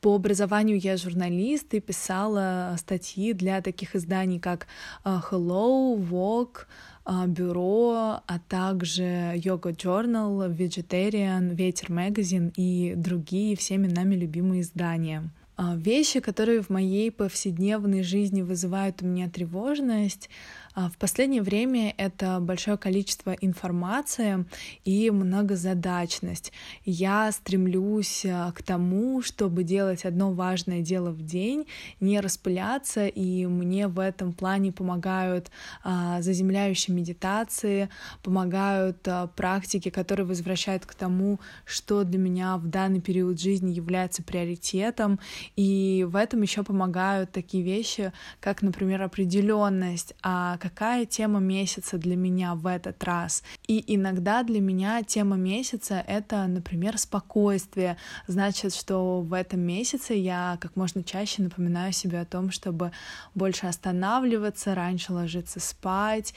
По 0.00 0.14
образованию 0.14 0.80
я 0.80 0.96
журналист 0.96 1.74
и 1.74 1.80
писала 1.80 2.74
статьи 2.86 3.32
для 3.32 3.60
таких 3.60 3.96
изданий, 3.96 4.38
как 4.38 4.66
э, 5.04 5.18
Hello, 5.30 5.96
Vogue, 5.96 6.66
э, 7.04 7.26
Бюро, 7.26 8.20
а 8.26 8.38
также 8.48 9.02
Yoga 9.02 9.72
Journal, 9.74 10.48
Vegetarian, 10.56 11.54
Ветер 11.54 11.90
Magazine 11.90 12.52
и 12.56 12.94
другие 12.94 13.56
всеми 13.56 13.88
нами 13.88 14.14
любимые 14.14 14.60
издания. 14.60 15.28
Э, 15.58 15.76
вещи, 15.76 16.20
которые 16.20 16.62
в 16.62 16.70
моей 16.70 17.10
повседневной 17.10 18.02
жизни 18.02 18.42
вызывают 18.42 19.02
у 19.02 19.06
меня 19.06 19.28
тревожность, 19.28 20.28
а 20.78 20.90
в 20.90 20.98
последнее 20.98 21.40
время 21.40 21.94
это 21.96 22.38
большое 22.38 22.76
количество 22.76 23.32
информации 23.32 24.44
и 24.84 25.10
многозадачность. 25.10 26.52
Я 26.84 27.32
стремлюсь 27.32 28.26
э, 28.26 28.52
к 28.54 28.62
тому, 28.62 29.22
чтобы 29.22 29.64
делать 29.64 30.04
одно 30.04 30.32
важное 30.32 30.82
дело 30.82 31.12
в 31.12 31.22
день, 31.24 31.66
не 32.00 32.20
распыляться, 32.20 33.06
и 33.06 33.46
мне 33.46 33.88
в 33.88 33.98
этом 33.98 34.34
плане 34.34 34.70
помогают 34.70 35.50
а, 35.82 36.20
заземляющие 36.20 36.94
медитации, 36.94 37.88
помогают 38.22 38.98
а, 39.08 39.28
практики, 39.28 39.88
которые 39.88 40.26
возвращают 40.26 40.84
к 40.84 40.94
тому, 40.94 41.40
что 41.64 42.04
для 42.04 42.18
меня 42.18 42.58
в 42.58 42.66
данный 42.66 43.00
период 43.00 43.40
жизни 43.40 43.72
является 43.72 44.22
приоритетом, 44.22 45.18
и 45.54 46.06
в 46.08 46.16
этом 46.16 46.42
еще 46.42 46.62
помогают 46.62 47.32
такие 47.32 47.62
вещи, 47.62 48.12
как, 48.40 48.62
например, 48.62 49.02
определенность, 49.02 50.14
а 50.22 50.58
какая 50.58 51.06
тема 51.06 51.40
месяца 51.40 51.98
для 51.98 52.16
меня 52.16 52.54
в 52.54 52.66
этот 52.66 53.02
раз. 53.04 53.42
И 53.66 53.82
иногда 53.94 54.42
для 54.42 54.60
меня 54.60 55.02
тема 55.02 55.36
месяца— 55.36 56.02
это, 56.06 56.46
например, 56.46 56.98
спокойствие. 56.98 57.96
Значит, 58.26 58.74
что 58.74 59.20
в 59.20 59.32
этом 59.32 59.60
месяце 59.60 60.14
я 60.14 60.58
как 60.60 60.76
можно 60.76 61.02
чаще 61.04 61.42
напоминаю 61.42 61.92
себе 61.92 62.20
о 62.20 62.24
том, 62.24 62.50
чтобы 62.50 62.92
больше 63.34 63.66
останавливаться, 63.66 64.74
раньше 64.74 65.12
ложиться 65.12 65.60
спать, 65.60 66.34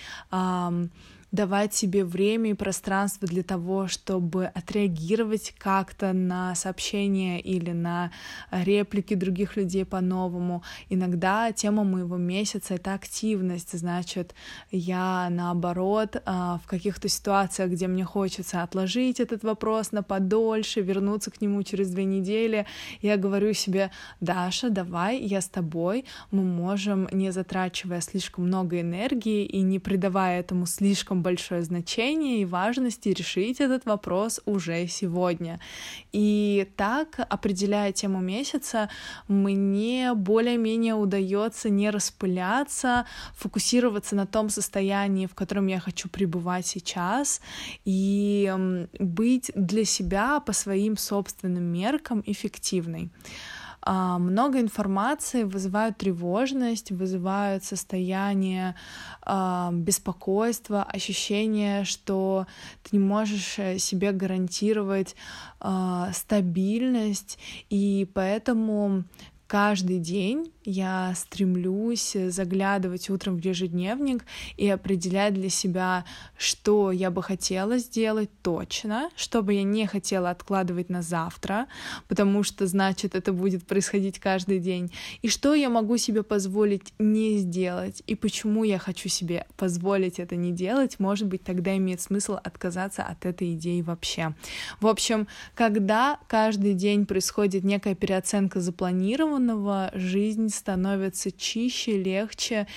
давать 1.31 1.73
себе 1.73 2.03
время 2.03 2.51
и 2.51 2.53
пространство 2.53 3.27
для 3.27 3.43
того, 3.43 3.87
чтобы 3.87 4.45
отреагировать 4.45 5.53
как-то 5.57 6.13
на 6.13 6.55
сообщения 6.55 7.39
или 7.39 7.71
на 7.71 8.11
реплики 8.51 9.13
других 9.13 9.55
людей 9.55 9.85
по-новому. 9.85 10.63
Иногда 10.89 11.51
тема 11.51 11.83
моего 11.83 12.17
месяца— 12.17 12.73
это 12.75 12.93
активность, 12.93 13.77
значит, 13.77 14.33
я, 14.71 15.27
наоборот, 15.29 16.21
а, 16.25 16.59
в 16.63 16.67
каких-то 16.67 17.07
ситуациях, 17.09 17.71
где 17.71 17.87
мне 17.87 18.05
хочется 18.05 18.63
отложить 18.63 19.19
этот 19.19 19.43
вопрос 19.43 19.91
на 19.91 20.03
подольше, 20.03 20.81
вернуться 20.81 21.31
к 21.31 21.41
нему 21.41 21.61
через 21.63 21.89
две 21.89 22.05
недели, 22.05 22.65
я 23.01 23.17
говорю 23.17 23.53
себе, 23.53 23.91
Даша, 24.19 24.69
давай, 24.69 25.19
я 25.19 25.41
с 25.41 25.47
тобой, 25.47 26.05
мы 26.31 26.43
можем, 26.43 27.07
не 27.11 27.31
затрачивая 27.31 28.01
слишком 28.01 28.45
много 28.45 28.81
энергии 28.81 29.45
и 29.45 29.61
не 29.61 29.79
придавая 29.79 30.39
этому 30.39 30.65
слишком 30.65 31.18
большое 31.19 31.63
значение 31.63 32.41
и 32.41 32.45
важность 32.45 33.05
и 33.07 33.13
решить 33.13 33.59
этот 33.59 33.85
вопрос 33.85 34.41
уже 34.45 34.87
сегодня. 34.87 35.59
И 36.11 36.67
так, 36.75 37.19
определяя 37.29 37.91
тему 37.91 38.19
месяца, 38.19 38.89
мне 39.27 40.13
более-менее 40.13 40.95
удается 40.95 41.69
не 41.69 41.89
распыляться, 41.89 43.05
фокусироваться 43.35 44.15
на 44.15 44.25
том 44.25 44.49
состоянии, 44.49 45.27
в 45.27 45.35
котором 45.35 45.67
я 45.67 45.79
хочу 45.79 46.09
пребывать 46.09 46.65
сейчас, 46.65 47.41
и 47.85 48.53
быть 48.99 49.51
для 49.55 49.85
себя 49.85 50.39
по 50.39 50.53
своим 50.53 50.97
собственным 50.97 51.63
меркам 51.63 52.23
эффективной. 52.25 53.09
А, 53.81 54.19
много 54.19 54.59
информации 54.59 55.43
вызывают 55.43 55.97
тревожность, 55.97 56.91
вызывают 56.91 57.63
состояние 57.63 58.75
а, 59.21 59.71
беспокойства, 59.71 60.83
ощущение, 60.83 61.85
что 61.85 62.45
ты 62.83 62.97
не 62.97 62.99
можешь 62.99 63.57
э, 63.57 63.77
себе 63.77 64.11
гарантировать 64.11 65.15
а, 65.59 66.11
стабильность, 66.13 67.39
и 67.69 68.09
поэтому 68.13 69.03
каждый 69.49 69.97
день 69.97 70.53
я 70.63 71.11
стремлюсь 71.15 72.15
заглядывать 72.27 73.09
утром 73.09 73.37
в 73.37 73.43
ежедневник 73.43 74.23
и 74.57 74.69
определять 74.69 75.33
для 75.33 75.49
себя, 75.49 76.05
что 76.37 76.91
я 76.91 77.09
бы 77.09 77.23
хотела 77.23 77.79
сделать 77.79 78.29
точно, 78.43 79.09
что 79.15 79.41
бы 79.41 79.55
я 79.55 79.63
не 79.63 79.87
хотела 79.87 80.29
откладывать 80.29 80.89
на 80.89 81.01
завтра, 81.01 81.65
потому 82.07 82.43
что, 82.43 82.67
значит, 82.67 83.15
это 83.15 83.33
будет 83.33 83.65
происходить 83.65 84.19
каждый 84.19 84.59
день, 84.59 84.91
и 85.23 85.29
что 85.29 85.55
я 85.55 85.69
могу 85.69 85.97
себе 85.97 86.21
позволить 86.21 86.93
не 86.99 87.39
сделать, 87.39 88.03
и 88.05 88.13
почему 88.13 88.63
я 88.63 88.77
хочу 88.77 89.09
себе 89.09 89.47
позволить 89.57 90.19
это 90.19 90.35
не 90.35 90.51
делать, 90.51 90.99
может 90.99 91.27
быть, 91.27 91.43
тогда 91.43 91.75
имеет 91.75 92.01
смысл 92.01 92.33
отказаться 92.33 93.01
от 93.01 93.25
этой 93.25 93.55
идеи 93.55 93.81
вообще. 93.81 94.35
В 94.79 94.85
общем, 94.85 95.27
когда 95.55 96.19
каждый 96.27 96.75
день 96.75 97.07
происходит 97.07 97.63
некая 97.63 97.95
переоценка 97.95 98.61
запланированного, 98.61 99.38
жизнь 99.93 100.49
становится 100.49 101.31
чище, 101.31 102.01
легче. 102.01 102.67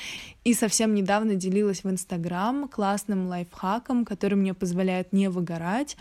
И 0.45 0.55
совсем 0.55 0.95
недавно 0.95 1.35
делилась 1.35 1.85
в 1.85 1.91
Инстаграм 1.91 2.69
классным 2.69 3.27
лайфхаком, 3.29 4.05
который 4.05 4.35
мне 4.35 4.55
позволяет 4.55 5.13
не 5.13 5.29
выгорать. 5.29 5.97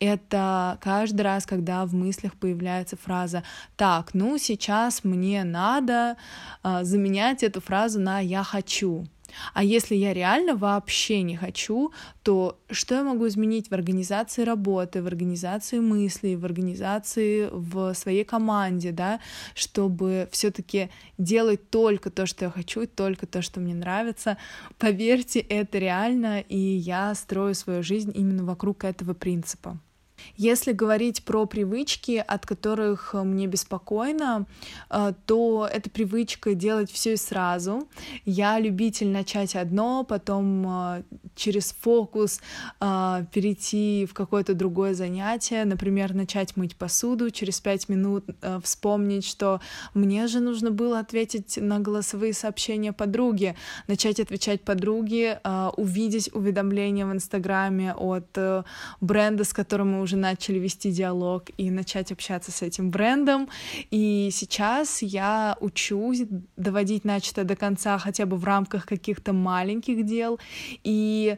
Это 0.00 0.78
каждый 0.80 1.22
раз, 1.22 1.46
когда 1.46 1.86
в 1.86 1.94
мыслях 1.94 2.34
появляется 2.34 2.96
фраза 2.96 3.42
«Так, 3.76 4.12
ну 4.12 4.38
сейчас 4.38 5.04
мне 5.04 5.44
надо 5.44 6.16
э, 6.62 6.84
заменять 6.84 7.42
эту 7.42 7.60
фразу 7.60 8.00
на 8.00 8.20
«я 8.20 8.42
хочу». 8.42 9.06
А 9.52 9.62
если 9.64 9.94
я 9.94 10.12
реально 10.12 10.56
вообще 10.56 11.22
не 11.22 11.36
хочу, 11.36 11.92
то 12.22 12.58
что 12.70 12.94
я 12.94 13.04
могу 13.04 13.26
изменить 13.28 13.68
в 13.68 13.72
организации 13.72 14.42
работы, 14.42 15.02
в 15.02 15.06
организации 15.06 15.78
мыслей, 15.80 16.36
в 16.36 16.44
организации 16.44 17.48
в 17.52 17.94
своей 17.94 18.24
команде, 18.24 18.92
да, 18.92 19.20
чтобы 19.54 20.28
все-таки 20.32 20.90
делать 21.18 21.70
только 21.70 22.10
то, 22.10 22.26
что 22.26 22.46
я 22.46 22.50
хочу, 22.50 22.86
только 22.86 23.26
то, 23.26 23.42
что 23.42 23.60
мне 23.60 23.74
нравится. 23.74 24.36
Поверьте, 24.78 25.40
это 25.40 25.78
реально, 25.78 26.40
и 26.40 26.58
я 26.58 27.14
строю 27.14 27.54
свою 27.54 27.82
жизнь 27.82 28.12
именно 28.14 28.44
вокруг 28.44 28.84
этого 28.84 29.14
принципа. 29.14 29.78
Если 30.36 30.72
говорить 30.72 31.24
про 31.24 31.46
привычки, 31.46 32.22
от 32.26 32.46
которых 32.46 33.14
мне 33.14 33.46
беспокойно, 33.46 34.46
э, 34.90 35.12
то 35.26 35.68
это 35.70 35.90
привычка 35.90 36.54
делать 36.54 36.90
все 36.90 37.12
и 37.12 37.16
сразу. 37.16 37.88
Я 38.24 38.58
любитель 38.58 39.08
начать 39.08 39.54
одно, 39.56 40.04
потом 40.04 40.66
э, 40.66 41.02
через 41.36 41.72
фокус 41.72 42.40
э, 42.80 43.24
перейти 43.32 44.06
в 44.10 44.14
какое-то 44.14 44.54
другое 44.54 44.94
занятие, 44.94 45.64
например, 45.64 46.14
начать 46.14 46.56
мыть 46.56 46.76
посуду, 46.76 47.30
через 47.30 47.60
пять 47.60 47.88
минут 47.88 48.24
вспомнить, 48.62 49.24
что 49.24 49.60
мне 49.94 50.26
же 50.26 50.40
нужно 50.40 50.70
было 50.70 50.98
ответить 50.98 51.58
на 51.60 51.78
голосовые 51.78 52.32
сообщения 52.32 52.92
подруги, 52.92 53.56
начать 53.86 54.20
отвечать 54.20 54.62
подруге, 54.62 55.40
увидеть 55.76 56.30
уведомления 56.32 57.06
в 57.06 57.12
Инстаграме 57.12 57.94
от 57.94 58.36
бренда, 59.00 59.44
с 59.44 59.52
которым 59.52 59.92
мы 59.92 60.00
уже 60.00 60.13
начали 60.16 60.58
вести 60.58 60.90
диалог 60.90 61.44
и 61.56 61.70
начать 61.70 62.12
общаться 62.12 62.50
с 62.50 62.62
этим 62.62 62.90
брендом. 62.90 63.48
И 63.90 64.30
сейчас 64.32 65.02
я 65.02 65.56
учусь 65.60 66.22
доводить 66.56 67.04
начатое 67.04 67.44
до 67.44 67.56
конца 67.56 67.98
хотя 67.98 68.26
бы 68.26 68.36
в 68.36 68.44
рамках 68.44 68.86
каких-то 68.86 69.32
маленьких 69.32 70.04
дел. 70.04 70.38
И 70.82 71.36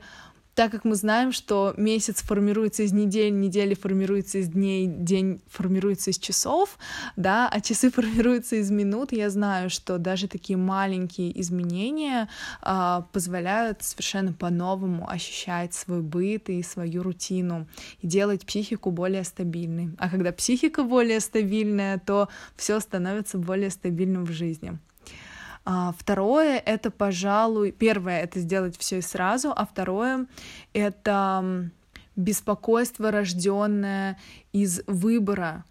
так 0.57 0.73
как 0.73 0.87
мы 0.87 0.95
знаем, 0.95 1.33
что 1.33 1.75
месяц 1.77 2.23
формируется 2.23 2.83
из 2.83 2.92
недель, 2.92 3.38
неделя 3.38 3.77
формируется 3.77 4.38
из 4.38 4.49
дней, 4.49 4.87
день 4.87 5.42
формируется 5.49 6.11
из 6.11 6.19
часов, 6.19 6.79
да, 7.14 7.47
а 7.53 7.61
часы 7.61 7.90
формируются 7.92 8.57
из 8.57 8.71
минут, 8.71 9.12
я 9.12 9.29
знаю, 9.29 9.69
что 9.69 9.99
даже 9.99 10.29
такие 10.29 10.57
маленькие 10.57 11.38
изменения 11.42 12.31
э, 12.62 13.03
позволяют 13.12 13.83
совершенно 13.83 14.33
по-новому 14.33 15.09
ощущать 15.09 15.75
свой 15.75 16.01
быт 16.01 16.49
и 16.49 16.62
свою 16.62 17.03
рутину 17.03 17.69
и 18.01 18.07
делать 18.07 18.47
психику 18.47 18.90
более 18.90 19.25
стабильной. 19.25 19.90
А 19.99 20.09
когда 20.09 20.33
психика 20.33 20.85
более 20.85 21.21
стабильная, 21.21 21.99
то 21.99 22.29
все 22.57 22.81
становится 22.81 23.37
более 23.37 23.69
стабильным 23.69 24.25
в 24.25 24.33
жизни. 24.33 24.79
А 25.68 25.92
второе 25.98 26.59
это, 26.64 26.92
пожалуй, 26.92 27.72
первое 27.72 28.22
это 28.22 28.38
сделать 28.38 28.79
все 28.79 28.98
и 28.98 29.00
сразу, 29.02 29.52
а 29.55 29.66
второе 29.66 30.26
это 30.72 31.68
беспокойство, 32.14 33.11
рожденное 33.11 34.16
из 34.52 34.83
выбора, 34.87 35.64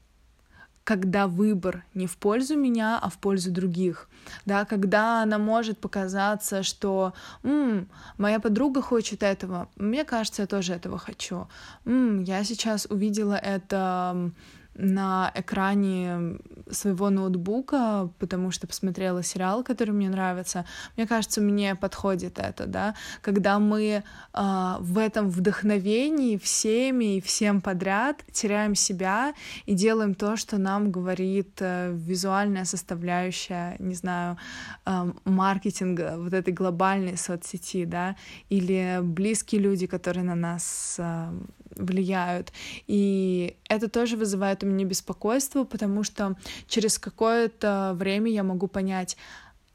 когда 0.83 1.27
выбор 1.27 1.85
не 1.93 2.07
в 2.07 2.17
пользу 2.17 2.57
меня, 2.57 2.99
а 3.01 3.09
в 3.09 3.17
пользу 3.19 3.51
других, 3.51 4.09
да, 4.45 4.65
когда 4.65 5.23
она 5.23 5.37
может 5.37 5.79
показаться, 5.79 6.61
что 6.61 7.13
М, 7.43 7.87
моя 8.17 8.41
подруга 8.41 8.81
хочет 8.81 9.23
этого, 9.23 9.69
мне 9.77 10.03
кажется, 10.03 10.41
я 10.41 10.47
тоже 10.47 10.73
этого 10.73 10.97
хочу, 10.97 11.47
М, 11.85 12.21
я 12.23 12.43
сейчас 12.43 12.85
увидела 12.89 13.35
это 13.35 14.29
на 14.75 15.31
экране 15.33 16.37
своего 16.69 17.09
ноутбука, 17.09 18.09
потому 18.19 18.51
что 18.51 18.67
посмотрела 18.67 19.23
сериал, 19.23 19.63
который 19.63 19.91
мне 19.91 20.09
нравится. 20.09 20.65
Мне 20.97 21.07
кажется, 21.07 21.41
мне 21.41 21.75
подходит 21.75 22.39
это, 22.39 22.65
да, 22.65 22.95
когда 23.21 23.59
мы 23.59 24.03
э, 24.33 24.75
в 24.79 24.97
этом 24.97 25.29
вдохновении 25.29 26.37
всеми 26.37 27.17
и 27.17 27.21
всем 27.21 27.61
подряд 27.61 28.23
теряем 28.31 28.75
себя 28.75 29.33
и 29.65 29.73
делаем 29.73 30.13
то, 30.13 30.35
что 30.35 30.57
нам 30.57 30.91
говорит 30.91 31.57
э, 31.59 31.93
визуальная 31.93 32.65
составляющая, 32.65 33.75
не 33.79 33.95
знаю, 33.95 34.37
э, 34.85 35.11
маркетинга 35.23 36.15
вот 36.17 36.33
этой 36.33 36.53
глобальной 36.53 37.17
соцсети, 37.17 37.85
да, 37.85 38.15
или 38.49 38.99
близкие 39.01 39.61
люди, 39.61 39.87
которые 39.87 40.23
на 40.23 40.35
нас 40.35 40.97
э, 40.99 41.31
влияют. 41.75 42.51
И 42.87 43.57
это 43.69 43.89
тоже 43.89 44.17
вызывает 44.17 44.63
у 44.63 44.67
меня 44.67 44.85
беспокойство, 44.85 45.63
потому 45.63 46.03
что 46.03 46.35
через 46.67 46.97
какое-то 46.99 47.93
время 47.95 48.31
я 48.31 48.43
могу 48.43 48.67
понять, 48.67 49.17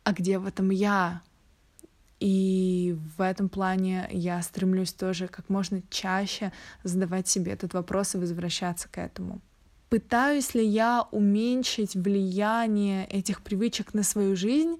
а 0.04 0.12
где 0.12 0.38
в 0.38 0.46
этом 0.46 0.70
я? 0.70 1.22
И 2.20 2.96
в 3.16 3.22
этом 3.22 3.48
плане 3.48 4.08
я 4.12 4.42
стремлюсь 4.42 4.92
тоже 4.92 5.26
как 5.26 5.48
можно 5.48 5.82
чаще 5.88 6.52
задавать 6.84 7.28
себе 7.28 7.52
этот 7.52 7.72
вопрос 7.72 8.14
и 8.14 8.18
возвращаться 8.18 8.88
к 8.88 8.98
этому. 8.98 9.40
Пытаюсь 9.88 10.54
ли 10.54 10.64
я 10.64 11.06
уменьшить 11.10 11.96
влияние 11.96 13.06
этих 13.06 13.42
привычек 13.42 13.94
на 13.94 14.02
свою 14.02 14.36
жизнь? 14.36 14.78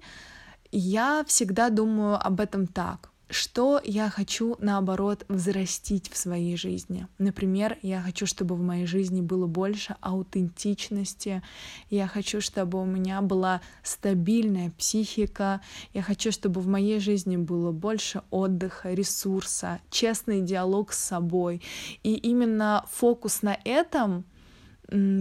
Я 0.71 1.25
всегда 1.27 1.69
думаю 1.69 2.15
об 2.15 2.39
этом 2.39 2.67
так 2.67 3.10
что 3.31 3.81
я 3.83 4.09
хочу, 4.09 4.55
наоборот, 4.59 5.25
взрастить 5.27 6.11
в 6.11 6.17
своей 6.17 6.57
жизни. 6.57 7.07
Например, 7.17 7.77
я 7.81 8.01
хочу, 8.01 8.25
чтобы 8.25 8.55
в 8.55 8.61
моей 8.61 8.85
жизни 8.85 9.21
было 9.21 9.47
больше 9.47 9.95
аутентичности, 10.01 11.41
я 11.89 12.07
хочу, 12.07 12.41
чтобы 12.41 12.81
у 12.81 12.85
меня 12.85 13.21
была 13.21 13.61
стабильная 13.83 14.71
психика, 14.71 15.61
я 15.93 16.01
хочу, 16.01 16.31
чтобы 16.31 16.61
в 16.61 16.67
моей 16.67 16.99
жизни 16.99 17.37
было 17.37 17.71
больше 17.71 18.21
отдыха, 18.29 18.91
ресурса, 18.93 19.79
честный 19.89 20.41
диалог 20.41 20.91
с 20.91 20.99
собой. 20.99 21.61
И 22.03 22.13
именно 22.13 22.85
фокус 22.91 23.41
на 23.41 23.57
этом 23.63 24.25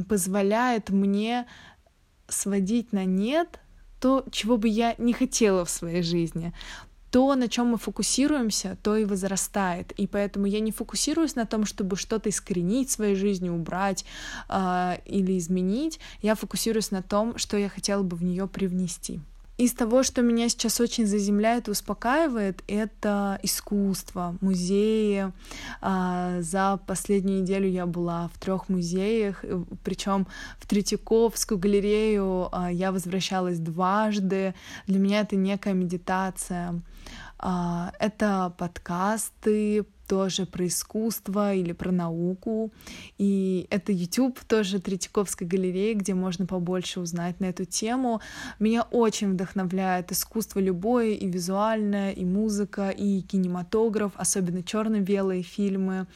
позволяет 0.09 0.91
мне 0.91 1.47
сводить 2.29 2.93
на 2.93 3.05
нет 3.05 3.61
то, 4.01 4.25
чего 4.33 4.57
бы 4.57 4.69
я 4.69 4.95
не 4.99 5.13
хотела 5.13 5.65
в 5.65 5.71
своей 5.71 6.03
жизни 6.03 6.53
то, 7.11 7.35
на 7.35 7.49
чем 7.49 7.69
мы 7.69 7.79
фокусируемся, 7.79 8.77
то 8.83 8.97
и 8.97 9.05
возрастает. 9.05 9.93
И 9.93 10.07
поэтому 10.07 10.47
я 10.47 10.61
не 10.61 10.73
фокусируюсь 10.73 11.35
на 11.35 11.47
том, 11.47 11.65
чтобы 11.67 11.97
что-то 11.97 12.29
искоренить 12.29 12.89
в 12.89 12.93
своей 12.93 13.15
жизни, 13.15 13.49
убрать 13.49 14.05
э, 14.49 14.97
или 15.05 15.37
изменить. 15.39 15.99
Я 16.23 16.35
фокусируюсь 16.35 16.91
на 16.91 17.03
том, 17.03 17.37
что 17.39 17.57
я 17.57 17.69
хотела 17.69 18.03
бы 18.03 18.17
в 18.17 18.23
нее 18.23 18.47
привнести. 18.47 19.21
Из 19.61 19.75
того, 19.75 20.03
что 20.03 20.23
меня 20.23 20.49
сейчас 20.49 20.81
очень 20.81 21.07
заземляет 21.07 21.69
и 21.69 21.71
успокаивает, 21.73 22.63
это 22.67 23.39
искусство, 23.43 24.35
музеи. 24.41 25.35
А, 25.83 26.41
за 26.41 26.81
последнюю 26.87 27.43
неделю 27.43 27.69
я 27.69 27.85
была 27.85 28.31
в 28.33 28.39
трех 28.39 28.71
музеях, 28.71 29.45
э, 29.45 29.63
причем 29.85 30.27
в 30.59 30.67
Третьяковскую 30.67 31.59
галерею 31.59 32.49
а, 32.53 32.73
я 32.73 32.91
возвращалась 32.91 33.59
дважды. 33.59 34.55
Для 34.87 34.99
меня 34.99 35.21
это 35.21 35.37
некая 35.37 35.75
медитация. 35.75 36.81
А, 37.39 37.93
это 37.99 38.55
подкасты 38.57 39.85
тоже 40.11 40.45
про 40.45 40.67
искусство 40.67 41.55
или 41.55 41.73
про 41.73 41.93
науку. 41.93 42.73
И 43.17 43.69
это 43.71 43.93
YouTube 43.93 44.41
тоже 44.41 44.81
Третьяковской 44.81 45.45
галереи, 45.45 45.95
где 45.95 46.15
можно 46.15 46.47
побольше 46.47 46.99
узнать 46.99 47.39
на 47.39 47.45
эту 47.45 47.65
тему. 47.65 48.21
Меня 48.59 48.83
очень 48.91 49.35
вдохновляет 49.35 50.11
искусство 50.11 50.59
любое, 50.59 51.11
и 51.11 51.29
визуальное, 51.29 52.11
и 52.11 52.25
музыка, 52.25 52.91
и 52.91 53.21
кинематограф, 53.21 54.11
особенно 54.17 54.65
черно-белые 54.65 55.43
фильмы, 55.43 56.09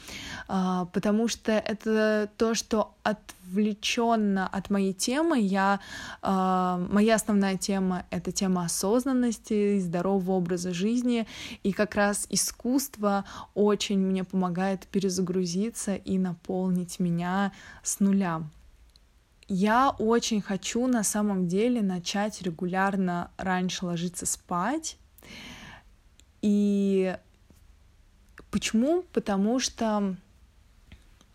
а, 0.49 0.87
потому 0.87 1.29
что 1.29 1.53
это 1.53 2.29
то, 2.37 2.55
что 2.55 2.95
от 3.05 3.19
отвлеченно 3.45 4.47
от 4.47 4.71
моей 4.71 4.93
темы. 4.93 5.41
Я, 5.41 5.81
э, 6.23 6.87
моя 6.91 7.15
основная 7.15 7.57
тема— 7.57 8.05
это 8.11 8.33
тема 8.33 8.65
осознанности, 8.65 9.79
здорового 9.79 10.33
образа 10.33 10.73
жизни, 10.73 11.27
и 11.63 11.73
как 11.73 11.95
раз 11.95 12.27
искусство 12.31 13.25
очень 13.55 13.99
мне 13.99 14.25
помогает 14.25 14.87
перезагрузиться 14.87 15.95
и 15.95 16.19
наполнить 16.19 17.01
меня 17.01 17.53
с 17.83 18.01
нуля. 18.01 18.43
Я 19.47 19.91
очень 19.99 20.41
хочу 20.41 20.87
на 20.87 21.05
самом 21.05 21.49
деле 21.49 21.83
начать 21.83 22.41
регулярно 22.43 23.31
раньше 23.37 23.85
ложиться 23.85 24.25
спать. 24.25 24.97
И 26.41 27.15
почему? 28.51 29.05
Потому 29.13 29.61
что 29.61 30.17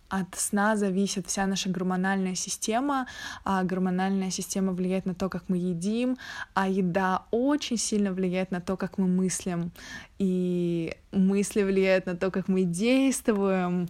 от 0.09 0.35
сна 0.35 0.75
зависит 0.75 1.27
вся 1.27 1.45
наша 1.45 1.69
гормональная 1.69 2.35
система, 2.35 3.07
а 3.43 3.63
гормональная 3.63 4.31
система 4.31 4.73
влияет 4.73 5.05
на 5.05 5.13
то, 5.13 5.29
как 5.29 5.43
мы 5.47 5.57
едим, 5.57 6.17
а 6.53 6.67
еда 6.67 7.25
очень 7.31 7.77
сильно 7.77 8.11
влияет 8.11 8.51
на 8.51 8.59
то, 8.59 8.75
как 8.75 8.97
мы 8.97 9.07
мыслим, 9.07 9.71
и 10.17 10.95
мысли 11.11 11.63
влияют 11.63 12.07
на 12.07 12.15
то, 12.15 12.31
как 12.31 12.47
мы 12.47 12.63
действуем, 12.63 13.87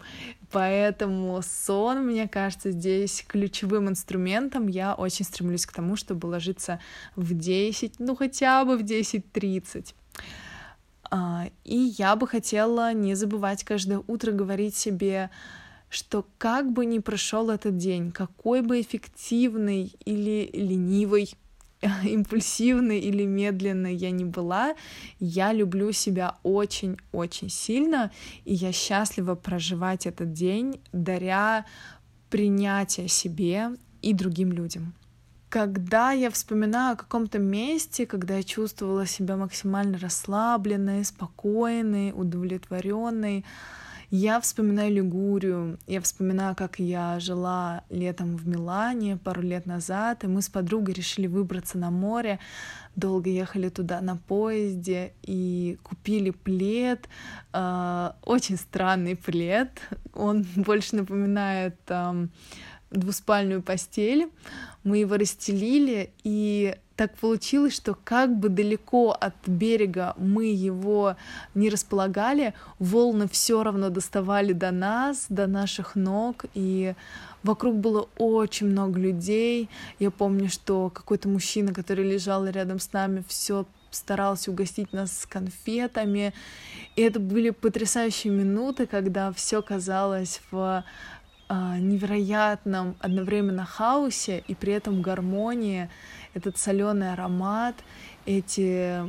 поэтому 0.51 1.41
сон, 1.41 2.05
мне 2.05 2.27
кажется, 2.27 2.71
здесь 2.71 3.23
ключевым 3.27 3.89
инструментом. 3.89 4.67
Я 4.67 4.93
очень 4.93 5.25
стремлюсь 5.25 5.65
к 5.65 5.73
тому, 5.73 5.95
чтобы 5.95 6.27
ложиться 6.27 6.79
в 7.15 7.33
10, 7.33 7.99
ну 7.99 8.15
хотя 8.15 8.65
бы 8.65 8.77
в 8.77 8.81
10-30. 8.81 9.93
А, 11.11 11.47
и 11.63 11.75
я 11.97 12.15
бы 12.15 12.27
хотела 12.27 12.93
не 12.93 13.15
забывать 13.15 13.63
каждое 13.63 14.03
утро 14.07 14.31
говорить 14.31 14.75
себе, 14.75 15.29
что 15.89 16.25
как 16.37 16.71
бы 16.71 16.85
ни 16.85 16.99
прошел 16.99 17.49
этот 17.49 17.77
день, 17.77 18.11
какой 18.11 18.61
бы 18.61 18.79
эффективный 18.79 19.93
или 20.05 20.49
ленивый, 20.53 21.33
импульсивный 22.03 22.99
или 22.99 23.25
медленный 23.25 23.95
я 23.95 24.11
ни 24.11 24.23
была, 24.23 24.75
я 25.19 25.53
люблю 25.53 25.91
себя 25.91 26.35
очень-очень 26.43 27.49
сильно, 27.49 28.11
и 28.45 28.53
я 28.53 28.71
счастлива 28.71 29.35
проживать 29.35 30.05
этот 30.05 30.33
день, 30.33 30.79
даря 30.91 31.65
принятие 32.29 33.07
себе 33.07 33.71
и 34.01 34.13
другим 34.13 34.51
людям. 34.51 34.93
Когда 35.49 36.11
я 36.11 36.29
вспоминаю 36.29 36.93
о 36.93 36.95
каком-то 36.95 37.39
месте, 37.39 38.05
когда 38.05 38.35
я 38.35 38.43
чувствовала 38.43 39.07
себя 39.07 39.35
максимально 39.35 39.97
расслабленной, 39.97 41.03
спокойной, 41.03 42.11
удовлетворенной, 42.15 43.43
я 44.11 44.39
вспоминаю 44.39 44.91
Лигурию, 44.91 45.77
я 45.85 46.01
вспоминаю, 46.01 46.55
как 46.55 46.79
я 46.79 47.19
жила 47.19 47.83
летом 47.89 48.35
в 48.37 48.47
Милане 48.47 49.17
пару 49.17 49.41
лет 49.41 49.67
назад, 49.67 50.23
и 50.23 50.27
мы 50.27 50.41
с 50.41 50.49
подругой 50.49 50.95
решили 50.95 51.27
выбраться 51.27 51.77
на 51.77 51.91
море, 51.91 52.39
долго 52.95 53.29
ехали 53.29 53.69
туда 53.69 54.01
на 54.01 54.17
поезде 54.17 55.13
и 55.21 55.77
купили 55.83 56.31
плед, 56.31 57.07
э, 57.53 58.11
очень 58.25 58.57
странный 58.57 59.15
плед, 59.15 59.79
он 60.13 60.43
больше 60.55 60.95
напоминает 60.95 61.77
э, 61.87 62.27
двуспальную 62.89 63.61
постель, 63.61 64.29
мы 64.83 64.97
его 64.97 65.17
расстелили, 65.17 66.11
и 66.23 66.75
так 66.99 67.15
получилось, 67.15 67.73
что 67.73 67.95
как 68.03 68.37
бы 68.37 68.49
далеко 68.49 69.15
от 69.17 69.33
берега 69.47 70.15
мы 70.17 70.47
его 70.47 71.15
не 71.55 71.69
располагали, 71.69 72.53
волны 72.77 73.29
все 73.29 73.63
равно 73.63 73.89
доставали 73.89 74.51
до 74.51 74.71
нас, 74.71 75.27
до 75.29 75.47
наших 75.47 75.95
ног, 75.95 76.43
и 76.55 76.95
вокруг 77.41 77.77
было 77.77 78.09
очень 78.17 78.67
много 78.67 78.99
людей. 78.99 79.69
Я 79.97 80.11
помню, 80.11 80.49
что 80.49 80.89
какой-то 80.89 81.29
мужчина, 81.29 81.73
который 81.73 82.03
лежал 82.03 82.45
рядом 82.45 82.79
с 82.79 82.91
нами, 82.91 83.23
все 83.29 83.65
старался 83.91 84.51
угостить 84.51 84.91
нас 84.91 85.25
конфетами. 85.25 86.33
И 86.97 87.01
это 87.01 87.21
были 87.21 87.51
потрясающие 87.51 88.33
минуты, 88.33 88.87
когда 88.87 89.31
все 89.31 89.61
казалось 89.61 90.41
в 90.51 90.83
а, 91.51 91.79
невероятном 91.79 92.95
одновременно 92.99 93.65
хаосе 93.65 94.43
и 94.47 94.53
при 94.53 94.71
этом 94.71 95.01
гармонии, 95.01 95.89
этот 96.39 96.57
соленый 96.57 97.13
аромат, 97.13 97.75
эти 98.25 99.05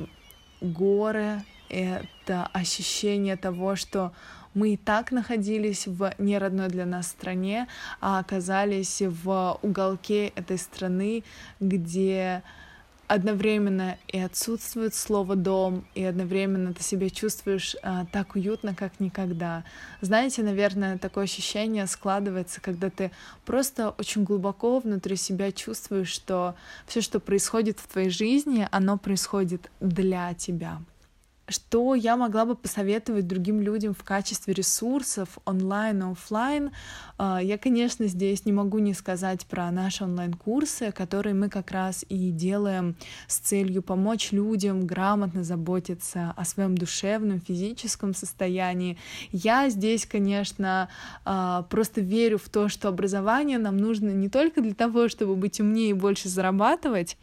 горы, 0.60 1.42
это 1.68 2.48
ощущение 2.52 3.36
того, 3.36 3.76
что 3.76 4.12
мы 4.54 4.74
и 4.74 4.76
так 4.76 5.12
находились 5.12 5.86
в 5.86 6.12
неродной 6.18 6.68
для 6.68 6.84
нас 6.84 7.06
стране, 7.06 7.68
а 8.00 8.18
оказались 8.18 9.00
в 9.00 9.58
уголке 9.62 10.28
этой 10.28 10.58
страны, 10.58 11.22
где 11.60 12.42
одновременно 13.10 13.98
и 14.06 14.20
отсутствует 14.20 14.94
слово 14.94 15.34
дом, 15.34 15.84
и 15.96 16.04
одновременно 16.04 16.72
ты 16.72 16.84
себя 16.84 17.10
чувствуешь 17.10 17.74
а, 17.82 18.06
так 18.06 18.36
уютно, 18.36 18.72
как 18.72 19.00
никогда. 19.00 19.64
Знаете, 20.00 20.44
наверное, 20.44 20.96
такое 20.96 21.24
ощущение 21.24 21.88
складывается, 21.88 22.60
когда 22.60 22.88
ты 22.88 23.10
просто 23.44 23.90
очень 23.98 24.22
глубоко 24.22 24.78
внутри 24.78 25.16
себя 25.16 25.50
чувствуешь, 25.50 26.08
что 26.08 26.54
все, 26.86 27.00
что 27.00 27.18
происходит 27.18 27.80
в 27.80 27.88
твоей 27.88 28.10
жизни, 28.10 28.68
оно 28.70 28.96
происходит 28.96 29.72
для 29.80 30.32
тебя 30.34 30.80
что 31.50 31.94
я 31.94 32.16
могла 32.16 32.44
бы 32.44 32.54
посоветовать 32.54 33.26
другим 33.26 33.60
людям 33.60 33.94
в 33.94 34.02
качестве 34.04 34.54
ресурсов 34.54 35.38
онлайн 35.44 36.02
и 36.02 36.12
офлайн. 36.12 36.70
А, 37.18 37.40
я, 37.42 37.58
конечно, 37.58 38.06
здесь 38.06 38.46
не 38.46 38.52
могу 38.52 38.78
не 38.78 38.94
сказать 38.94 39.46
про 39.46 39.70
наши 39.70 40.04
онлайн-курсы, 40.04 40.92
которые 40.92 41.34
мы 41.34 41.48
как 41.48 41.70
раз 41.70 42.04
и 42.08 42.30
делаем 42.30 42.96
с 43.26 43.38
целью 43.38 43.82
помочь 43.82 44.32
людям 44.32 44.86
грамотно 44.86 45.44
заботиться 45.44 46.32
о 46.36 46.44
своем 46.44 46.76
душевном, 46.76 47.40
физическом 47.40 48.14
состоянии. 48.14 48.98
Я 49.32 49.68
здесь, 49.68 50.06
конечно, 50.06 50.88
а, 51.24 51.62
просто 51.62 52.00
верю 52.00 52.38
в 52.38 52.48
то, 52.48 52.68
что 52.68 52.88
образование 52.88 53.58
нам 53.58 53.76
нужно 53.76 54.10
не 54.10 54.28
только 54.28 54.60
для 54.60 54.74
того, 54.74 55.08
чтобы 55.08 55.36
быть 55.36 55.60
умнее 55.60 55.90
и 55.90 55.94
больше 55.94 56.28
зарабатывать, 56.28 57.16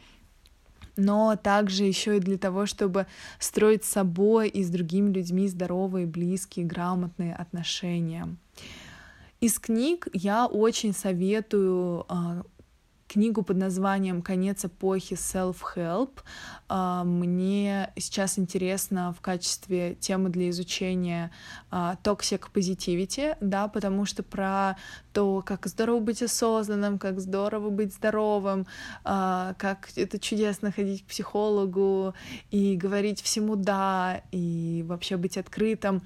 но 0.97 1.35
также 1.35 1.83
еще 1.83 2.17
и 2.17 2.19
для 2.19 2.37
того, 2.37 2.65
чтобы 2.65 3.07
строить 3.39 3.85
с 3.85 3.89
собой 3.89 4.49
и 4.49 4.63
с 4.63 4.69
другими 4.69 5.11
людьми 5.11 5.47
здоровые, 5.47 6.05
близкие, 6.05 6.65
грамотные 6.65 7.33
отношения. 7.33 8.35
Из 9.39 9.59
книг 9.59 10.07
я 10.13 10.47
очень 10.47 10.93
советую 10.93 12.05
а, 12.09 12.43
книгу 13.07 13.43
под 13.43 13.57
названием 13.57 14.21
«Конец 14.21 14.65
эпохи 14.65 15.13
Self-Help». 15.13 16.19
А, 16.69 17.03
мне 17.03 17.91
сейчас 17.95 18.37
интересно 18.37 19.13
в 19.17 19.21
качестве 19.21 19.95
темы 19.95 20.29
для 20.29 20.49
изучения 20.49 21.31
а, 21.71 21.97
Toxic 22.03 22.43
Positivity, 22.53 23.37
да, 23.39 23.67
потому 23.67 24.05
что 24.05 24.23
про 24.23 24.77
то, 25.13 25.41
как 25.45 25.65
здорово 25.67 25.99
быть 25.99 26.21
осознанным, 26.21 26.99
как 26.99 27.19
здорово 27.19 27.69
быть 27.69 27.93
здоровым, 27.93 28.67
а, 29.03 29.55
как 29.57 29.89
это 29.95 30.19
чудесно 30.19 30.71
ходить 30.71 31.03
к 31.03 31.07
психологу 31.07 32.13
и 32.51 32.75
говорить 32.75 33.21
всему 33.21 33.55
«да», 33.55 34.21
и 34.31 34.83
вообще 34.85 35.17
быть 35.17 35.37
открытым. 35.37 36.01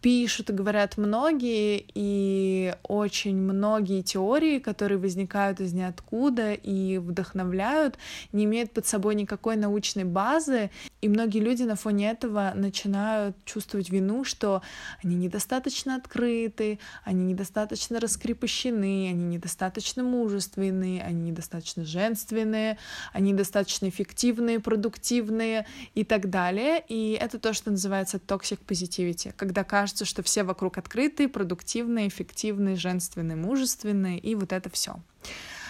Пишут 0.00 0.50
и 0.50 0.52
говорят 0.52 0.96
многие, 0.96 1.84
и 1.94 2.74
очень 2.84 3.36
многие 3.36 4.02
теории, 4.02 4.58
которые 4.58 4.98
возникают 4.98 5.60
из 5.60 5.72
ниоткуда 5.72 6.52
и 6.52 6.98
вдохновляют, 6.98 7.98
не 8.32 8.44
имеют 8.44 8.72
под 8.72 8.86
собой 8.86 9.16
никакой 9.16 9.56
научной 9.56 9.95
базы, 10.04 10.70
и 11.00 11.08
многие 11.08 11.38
люди 11.38 11.62
на 11.62 11.76
фоне 11.76 12.10
этого 12.10 12.52
начинают 12.54 13.36
чувствовать 13.44 13.90
вину, 13.90 14.24
что 14.24 14.62
они 15.02 15.16
недостаточно 15.16 15.96
открыты, 15.96 16.78
они 17.04 17.24
недостаточно 17.24 18.00
раскрепощены, 18.00 19.08
они 19.10 19.24
недостаточно 19.24 20.02
мужественные, 20.02 21.02
они 21.02 21.30
недостаточно 21.30 21.84
женственные, 21.84 22.78
они 23.12 23.32
недостаточно 23.32 23.88
эффективные, 23.88 24.60
продуктивные 24.60 25.66
и 25.94 26.04
так 26.04 26.30
далее. 26.30 26.84
И 26.88 27.18
это 27.20 27.38
то, 27.38 27.52
что 27.52 27.70
называется 27.70 28.18
toxic 28.18 28.58
positivity, 28.66 29.32
когда 29.36 29.64
кажется, 29.64 30.04
что 30.04 30.22
все 30.22 30.42
вокруг 30.42 30.78
открытые, 30.78 31.28
продуктивные, 31.28 32.08
эффективные, 32.08 32.76
женственные, 32.76 33.36
мужественные, 33.36 34.18
и 34.18 34.34
вот 34.34 34.52
это 34.52 34.70
все. 34.70 34.96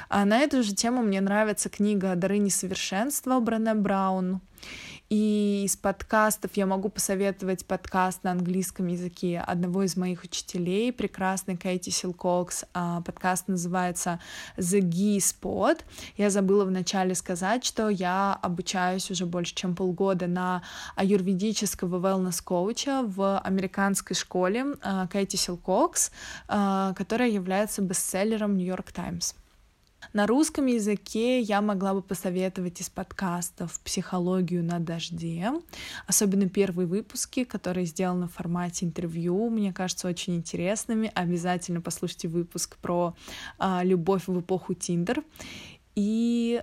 А 0.09 0.25
на 0.25 0.39
эту 0.39 0.63
же 0.63 0.75
тему 0.75 1.03
мне 1.03 1.21
нравится 1.21 1.69
книга 1.69 2.15
«Дары 2.15 2.39
несовершенства» 2.39 3.41
Брене 3.41 3.75
Браун. 3.75 4.41
И 5.09 5.63
из 5.65 5.77
подкастов 5.77 6.57
я 6.57 6.67
могу 6.67 6.89
посоветовать 6.89 7.65
подкаст 7.65 8.25
на 8.25 8.33
английском 8.33 8.89
языке 8.89 9.39
одного 9.39 9.85
из 9.85 9.97
моих 9.97 10.25
учителей, 10.25 10.93
прекрасный 10.93 11.57
Кейти 11.57 11.93
Силкокс. 11.93 12.65
А, 12.75 13.03
подкаст 13.03 13.47
называется 13.47 14.19
The 14.57 14.81
Gee 14.81 15.19
Spot. 15.19 15.81
Я 16.17 16.31
забыла 16.31 16.65
вначале 16.65 17.15
сказать, 17.15 17.65
что 17.65 17.89
я 17.89 18.37
обучаюсь 18.43 19.09
уже 19.13 19.27
больше, 19.27 19.55
чем 19.55 19.77
полгода 19.77 20.27
на 20.27 20.63
аюрведического 20.97 22.01
wellness-коуча 22.01 23.05
в 23.07 23.39
американской 23.39 24.17
школе 24.17 24.75
Кейти 25.13 25.37
Силкокс, 25.37 26.11
которая 26.49 27.29
является 27.29 27.81
бестселлером 27.81 28.57
York 28.57 28.91
Times. 28.91 29.37
На 30.13 30.27
русском 30.27 30.67
языке 30.67 31.41
я 31.41 31.61
могла 31.61 31.95
бы 31.95 32.03
посоветовать 32.03 32.81
из 32.81 32.89
подкастов 32.89 33.81
«Психологию 33.81 34.65
на 34.65 34.79
дожде», 34.79 35.53
особенно 36.07 36.49
первые 36.49 36.87
выпуски, 36.87 37.45
которые 37.45 37.87
сделаны 37.87 38.29
в 38.29 38.33
формате 38.33 38.87
интервью, 38.87 39.51
мне 39.51 39.73
кажется, 39.73 40.09
очень 40.09 40.37
интересными. 40.37 41.11
Обязательно 41.15 41.81
послушайте 41.81 42.29
выпуск 42.29 42.77
про 42.79 43.15
а, 43.59 43.83
любовь 43.85 44.27
в 44.27 44.41
эпоху 44.41 44.75
Тиндер. 44.75 45.23
И 45.95 46.63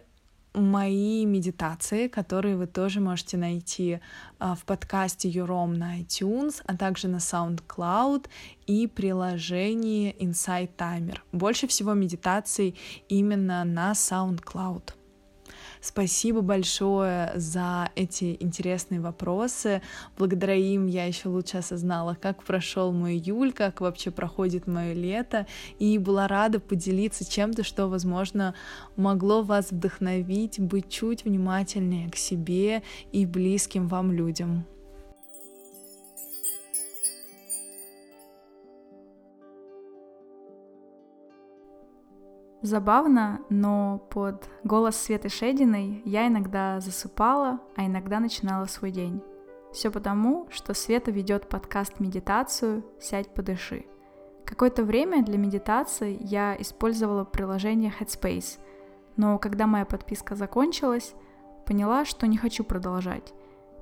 мои 0.54 1.26
медитации, 1.26 2.08
которые 2.08 2.56
вы 2.56 2.68
тоже 2.68 3.00
можете 3.00 3.38
найти 3.38 4.00
а, 4.40 4.56
в 4.56 4.64
подкасте 4.66 5.30
Юром 5.30 5.74
на 5.74 6.00
iTunes, 6.00 6.62
а 6.66 6.76
также 6.76 7.08
на 7.08 7.18
SoundCloud 7.18 8.28
и 8.68 8.88
приложении 8.88 10.16
Insight 10.20 10.72
Timer. 10.78 11.18
Больше 11.32 11.68
всего 11.68 11.94
медитаций 11.94 12.76
именно 13.10 13.64
на 13.64 13.92
SoundCloud. 13.94 14.94
Спасибо 15.84 16.40
большое 16.40 17.34
за 17.36 17.90
эти 17.96 18.38
интересные 18.40 19.02
вопросы. 19.02 19.82
Благодаря 20.18 20.56
им 20.56 20.88
я 20.88 21.04
еще 21.04 21.28
лучше 21.28 21.58
осознала, 21.58 22.18
как 22.20 22.46
прошел 22.46 22.94
мой 22.94 23.16
июль, 23.16 23.52
как 23.52 23.82
вообще 23.82 24.10
проходит 24.10 24.66
мое 24.66 24.94
лето, 24.94 25.46
и 25.80 25.98
была 25.98 26.30
рада 26.30 26.62
поделиться 26.62 27.30
чем-то, 27.30 27.66
что, 27.66 27.88
возможно, 27.88 28.56
могло 28.96 29.44
вас 29.44 29.72
вдохновить 29.72 30.58
быть 30.58 30.88
чуть 30.88 31.26
внимательнее 31.26 32.10
к 32.10 32.16
себе 32.16 32.82
и 33.12 33.26
близким 33.26 33.90
вам 33.90 34.14
людям. 34.14 34.66
Забавно, 42.64 43.42
но 43.50 44.08
под 44.10 44.50
голос 44.64 44.96
Светы 44.96 45.28
Шединой 45.28 46.02
я 46.06 46.28
иногда 46.28 46.80
засыпала, 46.80 47.60
а 47.76 47.86
иногда 47.86 48.22
начинала 48.22 48.68
свой 48.68 48.92
день. 48.92 49.22
Все 49.74 49.92
потому, 49.92 50.48
что 50.50 50.74
Света 50.74 51.12
ведет 51.12 51.50
подкаст 51.50 52.00
«Медитацию. 52.00 52.86
Сядь, 53.02 53.34
подыши». 53.34 53.84
Какое-то 54.46 54.84
время 54.84 55.26
для 55.26 55.38
медитации 55.38 56.18
я 56.22 56.56
использовала 56.58 57.26
приложение 57.26 57.94
Headspace, 58.00 58.62
но 59.18 59.38
когда 59.40 59.68
моя 59.68 59.84
подписка 59.84 60.36
закончилась, 60.36 61.16
поняла, 61.66 62.06
что 62.06 62.28
не 62.28 62.38
хочу 62.38 62.64
продолжать. 62.64 63.34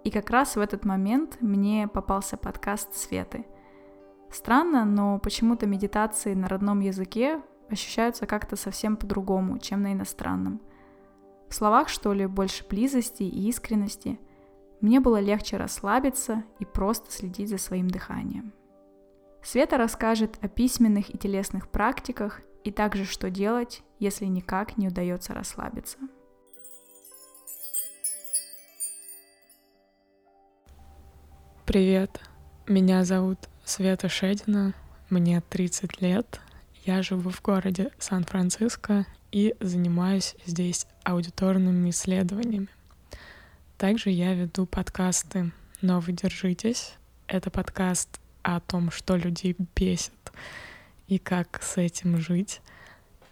И 0.03 0.09
как 0.09 0.31
раз 0.31 0.55
в 0.55 0.59
этот 0.59 0.85
момент 0.85 1.37
мне 1.39 1.87
попался 1.87 2.35
подкаст 2.35 2.95
Светы. 2.95 3.45
Странно, 4.31 4.85
но 4.85 5.19
почему-то 5.19 5.67
медитации 5.67 6.33
на 6.33 6.47
родном 6.47 6.79
языке 6.79 7.43
ощущаются 7.71 8.25
как-то 8.25 8.55
совсем 8.55 8.97
по-другому, 8.97 9.59
чем 9.59 9.83
на 9.83 9.93
иностранном. 9.93 10.61
В 11.49 11.53
словах, 11.53 11.89
что 11.89 12.13
ли, 12.13 12.25
больше 12.25 12.65
близости 12.67 13.23
и 13.23 13.49
искренности. 13.49 14.19
Мне 14.79 14.99
было 14.99 15.19
легче 15.19 15.57
расслабиться 15.57 16.43
и 16.59 16.65
просто 16.65 17.11
следить 17.11 17.49
за 17.49 17.57
своим 17.57 17.89
дыханием. 17.89 18.53
Света 19.43 19.77
расскажет 19.77 20.37
о 20.41 20.47
письменных 20.47 21.13
и 21.13 21.17
телесных 21.17 21.67
практиках 21.67 22.41
и 22.63 22.71
также, 22.71 23.05
что 23.05 23.29
делать, 23.29 23.83
если 23.99 24.25
никак 24.25 24.77
не 24.77 24.87
удается 24.87 25.33
расслабиться. 25.33 25.97
Привет, 31.65 32.21
меня 32.67 33.03
зовут 33.03 33.49
Света 33.63 34.09
Шедина, 34.09 34.73
мне 35.09 35.41
30 35.41 36.01
лет, 36.01 36.41
я 36.85 37.01
живу 37.01 37.29
в 37.29 37.41
городе 37.41 37.91
Сан-Франциско 37.99 39.05
и 39.31 39.55
занимаюсь 39.59 40.35
здесь 40.45 40.87
аудиторными 41.03 41.89
исследованиями. 41.89 42.67
Также 43.77 44.09
я 44.09 44.33
веду 44.33 44.65
подкасты 44.65 45.51
«Но 45.81 45.99
вы 45.99 46.11
держитесь». 46.13 46.93
Это 47.27 47.49
подкаст 47.49 48.19
о 48.43 48.59
том, 48.59 48.91
что 48.91 49.15
людей 49.15 49.55
бесит 49.75 50.31
и 51.07 51.17
как 51.17 51.61
с 51.63 51.77
этим 51.77 52.17
жить. 52.17 52.61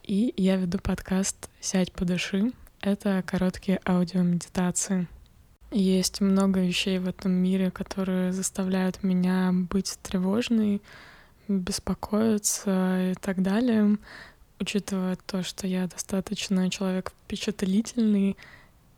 И 0.03 0.33
я 0.37 0.55
веду 0.55 0.79
подкаст 0.79 1.49
«Сядь, 1.59 1.91
подыши». 1.91 2.51
Это 2.81 3.23
короткие 3.25 3.79
аудиомедитации— 3.85 5.07
есть 5.71 6.19
много 6.19 6.61
вещей 6.61 6.97
в 6.97 7.07
этом 7.07 7.31
мире, 7.31 7.69
которые 7.69 8.33
заставляют 8.33 9.03
меня 9.03 9.51
быть 9.53 9.99
тревожной, 10.01 10.81
беспокоиться 11.49 13.11
и 13.11 13.15
так 13.15 13.41
далее. 13.41 13.97
Учитывая 14.59 15.17
то, 15.25 15.43
что 15.43 15.67
я 15.67 15.87
достаточно 15.87 16.69
человек 16.69 17.11
впечатлительный, 17.25 18.37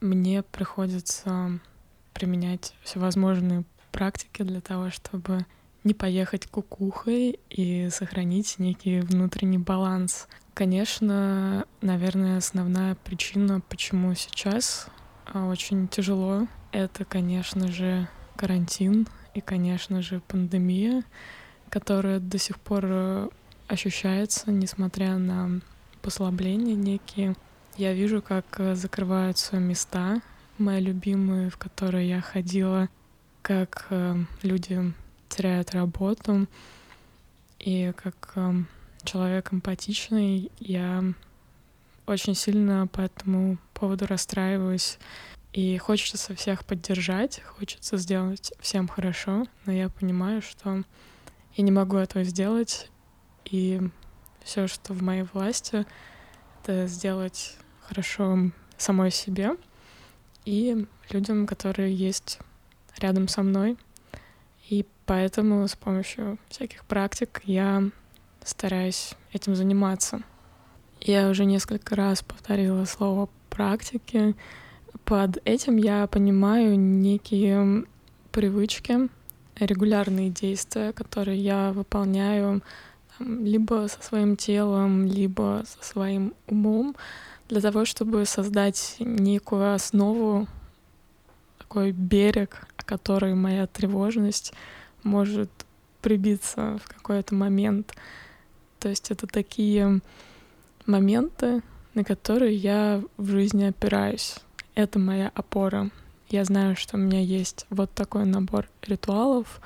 мне 0.02 0.44
приходится 0.44 1.60
применять 2.14 2.74
всевозможные 2.84 3.64
практики 3.92 4.44
для 4.44 4.62
того, 4.62 4.90
чтобы 4.90 5.46
не 5.84 5.94
поехать 5.94 6.48
кукухой 6.48 7.40
и 7.50 7.90
сохранить 7.90 8.60
некий 8.60 9.00
внутренний 9.02 9.58
баланс. 9.58 10.28
Конечно, 10.54 11.66
наверное, 11.82 12.38
основная 12.38 12.96
причина, 12.96 13.62
почему 13.68 14.14
сейчас 14.14 14.88
а, 15.26 15.48
очень 15.48 15.88
тяжело 15.88 16.48
это, 16.72 17.06
конечно 17.06 17.68
же, 17.68 18.08
карантин 18.36 19.08
и, 19.34 19.42
конечно 19.42 20.02
же, 20.02 20.22
пандемия, 20.28 21.04
которая 21.72 22.20
до 22.20 22.38
сих 22.38 22.60
пор 22.60 22.84
э, 22.86 23.30
ощущается, 23.68 24.52
несмотря 24.52 25.18
на 25.18 25.62
послабления 26.02 26.76
некие. 26.76 27.36
Я 27.78 27.94
вижу, 27.94 28.22
как 28.22 28.46
э, 28.60 28.76
закрываются 28.76 29.56
места, 29.56 30.22
мои 30.58 30.82
любимые, 30.82 31.50
в 31.50 31.58
которые 31.58 32.10
я 32.10 32.22
ходила, 32.22 32.90
как 33.42 33.88
э, 33.90 34.18
люди 34.44 34.94
теряют 35.30 35.72
работу, 35.72 36.46
и 37.58 37.94
как 37.96 38.36
человек 39.04 39.54
эмпатичный 39.54 40.52
я 40.60 41.04
очень 42.06 42.36
сильно 42.36 42.88
по 42.88 43.02
этому 43.02 43.58
поводу 43.74 44.06
расстраиваюсь 44.08 44.98
и 45.54 45.78
хочется 45.78 46.36
всех 46.36 46.66
поддержать, 46.66 47.42
хочется 47.42 47.98
сделать 47.98 48.54
всем 48.60 48.88
хорошо, 48.88 49.46
но 49.66 49.72
я 49.72 49.90
понимаю, 49.90 50.42
что 50.42 50.84
я 51.56 51.64
не 51.64 51.72
могу 51.72 51.98
этого 51.98 52.24
сделать, 52.24 52.90
и 53.46 53.82
все, 54.44 54.68
что 54.68 54.94
в 54.94 55.02
моей 55.02 55.24
власти, 55.34 55.86
это 56.62 56.88
сделать 56.88 57.58
хорошо 57.82 58.52
самой 58.78 59.12
себе 59.12 59.58
и 60.46 60.86
людям, 61.10 61.46
которые 61.46 61.94
есть 61.94 62.40
рядом 62.98 63.28
со 63.28 63.44
мной. 63.44 63.78
И 64.70 64.86
поэтому 65.06 65.68
с 65.68 65.76
помощью 65.76 66.38
всяких 66.50 66.86
практик 66.86 67.42
я 67.44 67.90
стараюсь 68.44 69.16
этим 69.34 69.56
заниматься. 69.56 70.22
Я 71.00 71.30
уже 71.30 71.46
несколько 71.46 71.96
раз 71.96 72.24
повторила 72.24 72.86
слово 72.86 73.30
практики, 73.50 74.36
под 75.06 75.40
этим 75.46 75.78
я 75.78 76.08
понимаю 76.08 76.80
некие 76.80 77.86
привычки, 78.32 79.10
регулярные 79.60 80.30
действия, 80.30 80.94
которые 80.94 81.40
я 81.40 81.72
выполняю 81.72 82.62
там, 83.18 83.46
либо 83.46 83.88
со 83.88 84.02
своим 84.02 84.36
телом, 84.36 85.06
либо 85.06 85.64
со 85.66 85.86
своим 85.86 86.34
умом, 86.48 86.96
для 87.50 87.62
того, 87.62 87.86
чтобы 87.86 88.26
создать 88.26 88.96
некую 89.00 89.74
основу, 89.74 90.48
такой 91.58 91.92
берег, 91.92 92.68
о 92.78 92.84
которой 92.84 93.34
моя 93.34 93.68
тревожность 93.68 94.54
может 95.04 95.50
прибиться 96.02 96.80
в 96.84 96.88
какой-то 96.88 97.36
момент. 97.36 97.94
То 98.80 98.90
есть 98.90 99.12
это 99.12 99.28
такие 99.28 100.02
моменты, 100.86 101.62
на 101.94 102.04
которые 102.04 102.56
я 102.56 103.04
в 103.18 103.28
жизни 103.28 103.66
опираюсь 103.66 104.38
это 104.76 105.00
моя 105.00 105.32
опора. 105.34 105.90
Я 106.32 106.46
знаю, 106.46 106.78
что 106.78 106.96
у 106.96 107.00
меня 107.00 107.20
есть 107.20 107.66
вот 107.70 107.92
такой 107.94 108.24
набор 108.24 108.70
ритуалов. 108.84 109.60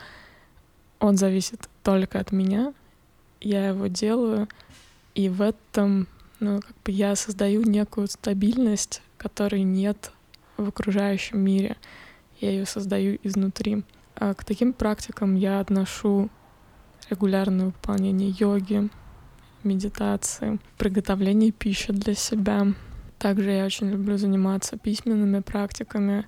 Он 1.00 1.16
зависит 1.16 1.70
только 1.84 2.20
от 2.20 2.32
меня. 2.32 2.74
Я 3.40 3.68
его 3.68 3.86
делаю, 3.86 4.50
и 5.14 5.30
в 5.30 5.44
этом, 5.44 6.08
ну, 6.40 6.62
как 6.62 6.76
бы 6.84 6.92
я 6.92 7.16
создаю 7.16 7.62
некую 7.62 8.08
стабильность, 8.08 9.04
которой 9.18 9.62
нет 9.62 10.12
в 10.58 10.68
окружающем 10.68 11.40
мире. 11.40 11.78
Я 12.42 12.50
ее 12.50 12.66
создаю 12.66 13.20
изнутри. 13.22 13.84
А 14.16 14.34
к 14.34 14.44
таким 14.44 14.74
практикам 14.74 15.36
я 15.36 15.60
отношу 15.60 16.32
регулярное 17.12 17.68
выполнение 17.68 18.34
йоги, 18.40 18.90
медитации, 19.64 20.58
приготовление 20.80 21.52
пищи 21.52 21.94
для 21.94 22.16
себя, 22.16 22.74
также 23.20 23.52
я 23.52 23.66
очень 23.66 23.90
люблю 23.90 24.18
заниматься 24.18 24.78
письменными 24.78 25.40
практиками, 25.40 26.26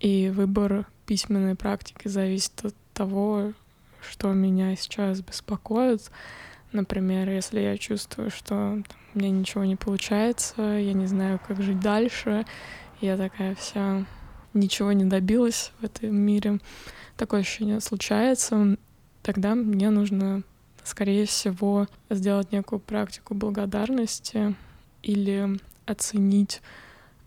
и 0.00 0.30
выбор 0.34 0.86
письменной 1.06 1.54
практики 1.54 2.08
зависит 2.08 2.64
от 2.64 2.74
того, 2.94 3.52
что 4.00 4.32
меня 4.32 4.74
сейчас 4.76 5.20
беспокоит. 5.20 6.10
Например, 6.72 7.28
если 7.28 7.60
я 7.60 7.76
чувствую, 7.76 8.30
что 8.30 8.46
там, 8.46 8.84
у 9.14 9.18
меня 9.18 9.30
ничего 9.30 9.64
не 9.64 9.76
получается, 9.76 10.62
я 10.62 10.92
не 10.92 11.06
знаю, 11.06 11.40
как 11.46 11.60
жить 11.62 11.80
дальше, 11.80 12.46
я 13.00 13.16
такая 13.16 13.54
вся 13.54 14.06
ничего 14.54 14.92
не 14.92 15.04
добилась 15.04 15.72
в 15.80 15.84
этом 15.84 16.14
мире, 16.14 16.60
такое 17.16 17.40
ощущение 17.40 17.80
случается, 17.80 18.76
тогда 19.22 19.54
мне 19.54 19.90
нужно, 19.90 20.42
скорее 20.84 21.26
всего, 21.26 21.86
сделать 22.08 22.52
некую 22.52 22.80
практику 22.80 23.34
благодарности 23.34 24.54
или 25.02 25.58
оценить, 25.86 26.62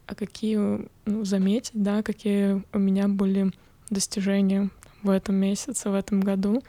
а 0.06 0.16
какие, 0.16 0.88
ну, 1.06 1.26
заметить, 1.26 1.72
да, 1.74 2.04
какие 2.04 2.64
у 2.74 2.80
меня 2.80 3.08
были 3.08 3.52
достижения 3.90 4.70
в 5.02 5.10
этом 5.10 5.36
месяце, 5.36 5.90
в 5.90 5.94
этом 5.94 6.22
году. 6.22 6.64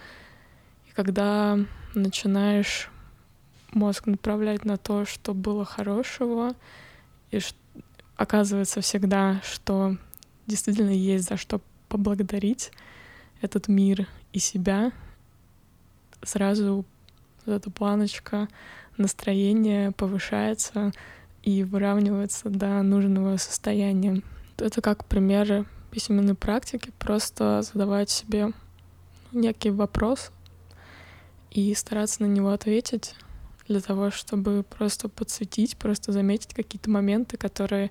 И 0.89 0.93
когда 0.93 1.59
начинаешь 1.95 2.91
мозг 3.73 4.07
направлять 4.07 4.65
на 4.65 4.77
то, 4.77 5.05
что 5.05 5.35
было 5.35 5.65
хорошего, 5.65 6.55
и 7.31 7.41
оказывается 8.17 8.81
всегда, 8.81 9.41
что 9.45 9.97
действительно 10.47 10.91
есть 10.91 11.29
за 11.29 11.37
что 11.37 11.61
поблагодарить 11.89 12.71
этот 13.41 13.69
мир 13.69 14.09
и 14.33 14.39
себя, 14.39 14.93
сразу 16.23 16.85
вот 17.45 17.55
эта 17.55 17.71
планочка 17.71 18.49
настроения 18.97 19.91
повышается, 19.93 20.93
и 21.45 21.63
выравнивается 21.63 22.49
до 22.49 22.83
нужного 22.83 23.37
состояния. 23.37 24.23
Это 24.57 24.81
как 24.81 25.05
примеры 25.05 25.67
письменной 25.91 26.35
практики, 26.35 26.91
просто 26.99 27.63
задавать 27.63 28.09
себе 28.09 28.53
некий 29.31 29.71
вопрос 29.71 30.33
и 31.51 31.75
стараться 31.75 32.23
на 32.23 32.27
него 32.27 32.51
ответить 32.51 33.15
для 33.69 33.81
того, 33.81 34.11
чтобы 34.11 34.63
просто 34.63 35.09
подсветить, 35.09 35.77
просто 35.77 36.13
заметить 36.13 36.55
какие-то 36.55 36.91
моменты, 36.91 37.37
которые 37.37 37.91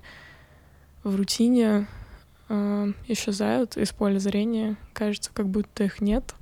в 1.04 1.14
рутине 1.14 1.86
э, 2.48 2.92
исчезают 3.06 3.76
из 3.76 3.92
поля 3.92 4.18
зрения, 4.18 4.76
кажется, 4.92 5.30
как 5.32 5.48
будто 5.48 5.84
их 5.84 6.00
нет. 6.00 6.34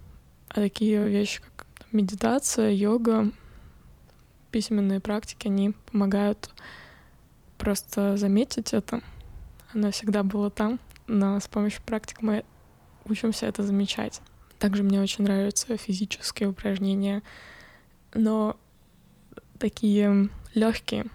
А 0.48 0.54
такие 0.56 1.06
вещи, 1.08 1.40
как 1.56 1.66
медитация, 1.92 2.70
йога, 2.70 3.30
письменные 4.50 5.00
практики, 5.00 5.48
они 5.48 5.74
помогают 5.90 6.50
просто 7.62 8.16
заметить 8.16 8.72
это. 8.74 9.00
Оно 9.72 9.92
всегда 9.92 10.24
было 10.24 10.50
там, 10.50 10.80
но 11.06 11.38
с 11.38 11.46
помощью 11.46 11.80
практик 11.84 12.20
мы 12.20 12.44
учимся 13.04 13.46
это 13.46 13.62
замечать. 13.62 14.20
Также 14.58 14.82
мне 14.82 15.00
очень 15.00 15.22
нравятся 15.22 15.76
физические 15.76 16.48
упражнения, 16.48 17.22
но 18.14 18.56
такие 19.60 20.28
легкие, 20.54 21.06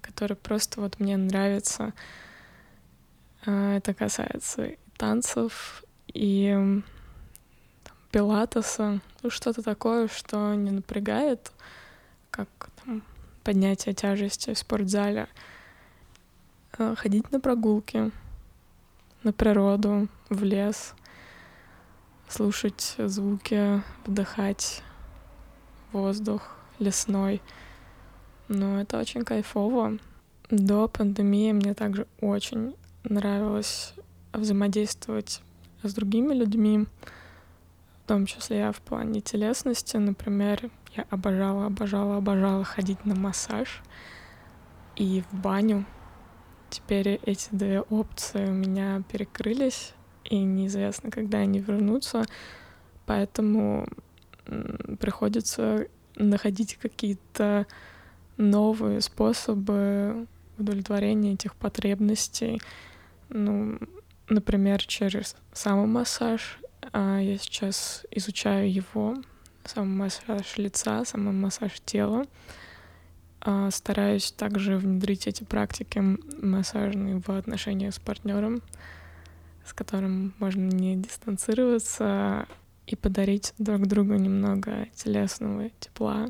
которые 0.00 0.36
просто 0.36 0.80
вот 0.80 0.98
мне 0.98 1.16
нравятся. 1.16 1.92
А, 3.46 3.76
это 3.76 3.94
касается 3.94 4.64
и 4.64 4.78
танцев, 4.96 5.84
и 6.08 6.50
там, 7.84 7.96
пилатеса, 8.10 9.00
ну 9.22 9.30
что-то 9.30 9.62
такое, 9.62 10.08
что 10.08 10.52
не 10.54 10.72
напрягает, 10.72 11.52
как 12.32 12.70
поднятие 13.44 13.94
тяжести 13.94 14.54
в 14.54 14.58
спортзале, 14.58 15.28
э, 16.78 16.94
ходить 16.96 17.30
на 17.30 17.38
прогулки, 17.38 18.10
на 19.22 19.32
природу, 19.32 20.08
в 20.30 20.42
лес, 20.42 20.94
слушать 22.28 22.96
звуки, 22.98 23.82
вдыхать 24.06 24.82
воздух 25.92 26.56
лесной. 26.78 27.40
Но 28.48 28.80
это 28.80 28.98
очень 28.98 29.24
кайфово. 29.24 29.98
До 30.50 30.88
пандемии 30.88 31.52
мне 31.52 31.74
также 31.74 32.06
очень 32.20 32.74
нравилось 33.04 33.94
взаимодействовать 34.32 35.40
с 35.82 35.94
другими 35.94 36.34
людьми, 36.34 36.86
в 38.04 38.08
том 38.08 38.26
числе 38.26 38.72
в 38.72 38.80
плане 38.80 39.20
телесности. 39.20 39.96
Например, 39.96 40.70
я 40.96 41.06
обожала, 41.10 41.66
обожала, 41.66 42.16
обожала 42.16 42.64
ходить 42.64 43.04
на 43.04 43.14
массаж 43.14 43.82
и 44.96 45.22
в 45.30 45.40
баню. 45.40 45.84
Теперь 46.70 47.20
эти 47.24 47.48
две 47.52 47.80
опции 47.80 48.46
у 48.46 48.52
меня 48.52 49.02
перекрылись, 49.10 49.94
и 50.24 50.38
неизвестно, 50.38 51.10
когда 51.10 51.38
они 51.38 51.60
вернутся, 51.60 52.24
поэтому 53.06 53.86
приходится 54.98 55.86
находить 56.16 56.76
какие-то 56.76 57.66
новые 58.36 59.00
способы 59.00 60.26
удовлетворения 60.58 61.34
этих 61.34 61.54
потребностей. 61.54 62.60
Ну, 63.28 63.78
например, 64.28 64.84
через 64.84 65.36
самомассаж. 65.52 66.58
А 66.92 67.18
я 67.18 67.38
сейчас 67.38 68.04
изучаю 68.10 68.72
его, 68.72 69.16
самомассаж 69.64 70.58
лица, 70.58 71.04
самомассаж 71.04 71.80
тела. 71.84 72.26
А 73.40 73.70
стараюсь 73.70 74.32
также 74.32 74.78
внедрить 74.78 75.26
эти 75.26 75.44
практики 75.44 76.02
массажные 76.42 77.20
в 77.20 77.28
отношениях 77.28 77.94
с 77.94 77.98
партнером, 77.98 78.62
с 79.66 79.74
которым 79.74 80.32
можно 80.38 80.62
не 80.62 80.96
дистанцироваться 80.96 82.46
и 82.86 82.96
подарить 82.96 83.52
друг 83.58 83.86
другу 83.86 84.14
немного 84.14 84.86
телесного 84.94 85.68
тепла, 85.78 86.28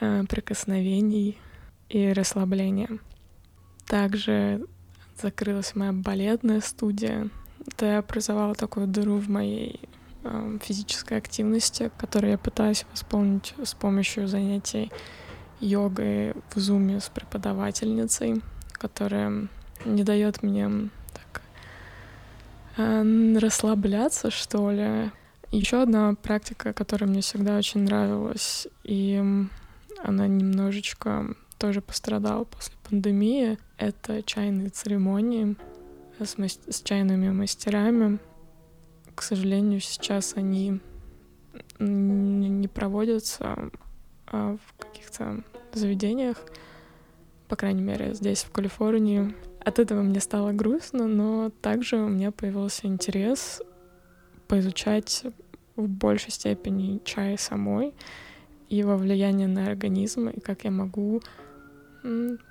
э, 0.00 0.24
прикосновений 0.28 1.38
и 1.88 2.12
расслабления. 2.12 2.98
Также 3.86 4.66
закрылась 5.20 5.74
моя 5.76 5.92
балетная 5.92 6.60
студия. 6.60 7.28
Это 7.66 7.86
я 7.86 7.98
образовала 7.98 8.54
такую 8.54 8.88
дыру 8.88 9.18
в 9.18 9.28
моей 9.28 9.80
физической 10.60 11.18
активности, 11.18 11.90
которую 11.98 12.32
я 12.32 12.38
пытаюсь 12.38 12.86
восполнить 12.90 13.54
с 13.62 13.74
помощью 13.74 14.28
занятий 14.28 14.90
йогой 15.60 16.34
в 16.54 16.58
зуме 16.58 17.00
с 17.00 17.08
преподавательницей, 17.08 18.42
которая 18.72 19.48
не 19.84 20.04
дает 20.04 20.42
мне 20.42 20.90
так 21.12 21.42
э, 22.76 23.38
расслабляться, 23.38 24.30
что 24.30 24.70
ли. 24.70 25.10
Еще 25.50 25.82
одна 25.82 26.14
практика, 26.14 26.72
которая 26.72 27.10
мне 27.10 27.20
всегда 27.20 27.58
очень 27.58 27.82
нравилась, 27.82 28.66
и 28.84 29.22
она 30.02 30.26
немножечко 30.26 31.34
тоже 31.58 31.80
пострадала 31.80 32.44
после 32.44 32.74
пандемии, 32.88 33.58
это 33.76 34.22
чайные 34.22 34.70
церемонии 34.70 35.56
с, 36.18 36.38
мас- 36.38 36.58
с 36.68 36.82
чайными 36.82 37.30
мастерами. 37.30 38.18
К 39.14 39.22
сожалению, 39.22 39.80
сейчас 39.80 40.34
они 40.36 40.80
не 41.78 42.68
проводятся 42.68 43.70
а 44.26 44.56
в 44.56 44.82
каких-то 44.82 45.44
заведениях, 45.74 46.38
по 47.48 47.56
крайней 47.56 47.82
мере, 47.82 48.14
здесь, 48.14 48.44
в 48.44 48.50
Калифорнии. 48.50 49.34
От 49.60 49.78
этого 49.78 50.02
мне 50.02 50.20
стало 50.20 50.52
грустно, 50.52 51.06
но 51.06 51.50
также 51.60 51.96
у 51.96 52.08
меня 52.08 52.30
появился 52.30 52.86
интерес 52.86 53.60
поизучать 54.48 55.24
в 55.76 55.86
большей 55.86 56.30
степени 56.30 57.00
чай 57.04 57.36
самой, 57.38 57.94
его 58.68 58.96
влияние 58.96 59.48
на 59.48 59.66
организм, 59.66 60.28
и 60.28 60.40
как 60.40 60.64
я 60.64 60.70
могу, 60.70 61.22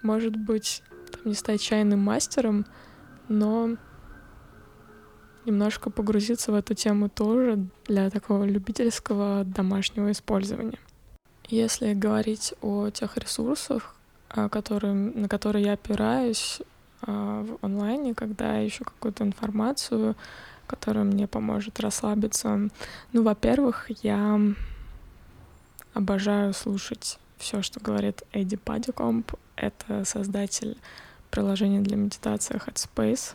может 0.04 0.36
быть, 0.36 0.84
там, 1.12 1.22
не 1.26 1.34
стать 1.34 1.62
чайным 1.62 2.00
мастером, 2.00 2.66
но 3.28 3.76
немножко 5.46 5.90
погрузиться 5.90 6.52
в 6.52 6.56
эту 6.56 6.74
тему 6.74 7.10
тоже 7.10 7.66
для 7.86 8.10
такого 8.10 8.44
любительского 8.44 9.44
домашнего 9.44 10.12
использования. 10.12 10.80
Если 11.48 11.94
говорить 11.94 12.54
о 12.62 12.90
тех 12.90 13.18
ресурсах, 13.18 13.96
которые, 14.30 14.94
на 14.94 15.28
которые 15.28 15.66
я 15.66 15.74
опираюсь 15.74 16.62
а, 17.02 17.44
в 17.44 17.66
онлайне, 17.66 18.14
когда 18.14 18.66
ищу 18.66 18.86
какую-то 18.86 19.24
информацию, 19.24 20.16
которая 20.68 21.04
мне 21.04 21.28
поможет 21.28 21.80
расслабиться, 21.80 22.70
ну, 23.12 23.24
во-первых, 23.24 23.90
я 24.04 24.40
обожаю 25.94 26.54
слушать 26.54 27.20
все, 27.38 27.62
что 27.62 27.80
говорит 27.80 28.24
Эдди 28.32 28.56
Падикомп. 28.56 29.34
Это 29.56 30.06
создатель 30.06 30.78
приложения 31.30 31.82
для 31.82 31.98
медитации 31.98 32.56
Headspace. 32.56 33.34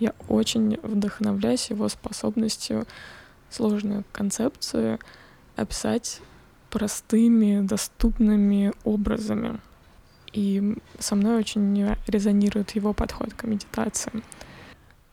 Я 0.00 0.14
очень 0.28 0.78
вдохновляюсь 0.82 1.68
его 1.68 1.90
способностью 1.90 2.86
сложную 3.50 4.04
концепцию 4.12 4.98
описать 5.56 6.22
простыми, 6.70 7.60
доступными 7.60 8.72
образами. 8.84 9.60
И 10.32 10.74
со 10.98 11.16
мной 11.16 11.36
очень 11.36 11.94
резонирует 12.06 12.70
его 12.70 12.94
подход 12.94 13.34
к 13.34 13.44
медитации. 13.44 14.22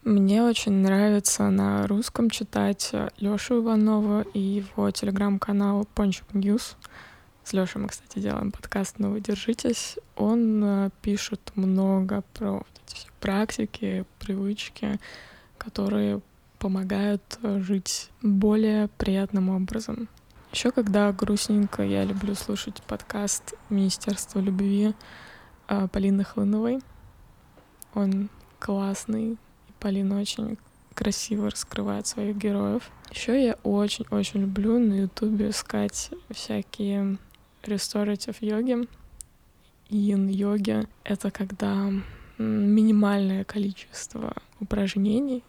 Мне 0.05 0.41
очень 0.41 0.71
нравится 0.71 1.49
на 1.49 1.85
русском 1.85 2.29
читать 2.29 2.93
Лёшу 3.19 3.57
Иванова 3.57 4.21
и 4.33 4.39
его 4.39 4.89
телеграм-канал 4.89 5.85
Пончик 5.95 6.33
News. 6.33 6.77
С 7.47 7.53
Лёшей 7.53 7.81
мы, 7.81 7.87
кстати, 7.87 8.19
делаем 8.19 8.51
подкаст 8.51 8.95
«Ну 8.97 9.11
вы 9.11 9.21
держитесь». 9.21 9.97
Он 10.17 10.61
э, 10.61 10.89
пишет 11.01 11.39
много 11.55 12.21
про 12.33 12.51
вот 12.51 12.67
эти 12.85 12.95
все 12.95 13.07
практики, 13.21 14.03
привычки, 14.19 14.99
которые 15.57 16.19
помогают 16.59 17.21
э, 17.43 17.61
жить 17.61 18.09
более 18.21 18.89
приятным 18.97 19.47
образом. 19.47 20.09
Еще 20.51 20.71
когда 20.71 21.09
грустненько, 21.13 21.83
я 21.83 22.03
люблю 22.03 22.35
слушать 22.35 22.83
подкаст 22.83 23.53
«Министерство 23.69 24.41
любви» 24.41 24.93
э, 25.69 25.87
Полины 25.87 26.25
Хлыновой. 26.25 26.81
Он 27.93 28.29
классный, 28.59 29.31
и 29.31 29.37
Полина 29.79 30.19
очень 30.19 30.57
красиво 30.93 31.49
раскрывает 31.49 32.07
своих 32.07 32.35
героев. 32.35 32.91
Еще 33.09 33.41
я 33.41 33.53
очень-очень 33.63 34.41
люблю 34.41 34.79
на 34.79 34.95
Ютубе 35.03 35.51
искать 35.51 36.09
всякие 36.29 37.17
restorative 37.67 38.37
йоги, 38.41 38.87
йин-йоги. 39.89 40.87
Это 41.03 41.31
когда 41.31 41.91
минимальное 42.37 43.43
количество 43.43 44.33
упражнений. 44.59 45.43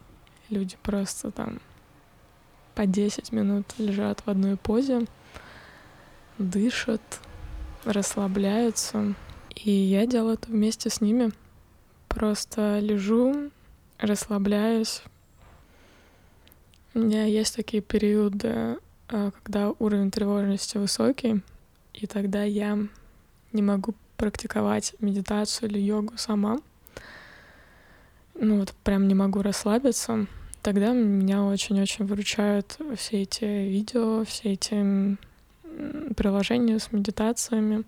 Люди 0.49 0.75
просто 0.81 1.31
там 1.31 1.59
по 2.75 2.85
10 2.85 3.31
минут 3.31 3.65
лежат 3.77 4.21
в 4.21 4.29
одной 4.29 4.55
позе, 4.55 5.05
дышат, 6.37 7.01
расслабляются. 7.83 9.15
И 9.55 9.71
я 9.71 10.05
делаю 10.05 10.35
это 10.35 10.49
вместе 10.49 10.89
с 10.89 11.01
ними. 11.01 11.31
Просто 12.07 12.79
лежу, 12.79 13.51
расслабляюсь. 13.99 15.03
У 16.93 16.99
меня 16.99 17.25
есть 17.25 17.55
такие 17.55 17.83
периоды, 17.83 18.77
а, 19.09 19.31
когда 19.43 19.73
уровень 19.77 20.09
тревожности 20.09 20.77
высокий, 20.77 21.41
и 21.99 22.07
тогда 22.07 22.43
я 22.43 22.77
не 23.51 23.61
могу 23.61 23.93
практиковать 24.17 24.95
медитацию 24.99 25.69
или 25.69 25.79
йогу 25.79 26.13
сама. 26.17 26.57
Ну 28.35 28.59
вот 28.59 28.73
прям 28.83 29.07
не 29.07 29.15
могу 29.15 29.41
расслабиться. 29.41 30.27
Тогда 30.61 30.91
меня 30.91 31.43
очень-очень 31.43 32.05
выручают 32.05 32.77
все 32.95 33.21
эти 33.21 33.45
видео, 33.45 34.23
все 34.25 34.53
эти 34.53 35.17
приложения 36.15 36.79
с 36.79 36.91
медитациями. 36.91 37.83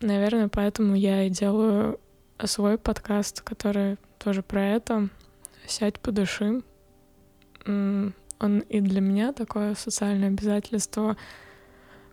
Наверное, 0.00 0.48
поэтому 0.48 0.94
я 0.94 1.24
и 1.24 1.30
делаю 1.30 1.98
свой 2.44 2.78
подкаст, 2.78 3.40
который 3.40 3.98
тоже 4.18 4.42
про 4.42 4.64
это. 4.64 5.08
Сядь, 5.66 6.00
подыши. 6.00 6.62
Он 7.66 8.58
и 8.68 8.80
для 8.80 9.00
меня 9.00 9.32
такое 9.32 9.74
социальное 9.76 10.28
обязательство 10.28 11.16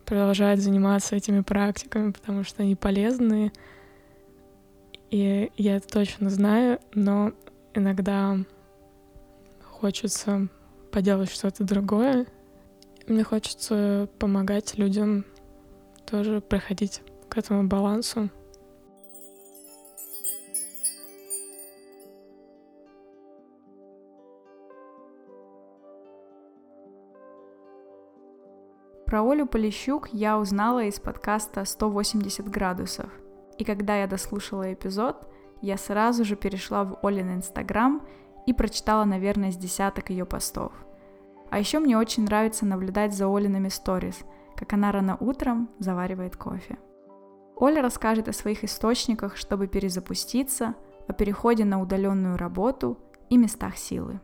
продолжать 0.05 0.59
заниматься 0.59 1.15
этими 1.15 1.41
практиками, 1.41 2.11
потому 2.11 2.43
что 2.43 2.63
они 2.63 2.75
полезные. 2.75 3.51
И 5.09 5.51
я 5.57 5.77
это 5.77 5.87
точно 5.87 6.29
знаю, 6.29 6.79
но 6.93 7.31
иногда 7.73 8.37
хочется 9.63 10.47
поделать 10.91 11.31
что-то 11.31 11.63
другое. 11.63 12.25
Мне 13.07 13.23
хочется 13.23 14.09
помогать 14.19 14.77
людям 14.77 15.25
тоже 16.05 16.41
приходить 16.41 17.01
к 17.27 17.37
этому 17.37 17.67
балансу. 17.67 18.29
Про 29.09 29.27
Олю 29.27 29.47
Полищук 29.47 30.09
я 30.13 30.37
узнала 30.37 30.83
из 30.83 30.99
подкаста 30.99 31.61
«180 31.61 32.47
градусов». 32.47 33.09
И 33.57 33.63
когда 33.63 33.95
я 33.95 34.05
дослушала 34.05 34.71
эпизод, 34.71 35.27
я 35.63 35.77
сразу 35.77 36.23
же 36.23 36.35
перешла 36.35 36.83
в 36.83 36.99
Олин 37.01 37.33
Инстаграм 37.33 38.03
и 38.45 38.53
прочитала, 38.53 39.05
наверное, 39.05 39.51
с 39.51 39.57
десяток 39.57 40.11
ее 40.11 40.27
постов. 40.27 40.73
А 41.49 41.57
еще 41.57 41.79
мне 41.79 41.97
очень 41.97 42.25
нравится 42.25 42.67
наблюдать 42.67 43.15
за 43.15 43.35
Олиными 43.35 43.69
сторис, 43.69 44.19
как 44.55 44.73
она 44.73 44.91
рано 44.91 45.17
утром 45.19 45.71
заваривает 45.79 46.37
кофе. 46.37 46.77
Оля 47.55 47.81
расскажет 47.81 48.27
о 48.27 48.33
своих 48.33 48.63
источниках, 48.63 49.37
чтобы 49.37 49.65
перезапуститься, 49.65 50.75
о 51.07 51.13
переходе 51.13 51.65
на 51.65 51.81
удаленную 51.81 52.37
работу 52.37 52.99
и 53.31 53.37
местах 53.37 53.75
силы. 53.75 54.19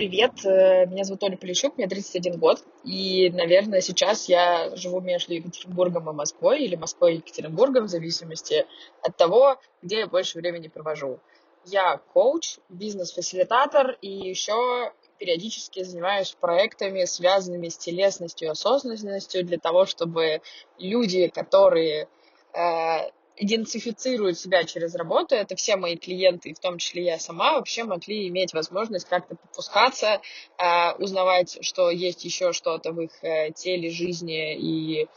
Привет, 0.00 0.46
э, 0.46 0.86
меня 0.86 1.04
зовут 1.04 1.22
Оля 1.24 1.36
Полищук, 1.36 1.76
мне 1.76 1.86
31 1.86 2.38
год, 2.38 2.64
и, 2.84 3.28
наверное, 3.34 3.82
сейчас 3.82 4.30
я 4.30 4.74
живу 4.74 5.02
между 5.02 5.34
Екатеринбургом 5.34 6.08
и 6.08 6.14
Москвой, 6.14 6.64
или 6.64 6.74
Москвой 6.74 7.12
и 7.12 7.16
Екатеринбургом, 7.16 7.84
в 7.84 7.88
зависимости 7.88 8.64
от 9.02 9.14
того, 9.18 9.58
где 9.82 9.98
я 9.98 10.06
больше 10.06 10.38
времени 10.38 10.68
провожу. 10.68 11.20
Я 11.66 12.00
коуч, 12.14 12.60
бизнес-фасилитатор 12.70 13.98
и 14.00 14.08
еще 14.08 14.90
периодически 15.18 15.82
занимаюсь 15.82 16.34
проектами, 16.40 17.04
связанными 17.04 17.68
с 17.68 17.76
телесностью 17.76 18.48
и 18.48 18.52
осознанностью, 18.52 19.44
для 19.44 19.58
того, 19.58 19.84
чтобы 19.84 20.40
люди, 20.78 21.28
которые 21.28 22.08
э, 22.54 23.10
идентифицируют 23.40 24.38
себя 24.38 24.64
через 24.64 24.94
работу, 24.94 25.34
это 25.34 25.56
все 25.56 25.76
мои 25.76 25.96
клиенты, 25.96 26.50
и 26.50 26.54
в 26.54 26.60
том 26.60 26.78
числе 26.78 27.04
я 27.04 27.18
сама, 27.18 27.54
вообще 27.54 27.84
могли 27.84 28.28
иметь 28.28 28.52
возможность 28.52 29.08
как-то 29.08 29.34
попускаться, 29.34 30.20
э, 30.58 30.92
узнавать, 30.98 31.58
что 31.62 31.90
есть 31.90 32.24
еще 32.24 32.52
что-то 32.52 32.92
в 32.92 33.00
их 33.00 33.12
э, 33.24 33.50
теле, 33.52 33.90
жизни 33.90 34.56
и 34.56 35.04
э, 35.04 35.08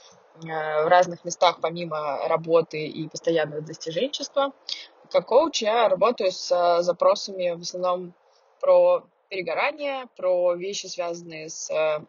в 0.41 0.87
разных 0.87 1.25
местах 1.25 1.59
помимо 1.61 2.27
работы 2.29 2.87
и 2.87 3.09
постоянного 3.09 3.61
достиженчества. 3.61 4.53
Как 5.11 5.27
коуч 5.27 5.61
я 5.61 5.89
работаю 5.89 6.31
с 6.31 6.81
запросами 6.81 7.51
в 7.51 7.61
основном 7.61 8.13
про 8.61 9.03
перегорание, 9.27 10.07
про 10.15 10.53
вещи, 10.53 10.87
связанные 10.87 11.49
с 11.49 11.69
Э, 11.69 11.99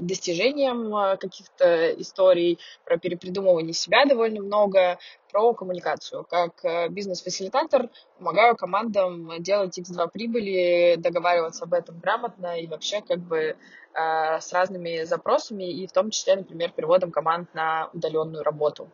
достижением 0.00 0.94
э, 0.94 1.16
каких-то 1.16 1.92
историй, 1.92 2.58
про 2.84 2.98
перепридумывание 2.98 3.72
себя 3.72 4.04
довольно 4.04 4.42
много, 4.42 4.98
про 5.32 5.54
коммуникацию. 5.54 6.24
Как 6.24 6.62
э, 6.62 6.88
бизнес-фасилитатор 6.88 7.88
помогаю 8.18 8.54
командам 8.56 9.42
делать 9.42 9.78
X2 9.78 10.10
прибыли, 10.12 10.96
договариваться 10.98 11.64
об 11.64 11.72
этом 11.72 11.98
грамотно 12.00 12.60
и 12.60 12.66
вообще 12.66 13.00
как 13.00 13.18
бы 13.18 13.56
с 13.92 14.52
разными 14.52 15.02
запросами 15.02 15.68
и 15.68 15.84
в 15.88 15.90
том 15.90 16.10
числе, 16.10 16.36
например, 16.36 16.70
переводом 16.70 17.10
команд 17.10 17.52
на 17.54 17.90
удаленную 17.92 18.44
работу. 18.44 18.88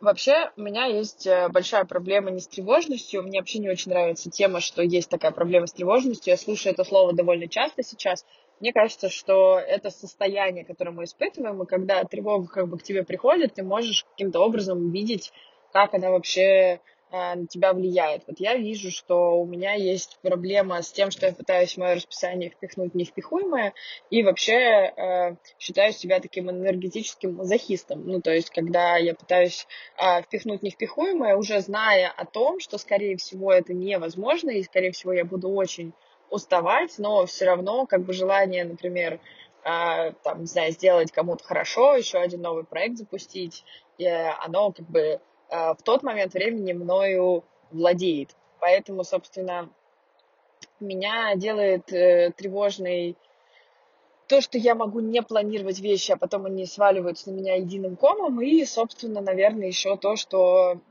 Вообще, 0.00 0.50
у 0.56 0.62
меня 0.62 0.86
есть 0.86 1.28
большая 1.50 1.84
проблема 1.84 2.30
не 2.30 2.40
с 2.40 2.48
тревожностью. 2.48 3.22
Мне 3.22 3.40
вообще 3.40 3.58
не 3.58 3.68
очень 3.68 3.90
нравится 3.90 4.30
тема, 4.30 4.60
что 4.60 4.80
есть 4.80 5.10
такая 5.10 5.30
проблема 5.30 5.66
с 5.66 5.72
тревожностью. 5.72 6.30
Я 6.30 6.38
слушаю 6.38 6.72
это 6.72 6.84
слово 6.84 7.12
довольно 7.12 7.48
часто 7.48 7.82
сейчас. 7.82 8.24
Мне 8.60 8.74
кажется, 8.74 9.08
что 9.08 9.58
это 9.58 9.90
состояние, 9.90 10.66
которое 10.66 10.90
мы 10.90 11.04
испытываем, 11.04 11.62
и 11.62 11.66
когда 11.66 12.04
тревога 12.04 12.46
как 12.46 12.68
бы 12.68 12.78
к 12.78 12.82
тебе 12.82 13.02
приходит, 13.02 13.54
ты 13.54 13.62
можешь 13.62 14.04
каким-то 14.04 14.40
образом 14.40 14.84
увидеть, 14.86 15.32
как 15.72 15.94
она 15.94 16.10
вообще 16.10 16.42
э, 16.42 16.78
на 17.10 17.46
тебя 17.46 17.72
влияет. 17.72 18.22
Вот 18.26 18.38
я 18.38 18.56
вижу, 18.56 18.90
что 18.90 19.40
у 19.40 19.46
меня 19.46 19.72
есть 19.72 20.18
проблема 20.20 20.82
с 20.82 20.92
тем, 20.92 21.10
что 21.10 21.24
я 21.24 21.32
пытаюсь 21.32 21.72
в 21.72 21.78
мое 21.78 21.94
расписание 21.94 22.50
впихнуть 22.50 22.94
невпихуемое, 22.94 23.72
и 24.10 24.22
вообще 24.22 24.52
э, 24.52 25.36
считаю 25.58 25.94
себя 25.94 26.20
таким 26.20 26.50
энергетическим 26.50 27.36
мазохистом. 27.36 28.06
Ну, 28.06 28.20
то 28.20 28.30
есть, 28.30 28.50
когда 28.50 28.98
я 28.98 29.14
пытаюсь 29.14 29.66
э, 29.96 30.20
впихнуть 30.20 30.62
невпихуемое, 30.62 31.36
уже 31.36 31.60
зная 31.60 32.12
о 32.14 32.26
том, 32.26 32.60
что, 32.60 32.76
скорее 32.76 33.16
всего, 33.16 33.54
это 33.54 33.72
невозможно, 33.72 34.50
и, 34.50 34.62
скорее 34.62 34.92
всего, 34.92 35.14
я 35.14 35.24
буду 35.24 35.48
очень 35.48 35.94
уставать, 36.30 36.94
но 36.98 37.26
все 37.26 37.46
равно 37.46 37.86
как 37.86 38.02
бы 38.02 38.12
желание, 38.12 38.64
например, 38.64 39.20
э, 39.64 40.12
там, 40.22 40.40
не 40.40 40.46
знаю, 40.46 40.72
сделать 40.72 41.12
кому-то 41.12 41.44
хорошо, 41.44 41.96
еще 41.96 42.18
один 42.18 42.42
новый 42.42 42.64
проект 42.64 42.96
запустить, 42.96 43.64
и 43.98 44.06
оно 44.06 44.72
как 44.72 44.86
бы 44.86 45.00
э, 45.00 45.20
в 45.48 45.78
тот 45.84 46.02
момент 46.02 46.32
времени 46.34 46.72
мною 46.72 47.44
владеет. 47.70 48.30
Поэтому, 48.60 49.04
собственно, 49.04 49.68
меня 50.78 51.34
делает 51.36 51.92
э, 51.92 52.32
тревожный 52.36 53.16
то, 54.28 54.40
что 54.40 54.58
я 54.58 54.76
могу 54.76 55.00
не 55.00 55.22
планировать 55.22 55.80
вещи, 55.80 56.12
а 56.12 56.16
потом 56.16 56.46
они 56.46 56.64
сваливаются 56.64 57.30
на 57.30 57.34
меня 57.34 57.56
единым 57.56 57.96
комом, 57.96 58.40
и, 58.40 58.64
собственно, 58.64 59.20
наверное, 59.20 59.66
еще 59.66 59.96
то, 59.96 60.14
что 60.14 60.74
Э, 60.74 60.89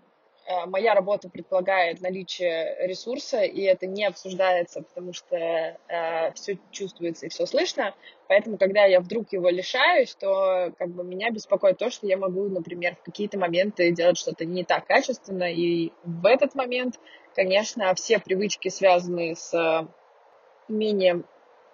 моя 0.65 0.95
работа 0.95 1.29
предполагает 1.29 2.01
наличие 2.01 2.75
ресурса, 2.87 3.41
и 3.41 3.61
это 3.61 3.85
не 3.85 4.05
обсуждается, 4.05 4.81
потому 4.81 5.13
что 5.13 5.35
э, 5.35 6.31
все 6.33 6.57
чувствуется 6.71 7.27
и 7.27 7.29
все 7.29 7.45
слышно. 7.45 7.93
Поэтому, 8.27 8.57
когда 8.57 8.85
я 8.85 8.99
вдруг 8.99 9.31
его 9.31 9.49
лишаюсь, 9.49 10.15
то 10.15 10.73
как 10.77 10.89
бы 10.89 11.03
меня 11.03 11.29
беспокоит 11.29 11.77
то, 11.77 11.91
что 11.91 12.07
я 12.07 12.17
могу, 12.17 12.49
например, 12.49 12.95
в 12.95 13.03
какие-то 13.03 13.37
моменты 13.37 13.91
делать 13.91 14.17
что-то 14.17 14.45
не 14.45 14.63
так 14.63 14.87
качественно. 14.87 15.51
И 15.51 15.91
в 16.03 16.25
этот 16.25 16.55
момент, 16.55 16.99
конечно, 17.35 17.93
все 17.93 18.17
привычки, 18.17 18.69
связанные 18.69 19.35
с 19.35 19.87
умением 20.67 21.25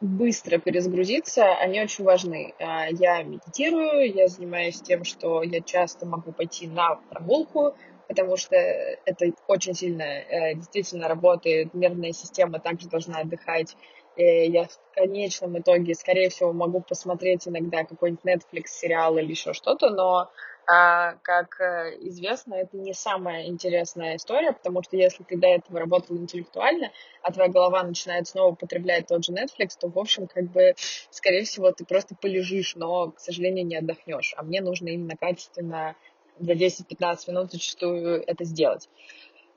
быстро 0.02 0.58
перезагрузиться, 0.58 1.54
они 1.54 1.82
очень 1.82 2.04
важны. 2.04 2.54
Э, 2.60 2.88
я 2.92 3.24
медитирую, 3.24 4.14
я 4.14 4.28
занимаюсь 4.28 4.82
тем, 4.82 5.06
что 5.06 5.44
я 5.44 5.62
часто 5.62 6.06
могу 6.06 6.34
пойти 6.34 6.68
на 6.68 6.96
прогулку, 6.96 7.74
потому 8.08 8.38
что 8.38 8.56
это 8.56 9.32
очень 9.48 9.74
сильно 9.74 10.04
э, 10.04 10.56
действительно 10.56 11.08
работает, 11.08 11.74
нервная 11.74 12.12
система 12.12 12.60
также 12.60 12.88
должна 12.88 13.20
отдыхать. 13.20 13.76
И 14.16 14.24
я 14.24 14.64
в 14.66 14.80
конечном 14.94 15.60
итоге, 15.60 15.94
скорее 15.94 16.30
всего, 16.30 16.54
могу 16.54 16.82
посмотреть 16.82 17.48
иногда 17.48 17.84
какой-нибудь 17.84 18.24
Netflix 18.24 18.68
сериал 18.68 19.18
или 19.18 19.32
еще 19.32 19.54
что-то, 19.54 19.90
но 19.90 20.30
а, 20.68 21.16
как 21.22 21.60
э, 21.60 21.96
известно, 22.00 22.56
это 22.56 22.76
не 22.78 22.94
самая 22.94 23.46
интересная 23.46 24.16
история, 24.16 24.52
потому 24.52 24.82
что 24.82 24.98
если 24.98 25.24
ты 25.24 25.38
до 25.38 25.48
этого 25.48 25.80
работал 25.80 26.18
интеллектуально, 26.18 26.92
а 27.22 27.32
твоя 27.32 27.50
голова 27.50 27.84
начинает 27.84 28.28
снова 28.28 28.56
потреблять 28.56 29.08
тот 29.08 29.24
же 29.24 29.32
Netflix, 29.32 29.78
то, 29.80 29.90
в 29.90 30.00
общем, 30.00 30.28
как 30.28 30.46
бы, 30.46 30.74
скорее 31.12 31.44
всего, 31.44 31.72
ты 31.72 31.86
просто 31.86 32.16
полежишь, 32.16 32.76
но, 32.76 33.12
к 33.12 33.20
сожалению, 33.20 33.66
не 33.66 33.76
отдохнешь. 33.76 34.34
А 34.38 34.44
мне 34.44 34.62
нужно 34.62 34.88
именно 34.88 35.16
качественно 35.16 35.96
за 36.40 36.54
10-15 36.54 37.30
минут 37.30 37.52
зачастую 37.52 38.24
это 38.26 38.44
сделать. 38.44 38.90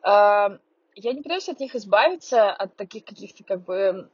Я 0.05 1.13
не 1.13 1.23
пытаюсь 1.23 1.49
от 1.49 1.61
них 1.61 1.75
избавиться, 1.77 2.51
от 2.51 2.75
таких 2.77 3.05
каких-то 3.05 3.45
как 3.45 3.65
бы 3.65 4.11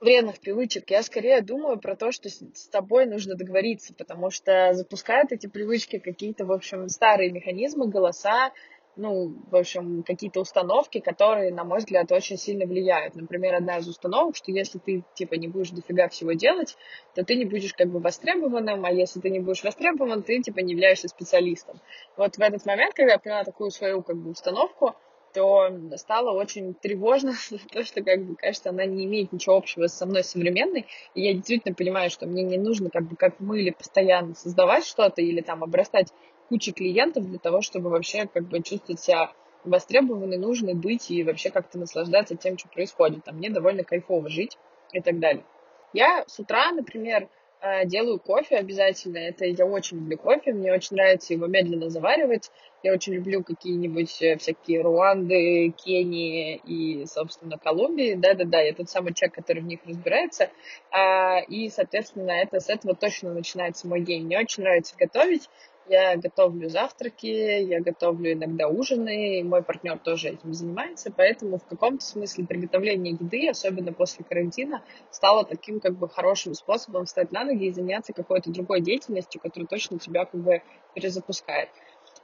вредных 0.00 0.40
привычек. 0.40 0.90
Я 0.90 1.02
скорее 1.02 1.40
думаю 1.40 1.78
про 1.78 1.96
то, 1.96 2.12
что 2.12 2.28
с 2.28 2.68
тобой 2.70 3.06
нужно 3.06 3.34
договориться, 3.34 3.94
потому 3.94 4.30
что 4.30 4.72
запускают 4.72 5.32
эти 5.32 5.46
привычки 5.46 5.98
какие-то, 5.98 6.44
в 6.44 6.52
общем, 6.52 6.88
старые 6.88 7.30
механизмы, 7.30 7.88
голоса, 7.88 8.52
ну, 8.96 9.34
в 9.50 9.56
общем, 9.56 10.02
какие-то 10.02 10.40
установки, 10.40 11.00
которые, 11.00 11.52
на 11.52 11.64
мой 11.64 11.78
взгляд, 11.78 12.10
очень 12.12 12.38
сильно 12.38 12.66
влияют. 12.66 13.14
Например, 13.14 13.54
одна 13.54 13.78
из 13.78 13.88
установок, 13.88 14.36
что 14.36 14.50
если 14.50 14.78
ты, 14.78 15.04
типа, 15.14 15.34
не 15.34 15.48
будешь 15.48 15.70
дофига 15.70 16.08
всего 16.08 16.32
делать, 16.32 16.76
то 17.14 17.24
ты 17.24 17.36
не 17.36 17.44
будешь, 17.44 17.74
как 17.74 17.88
бы, 17.88 18.00
востребованным, 18.00 18.84
а 18.84 18.90
если 18.90 19.20
ты 19.20 19.30
не 19.30 19.38
будешь 19.38 19.62
востребован, 19.62 20.22
ты, 20.22 20.40
типа, 20.40 20.60
не 20.60 20.72
являешься 20.72 21.08
специалистом. 21.08 21.80
Вот 22.16 22.36
в 22.36 22.40
этот 22.40 22.64
момент, 22.64 22.94
когда 22.94 23.12
я 23.12 23.18
поняла 23.18 23.44
такую 23.44 23.70
свою, 23.70 24.02
как 24.02 24.16
бы, 24.16 24.30
установку, 24.30 24.94
то 25.34 25.70
стало 25.96 26.30
очень 26.30 26.72
тревожно 26.72 27.32
за 27.50 27.58
то, 27.70 27.84
что, 27.84 28.02
как 28.02 28.24
бы, 28.24 28.34
кажется, 28.36 28.70
она 28.70 28.86
не 28.86 29.04
имеет 29.04 29.32
ничего 29.32 29.56
общего 29.56 29.86
со 29.88 30.06
мной 30.06 30.24
современной, 30.24 30.86
и 31.14 31.22
я 31.22 31.34
действительно 31.34 31.74
понимаю, 31.74 32.08
что 32.08 32.26
мне 32.26 32.42
не 32.42 32.56
нужно, 32.56 32.88
как 32.88 33.02
бы, 33.02 33.16
как 33.16 33.38
мы 33.40 33.60
или 33.60 33.70
постоянно 33.70 34.34
создавать 34.34 34.86
что-то 34.86 35.20
или 35.20 35.42
там 35.42 35.62
обрастать 35.62 36.12
кучи 36.48 36.72
клиентов 36.72 37.28
для 37.28 37.38
того, 37.38 37.60
чтобы 37.60 37.90
вообще 37.90 38.26
как 38.26 38.48
бы 38.48 38.62
чувствовать 38.62 39.00
себя 39.00 39.32
востребованной, 39.64 40.38
нужной 40.38 40.74
быть 40.74 41.10
и 41.10 41.22
вообще 41.22 41.50
как-то 41.50 41.78
наслаждаться 41.78 42.36
тем, 42.36 42.56
что 42.56 42.68
происходит. 42.68 43.24
Там 43.24 43.36
мне 43.36 43.50
довольно 43.50 43.84
кайфово 43.84 44.28
жить 44.28 44.58
и 44.92 45.00
так 45.00 45.18
далее. 45.18 45.44
Я 45.92 46.24
с 46.26 46.38
утра, 46.38 46.72
например, 46.72 47.28
э, 47.60 47.86
делаю 47.86 48.18
кофе 48.18 48.56
обязательно. 48.56 49.18
Это 49.18 49.46
я 49.46 49.66
очень 49.66 49.98
люблю 49.98 50.18
кофе, 50.18 50.52
мне 50.52 50.72
очень 50.72 50.96
нравится 50.96 51.32
его 51.32 51.46
медленно 51.46 51.90
заваривать. 51.90 52.50
Я 52.82 52.92
очень 52.92 53.14
люблю 53.14 53.42
какие-нибудь 53.42 54.22
э, 54.22 54.36
всякие 54.36 54.82
Руанды, 54.82 55.70
Кении 55.70 56.60
и, 56.64 57.06
собственно, 57.06 57.58
Колумбии. 57.58 58.14
Да-да-да, 58.14 58.60
я 58.60 58.74
тот 58.74 58.90
самый 58.90 59.14
человек, 59.14 59.34
который 59.34 59.62
в 59.62 59.66
них 59.66 59.80
разбирается. 59.86 60.50
А, 60.90 61.40
и, 61.40 61.68
соответственно, 61.68 62.30
это, 62.30 62.60
с 62.60 62.68
этого 62.68 62.94
точно 62.94 63.32
начинается 63.32 63.88
мой 63.88 64.02
день. 64.02 64.24
Мне 64.24 64.38
очень 64.38 64.62
нравится 64.62 64.94
готовить. 64.98 65.48
Я 65.88 66.16
готовлю 66.16 66.68
завтраки, 66.68 67.26
я 67.26 67.80
готовлю 67.80 68.32
иногда 68.32 68.66
ужины, 68.66 69.38
и 69.38 69.44
мой 69.44 69.62
партнер 69.62 69.98
тоже 69.98 70.30
этим 70.30 70.52
занимается, 70.52 71.12
поэтому 71.16 71.58
в 71.58 71.64
каком-то 71.64 72.04
смысле 72.04 72.44
приготовление 72.44 73.12
еды, 73.12 73.48
особенно 73.48 73.92
после 73.92 74.24
карантина, 74.24 74.82
стало 75.12 75.44
таким 75.44 75.78
как 75.78 75.96
бы 75.96 76.08
хорошим 76.08 76.54
способом 76.54 77.04
встать 77.04 77.30
на 77.30 77.44
ноги 77.44 77.66
и 77.66 77.72
заняться 77.72 78.12
какой-то 78.12 78.50
другой 78.50 78.80
деятельностью, 78.80 79.40
которая 79.40 79.68
точно 79.68 80.00
тебя 80.00 80.24
как 80.24 80.40
бы 80.40 80.62
перезапускает. 80.94 81.68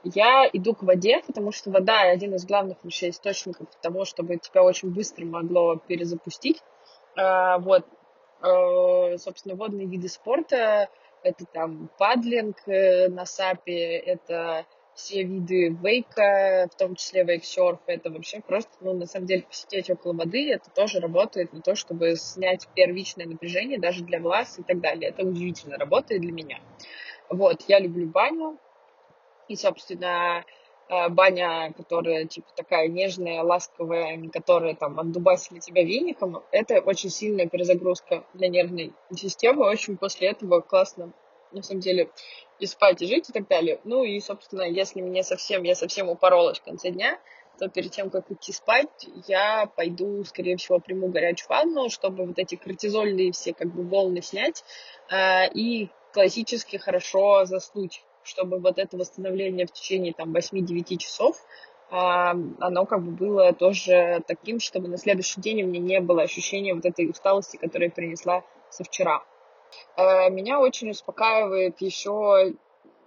Я 0.03 0.49
иду 0.51 0.75
к 0.75 0.83
воде, 0.83 1.21
потому 1.25 1.53
что 1.53 1.71
вода 1.71 2.01
один 2.01 2.35
из 2.35 2.45
главных 2.45 2.77
вообще 2.83 3.09
источников 3.09 3.67
того, 3.81 4.03
чтобы 4.03 4.37
тебя 4.37 4.61
очень 4.63 4.93
быстро 4.93 5.23
могло 5.23 5.77
перезапустить. 5.77 6.61
А, 7.15 7.59
вот, 7.59 7.85
а, 8.41 9.17
собственно, 9.17 9.55
водные 9.55 9.87
виды 9.87 10.09
спорта 10.09 10.89
это 11.23 11.45
там 11.45 11.89
падлинг 11.97 12.57
э, 12.67 13.07
на 13.09 13.25
сапе, 13.25 13.97
это 13.97 14.65
все 14.95 15.23
виды 15.23 15.69
вейка, 15.69 16.69
в 16.71 16.77
том 16.77 16.95
числе 16.95 17.23
вейксерф, 17.23 17.79
это 17.87 18.11
вообще 18.11 18.41
просто, 18.41 18.71
ну, 18.81 18.93
на 18.93 19.05
самом 19.05 19.25
деле, 19.25 19.43
посидеть 19.43 19.89
около 19.89 20.13
воды, 20.13 20.51
это 20.51 20.69
тоже 20.69 20.99
работает 20.99 21.51
на 21.53 21.61
то, 21.61 21.75
чтобы 21.75 22.15
снять 22.15 22.67
первичное 22.75 23.25
напряжение 23.25 23.79
даже 23.79 24.03
для 24.03 24.19
глаз 24.19 24.59
и 24.59 24.63
так 24.63 24.79
далее. 24.81 25.09
Это 25.09 25.25
удивительно 25.25 25.77
работает 25.77 26.21
для 26.21 26.31
меня. 26.31 26.59
Вот, 27.29 27.63
я 27.67 27.79
люблю 27.79 28.07
баню, 28.07 28.59
и, 29.47 29.55
собственно, 29.55 30.45
баня, 31.09 31.73
которая 31.75 32.25
типа 32.25 32.47
такая 32.55 32.87
нежная, 32.87 33.41
ласковая, 33.41 34.19
которая 34.31 34.75
там 34.75 34.99
отдубасили 34.99 35.59
тебя 35.59 35.83
веником, 35.83 36.43
это 36.51 36.79
очень 36.81 37.09
сильная 37.09 37.47
перезагрузка 37.47 38.25
для 38.33 38.49
нервной 38.49 38.93
системы. 39.15 39.65
Очень 39.65 39.97
после 39.97 40.29
этого 40.29 40.61
классно, 40.61 41.13
на 41.51 41.61
самом 41.63 41.81
деле, 41.81 42.09
и 42.59 42.65
спать, 42.65 43.01
и 43.01 43.07
жить, 43.07 43.29
и 43.29 43.33
так 43.33 43.47
далее. 43.47 43.79
Ну 43.83 44.03
и, 44.03 44.19
собственно, 44.19 44.63
если 44.63 45.01
мне 45.01 45.23
совсем, 45.23 45.63
я 45.63 45.75
совсем 45.75 46.09
упоролась 46.09 46.59
в 46.59 46.63
конце 46.63 46.91
дня, 46.91 47.19
то 47.59 47.69
перед 47.69 47.91
тем, 47.91 48.09
как 48.09 48.31
идти 48.31 48.51
спать, 48.51 49.07
я 49.27 49.67
пойду, 49.75 50.23
скорее 50.23 50.57
всего, 50.57 50.79
приму 50.79 51.09
горячую 51.09 51.49
ванну, 51.49 51.89
чтобы 51.89 52.25
вот 52.25 52.39
эти 52.39 52.55
кортизольные 52.55 53.31
все 53.31 53.53
как 53.53 53.73
бы 53.73 53.83
волны 53.83 54.21
снять 54.21 54.63
э, 55.11 55.49
и 55.53 55.89
классически 56.13 56.77
хорошо 56.77 57.45
заснуть 57.45 58.03
чтобы 58.23 58.59
вот 58.59 58.77
это 58.77 58.97
восстановление 58.97 59.65
в 59.65 59.71
течение 59.71 60.13
там 60.13 60.33
8-9 60.33 60.97
часов, 60.97 61.37
а, 61.89 62.31
оно 62.59 62.85
как 62.85 63.03
бы 63.03 63.11
было 63.11 63.53
тоже 63.53 64.23
таким, 64.27 64.59
чтобы 64.59 64.87
на 64.87 64.97
следующий 64.97 65.41
день 65.41 65.63
у 65.63 65.67
меня 65.67 65.79
не 65.79 65.99
было 65.99 66.23
ощущения 66.23 66.73
вот 66.73 66.85
этой 66.85 67.09
усталости, 67.09 67.57
которую 67.57 67.89
я 67.89 67.93
принесла 67.93 68.43
со 68.69 68.83
вчера. 68.83 69.23
А, 69.95 70.29
меня 70.29 70.59
очень 70.59 70.89
успокаивает 70.89 71.81
еще, 71.81 72.53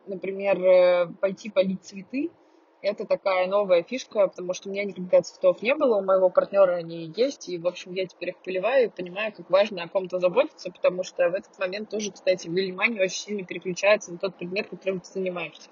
например, 0.06 0.62
э, 0.62 1.06
пойти 1.20 1.50
полить 1.50 1.84
цветы, 1.84 2.30
это 2.86 3.04
такая 3.04 3.46
новая 3.46 3.82
фишка, 3.82 4.28
потому 4.28 4.54
что 4.54 4.68
у 4.68 4.72
меня 4.72 4.84
никогда 4.84 5.20
цветов 5.22 5.60
не 5.62 5.74
было, 5.74 5.96
у 5.96 6.04
моего 6.04 6.30
партнера 6.30 6.76
они 6.76 7.12
есть, 7.16 7.48
и, 7.48 7.58
в 7.58 7.66
общем, 7.66 7.92
я 7.92 8.06
теперь 8.06 8.30
их 8.30 8.38
поливаю 8.42 8.86
и 8.86 8.90
понимаю, 8.90 9.32
как 9.32 9.50
важно 9.50 9.82
о 9.82 9.88
ком-то 9.88 10.18
заботиться, 10.18 10.70
потому 10.70 11.02
что 11.02 11.28
в 11.28 11.34
этот 11.34 11.58
момент 11.58 11.90
тоже, 11.90 12.12
кстати, 12.12 12.48
внимание 12.48 13.02
очень 13.02 13.18
сильно 13.18 13.44
переключается 13.44 14.12
на 14.12 14.18
тот 14.18 14.36
предмет, 14.36 14.68
которым 14.68 15.00
ты 15.00 15.10
занимаешься. 15.10 15.68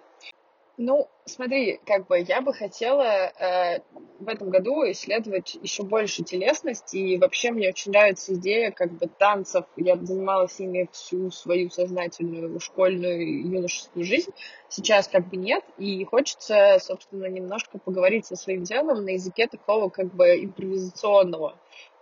Ну, 0.77 1.09
смотри, 1.25 1.79
как 1.87 2.09
бы 2.09 2.19
я 2.19 2.41
бы 2.41 2.53
хотела 2.53 3.05
э, 3.05 3.81
в 4.19 4.29
этом 4.29 4.51
году 4.51 4.83
исследовать 4.91 5.57
еще 5.63 5.85
больше 5.85 6.25
телесность, 6.25 6.95
и 6.95 7.17
вообще 7.17 7.53
мне 7.53 7.69
очень 7.69 7.93
нравится 7.93 8.35
идея 8.35 8.73
как 8.73 8.91
бы 8.91 9.07
танцев. 9.07 9.67
Я 9.77 9.97
занималась 9.97 10.59
ими 10.59 10.89
всю 10.91 11.31
свою 11.31 11.71
сознательную 11.71 12.59
школьную 12.59 13.53
юношескую 13.53 14.05
жизнь. 14.05 14.33
Сейчас 14.69 15.07
как 15.07 15.29
бы 15.29 15.37
нет, 15.37 15.63
и 15.79 16.05
хочется, 16.05 16.79
собственно, 16.81 17.27
немножко 17.27 17.79
поговорить 17.79 18.27
со 18.27 18.35
своим 18.35 18.65
телом 18.65 19.05
на 19.05 19.11
языке 19.11 19.47
такого 19.47 19.91
как 19.91 20.13
бы 20.13 20.45
импровизационного. 20.45 21.57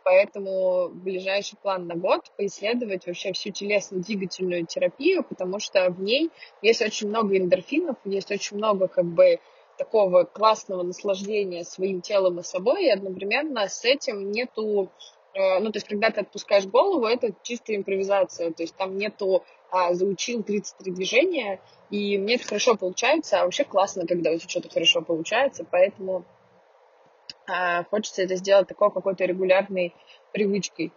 Поэтому 0.05 0.88
ближайший 0.88 1.57
план 1.57 1.86
на 1.86 1.94
год 1.94 2.30
поисследовать 2.36 3.07
вообще 3.07 3.32
всю 3.32 3.50
телесно-двигательную 3.50 4.66
терапию, 4.66 5.22
потому 5.22 5.61
что 5.61 5.90
в 5.90 6.00
ней 6.00 6.30
есть 6.61 6.82
очень 6.82 7.09
много 7.09 7.36
эндорфинов, 7.36 7.96
есть 8.05 8.30
очень 8.30 8.57
много 8.57 8.88
как 8.88 9.05
бы 9.05 9.38
такого 9.78 10.24
классного 10.24 10.82
наслаждения 10.82 11.64
своим 11.64 12.00
телом 12.00 12.40
и 12.40 12.42
собой, 12.42 12.86
и 12.86 12.90
одновременно 12.90 13.68
с 13.68 13.84
этим 13.84 14.30
нету 14.30 14.90
э, 15.34 15.61
ну, 15.61 15.72
то 15.72 15.76
есть, 15.76 15.88
когда 15.88 16.11
ты 16.11 16.20
отпускаешь 16.20 16.66
голову, 16.66 17.07
это 17.07 17.32
чистая 17.42 17.76
импровизация, 17.76 18.53
то 18.53 18.62
есть 18.62 18.76
там 18.76 18.96
нету 18.96 19.44
а, 19.70 19.94
заучил 19.94 20.42
33 20.42 20.92
движения, 20.92 21.61
и 21.90 22.18
мне 22.18 22.34
это 22.34 22.46
хорошо 22.46 22.76
получается, 22.76 23.40
а 23.40 23.44
вообще 23.44 23.64
классно, 23.64 24.07
когда 24.07 24.30
у 24.30 24.36
тебя 24.36 24.48
что-то 24.48 24.68
хорошо 24.68 25.00
получается, 25.00 25.64
поэтому 25.68 26.24
а, 27.46 27.84
хочется 27.84 28.22
это 28.22 28.36
сделать 28.36 28.68
такой 28.68 28.90
какой-то 28.90 29.24
регулярной 29.24 29.94
привычкой. 30.32 30.92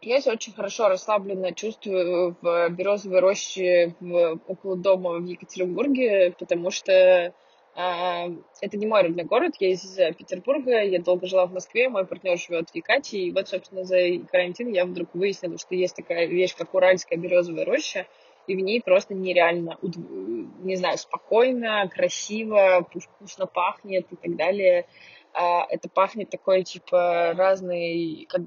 Я 0.00 0.20
себя 0.20 0.32
очень 0.32 0.52
хорошо 0.52 0.88
расслабленно 0.88 1.52
чувствую 1.52 2.36
в 2.40 2.68
березовой 2.70 3.20
роще 3.20 3.94
в, 4.00 4.40
около 4.48 4.76
дома 4.76 5.20
в 5.20 5.24
Екатеринбурге, 5.24 6.34
потому 6.36 6.72
что 6.72 7.32
а, 7.74 8.28
это 8.60 8.76
не 8.76 8.86
мой 8.86 9.02
родной 9.02 9.24
город, 9.24 9.52
я 9.60 9.70
из 9.70 9.96
Петербурга, 10.18 10.82
я 10.82 11.00
долго 11.00 11.26
жила 11.26 11.46
в 11.46 11.52
Москве, 11.52 11.88
мой 11.88 12.04
партнер 12.04 12.36
живет 12.36 12.70
в 12.70 12.74
Якатии, 12.74 13.26
и 13.26 13.32
вот, 13.32 13.48
собственно, 13.48 13.84
за 13.84 13.96
карантин 14.30 14.72
я 14.72 14.84
вдруг 14.84 15.14
выяснила, 15.14 15.56
что 15.56 15.74
есть 15.74 15.96
такая 15.96 16.26
вещь, 16.26 16.54
как 16.56 16.74
Уральская 16.74 17.18
березовая 17.18 17.64
роща, 17.64 18.06
и 18.46 18.56
в 18.56 18.58
ней 18.58 18.82
просто 18.82 19.14
нереально, 19.14 19.78
не 19.82 20.76
знаю, 20.76 20.98
спокойно, 20.98 21.88
красиво, 21.88 22.86
вкусно 22.92 23.46
пахнет 23.46 24.06
и 24.10 24.16
так 24.16 24.36
далее. 24.36 24.86
А, 25.34 25.66
это 25.68 25.88
пахнет 25.88 26.30
такой, 26.30 26.62
типа, 26.62 27.34
разный, 27.36 28.26
как 28.28 28.42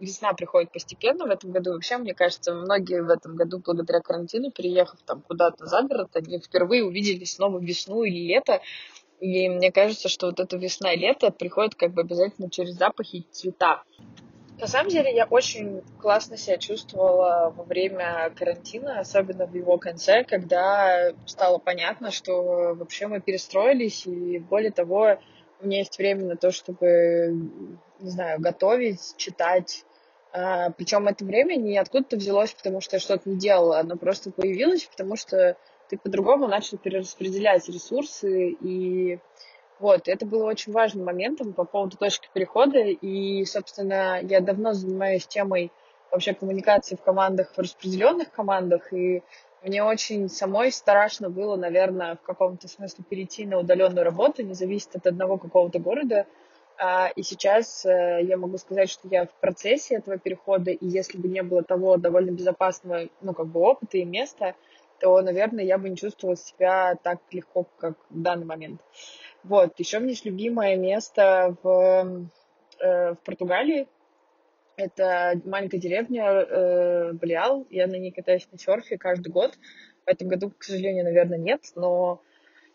весна 0.00 0.32
приходит 0.32 0.72
постепенно 0.72 1.26
в 1.26 1.30
этом 1.30 1.52
году. 1.52 1.72
Вообще, 1.72 1.98
мне 1.98 2.14
кажется, 2.14 2.54
многие 2.54 3.02
в 3.02 3.10
этом 3.10 3.36
году, 3.36 3.60
благодаря 3.64 4.00
карантину, 4.00 4.50
переехав 4.50 4.98
там 5.04 5.22
куда-то 5.22 5.66
за 5.66 5.82
город, 5.82 6.10
они 6.14 6.38
впервые 6.38 6.84
увидели 6.84 7.24
снова 7.24 7.58
весну 7.58 8.02
или 8.02 8.26
лето. 8.26 8.60
И 9.20 9.48
мне 9.48 9.72
кажется, 9.72 10.08
что 10.08 10.26
вот 10.26 10.40
эта 10.40 10.56
весна 10.56 10.92
и 10.92 10.98
лето 10.98 11.30
приходит 11.30 11.74
как 11.74 11.92
бы 11.92 12.02
обязательно 12.02 12.50
через 12.50 12.74
запахи 12.74 13.16
и 13.16 13.28
цвета. 13.30 13.82
На 14.60 14.66
самом 14.66 14.90
деле 14.90 15.14
я 15.14 15.24
очень 15.26 15.82
классно 16.00 16.36
себя 16.36 16.56
чувствовала 16.58 17.52
во 17.56 17.62
время 17.62 18.32
карантина, 18.34 18.98
особенно 18.98 19.46
в 19.46 19.54
его 19.54 19.78
конце, 19.78 20.24
когда 20.24 21.12
стало 21.26 21.58
понятно, 21.58 22.10
что 22.10 22.74
вообще 22.74 23.06
мы 23.06 23.20
перестроились, 23.20 24.04
и 24.06 24.38
более 24.38 24.72
того, 24.72 25.18
у 25.60 25.66
меня 25.66 25.78
есть 25.78 25.98
время 25.98 26.24
на 26.24 26.36
то, 26.36 26.50
чтобы, 26.50 27.32
не 28.00 28.10
знаю, 28.10 28.40
готовить, 28.40 29.16
читать. 29.16 29.84
А, 30.32 30.70
причем 30.70 31.08
это 31.08 31.24
время 31.24 31.56
не 31.56 31.78
откуда-то 31.78 32.16
взялось, 32.16 32.52
потому 32.52 32.80
что 32.80 32.96
я 32.96 33.00
что-то 33.00 33.28
не 33.28 33.38
делала, 33.38 33.78
оно 33.78 33.96
просто 33.96 34.30
появилось, 34.30 34.84
потому 34.84 35.16
что 35.16 35.56
ты 35.88 35.96
по-другому 35.96 36.46
начал 36.48 36.78
перераспределять 36.78 37.68
ресурсы. 37.68 38.50
И 38.50 39.18
вот, 39.78 40.08
это 40.08 40.26
было 40.26 40.44
очень 40.44 40.72
важным 40.72 41.06
моментом 41.06 41.52
по 41.52 41.64
поводу 41.64 41.96
точки 41.96 42.28
перехода. 42.32 42.78
И, 42.78 43.44
собственно, 43.44 44.20
я 44.22 44.40
давно 44.40 44.72
занимаюсь 44.72 45.26
темой 45.26 45.72
вообще 46.10 46.34
коммуникации 46.34 46.96
в 46.96 47.02
командах, 47.02 47.52
в 47.54 47.58
распределенных 47.58 48.30
командах. 48.30 48.92
И 48.92 49.22
мне 49.62 49.82
очень 49.82 50.28
самой 50.28 50.70
страшно 50.72 51.30
было, 51.30 51.56
наверное, 51.56 52.16
в 52.16 52.22
каком-то 52.22 52.68
смысле 52.68 53.04
перейти 53.08 53.46
на 53.46 53.58
удаленную 53.58 54.04
работу, 54.04 54.42
не 54.42 54.54
зависит 54.54 54.94
от 54.96 55.06
одного 55.06 55.38
какого-то 55.38 55.78
города. 55.78 56.26
А, 56.80 57.08
и 57.16 57.22
сейчас 57.22 57.84
э, 57.84 58.20
я 58.22 58.36
могу 58.36 58.56
сказать, 58.58 58.88
что 58.88 59.08
я 59.08 59.26
в 59.26 59.32
процессе 59.40 59.96
этого 59.96 60.16
перехода, 60.16 60.70
и 60.70 60.86
если 60.86 61.18
бы 61.18 61.26
не 61.26 61.42
было 61.42 61.64
того 61.64 61.96
довольно 61.96 62.30
безопасного, 62.30 63.08
ну, 63.20 63.34
как 63.34 63.46
бы 63.48 63.60
опыта 63.60 63.98
и 63.98 64.04
места, 64.04 64.54
то, 65.00 65.20
наверное, 65.20 65.64
я 65.64 65.76
бы 65.76 65.88
не 65.88 65.96
чувствовала 65.96 66.36
себя 66.36 66.94
так 67.02 67.18
легко, 67.32 67.66
как 67.78 67.94
в 68.10 68.20
данный 68.22 68.46
момент. 68.46 68.80
Вот, 69.42 69.78
еще 69.78 69.98
меня 69.98 70.10
есть 70.10 70.24
любимое 70.24 70.76
место 70.76 71.56
в, 71.62 72.28
э, 72.78 73.14
в 73.14 73.18
Португалии, 73.24 73.88
это 74.78 75.40
маленькая 75.44 75.78
деревня 75.78 76.24
э, 76.24 77.12
Балиал. 77.12 77.66
Я 77.68 77.86
на 77.86 77.96
ней 77.96 78.12
катаюсь 78.12 78.48
на 78.50 78.58
серфе 78.58 78.96
каждый 78.96 79.30
год. 79.30 79.58
В 80.06 80.08
этом 80.08 80.28
году, 80.28 80.50
к 80.56 80.62
сожалению, 80.64 81.04
наверное, 81.04 81.38
нет, 81.38 81.60
но 81.74 82.22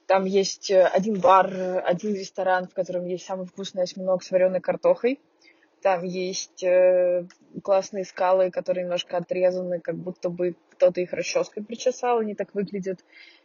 там 0.06 0.26
есть 0.26 0.70
э, 0.70 0.86
один 0.86 1.20
бар, 1.20 1.50
один 1.86 2.14
ресторан, 2.14 2.68
в 2.68 2.74
котором 2.74 3.06
есть 3.06 3.26
самый 3.26 3.48
вкусный 3.48 3.84
осьминог 3.84 4.22
с 4.22 4.32
вареной 4.32 4.60
картохой. 4.60 5.20
Там 5.82 6.04
есть 6.04 6.64
э, 6.64 7.26
классные 7.64 8.04
скалы, 8.04 8.52
которые 8.52 8.84
немножко 8.84 9.18
отрезаны, 9.18 9.80
как 9.80 9.96
будто 9.96 10.30
бы 10.30 10.56
кто-то 10.72 11.02
их 11.02 11.14
расческой 11.14 11.64
причесал, 11.64 12.20
они 12.20 12.36
так 12.36 12.54
выглядят. 12.54 13.00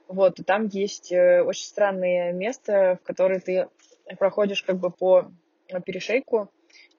Вот, 0.08 0.40
и 0.40 0.42
там 0.42 0.66
есть 0.66 1.12
э, 1.12 1.42
очень 1.42 1.64
странное 1.64 2.32
место, 2.32 2.98
в 3.00 3.06
которое 3.06 3.40
ты 3.40 3.68
проходишь 4.18 4.62
как 4.62 4.78
бы 4.78 4.90
по 4.90 5.30
перешейку, 5.84 6.50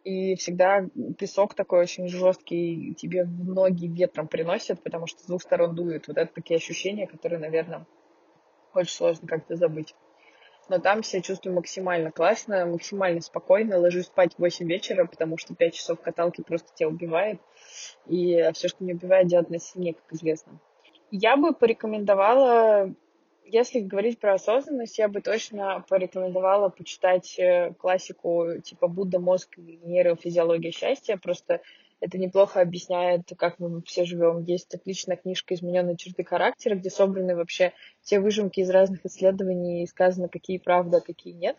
и 0.03 0.35
всегда 0.35 0.87
песок 1.17 1.53
такой 1.53 1.81
очень 1.81 2.07
жесткий, 2.07 2.93
тебе 2.95 3.25
в 3.25 3.45
ноги 3.45 3.87
ветром 3.87 4.27
приносит, 4.27 4.81
потому 4.81 5.07
что 5.07 5.21
с 5.21 5.25
двух 5.25 5.41
сторон 5.41 5.75
дует. 5.75 6.07
Вот 6.07 6.17
это 6.17 6.33
такие 6.33 6.57
ощущения, 6.57 7.07
которые, 7.07 7.39
наверное, 7.39 7.85
очень 8.73 8.93
сложно 8.93 9.27
как-то 9.27 9.55
забыть. 9.55 9.93
Но 10.69 10.77
там 10.77 11.01
себя 11.01 11.21
чувствую 11.21 11.55
максимально 11.55 12.11
классно, 12.11 12.65
максимально 12.65 13.21
спокойно, 13.21 13.79
ложусь 13.79 14.05
спать 14.05 14.35
в 14.35 14.39
8 14.39 14.67
вечера, 14.67 15.05
потому 15.05 15.37
что 15.37 15.55
5 15.55 15.73
часов 15.73 15.99
каталки 15.99 16.41
просто 16.41 16.69
тебя 16.75 16.89
убивает. 16.89 17.41
И 18.05 18.49
все, 18.53 18.67
что 18.67 18.83
не 18.83 18.93
убивает, 18.93 19.27
делать 19.27 19.49
нас 19.49 19.71
сильнее, 19.71 19.95
как 19.95 20.13
известно. 20.13 20.59
Я 21.09 21.37
бы 21.37 21.53
порекомендовала 21.53 22.93
если 23.51 23.79
говорить 23.79 24.19
про 24.19 24.33
осознанность, 24.33 24.97
я 24.97 25.07
бы 25.07 25.21
точно 25.21 25.83
порекомендовала 25.87 26.69
почитать 26.69 27.37
э, 27.39 27.73
классику 27.73 28.59
типа 28.63 28.87
Будда, 28.87 29.19
мозг 29.19 29.57
и 29.57 29.79
нейрофизиология 29.83 30.71
счастья. 30.71 31.17
Просто 31.17 31.61
это 31.99 32.17
неплохо 32.17 32.61
объясняет, 32.61 33.23
как 33.37 33.59
мы 33.59 33.81
все 33.81 34.05
живем. 34.05 34.43
Есть 34.43 34.73
отличная 34.73 35.17
книжка 35.17 35.53
«Измененные 35.53 35.97
черты 35.97 36.23
характера», 36.23 36.75
где 36.75 36.89
собраны 36.89 37.35
вообще 37.35 37.73
все 38.01 38.19
выжимки 38.19 38.61
из 38.61 38.69
разных 38.69 39.05
исследований 39.05 39.83
и 39.83 39.87
сказано, 39.87 40.29
какие 40.29 40.59
правда, 40.59 40.97
а 40.97 41.01
какие 41.01 41.33
нет, 41.33 41.57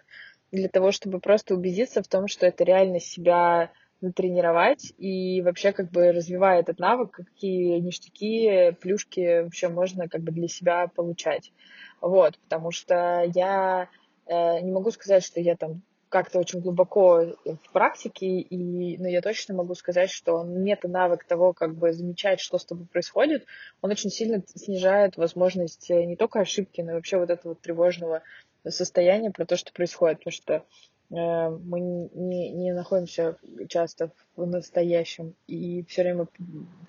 для 0.51 0.68
того, 0.68 0.93
чтобы 0.93 1.20
просто 1.20 1.55
убедиться 1.55 2.03
в 2.03 2.09
том, 2.09 2.26
что 2.26 2.47
это 2.47 2.64
реально 2.64 3.01
себя 3.01 3.70
натренировать 4.01 4.92
и 4.98 5.42
вообще 5.42 5.72
как 5.72 5.90
бы 5.90 6.12
развивая 6.12 6.61
этот 6.61 6.78
навык, 6.78 7.11
какие 7.12 7.78
ништяки, 7.78 8.72
плюшки 8.80 9.42
вообще 9.42 9.68
можно 9.68 10.09
как 10.09 10.22
бы 10.22 10.32
для 10.32 10.48
себя 10.48 10.88
получать. 10.88 11.53
Вот, 12.01 12.38
потому 12.38 12.70
что 12.70 13.24
я 13.34 13.88
э, 14.26 14.61
не 14.61 14.72
могу 14.72 14.90
сказать, 14.90 15.22
что 15.22 15.40
я 15.40 15.57
там 15.57 15.82
как-то 16.11 16.40
очень 16.40 16.61
глубоко 16.61 17.36
в 17.44 17.72
практике, 17.72 18.26
и, 18.26 18.98
но 18.98 19.09
я 19.09 19.22
точно 19.22 19.55
могу 19.55 19.74
сказать, 19.74 20.11
что 20.11 20.42
мета-навык 20.42 21.24
того, 21.24 21.53
как 21.53 21.76
бы 21.76 21.92
замечать, 21.92 22.40
что 22.40 22.59
с 22.59 22.64
тобой 22.64 22.86
происходит, 22.86 23.46
он 23.80 23.92
очень 23.92 24.11
сильно 24.11 24.42
снижает 24.46 25.16
возможность 25.16 25.88
не 25.88 26.16
только 26.16 26.40
ошибки, 26.40 26.80
но 26.80 26.92
и 26.92 26.94
вообще 26.94 27.16
вот 27.16 27.30
этого 27.30 27.55
тревожного 27.55 28.22
состояния 28.68 29.30
про 29.30 29.46
то, 29.46 29.57
что 29.57 29.72
происходит, 29.72 30.18
потому 30.18 30.32
что 30.32 30.55
э, 30.55 30.62
мы 31.11 31.80
не, 31.80 32.52
не 32.52 32.72
находимся 32.72 33.36
часто 33.68 34.12
в 34.36 34.46
настоящем 34.46 35.34
и 35.46 35.84
все 35.84 36.02
время 36.02 36.28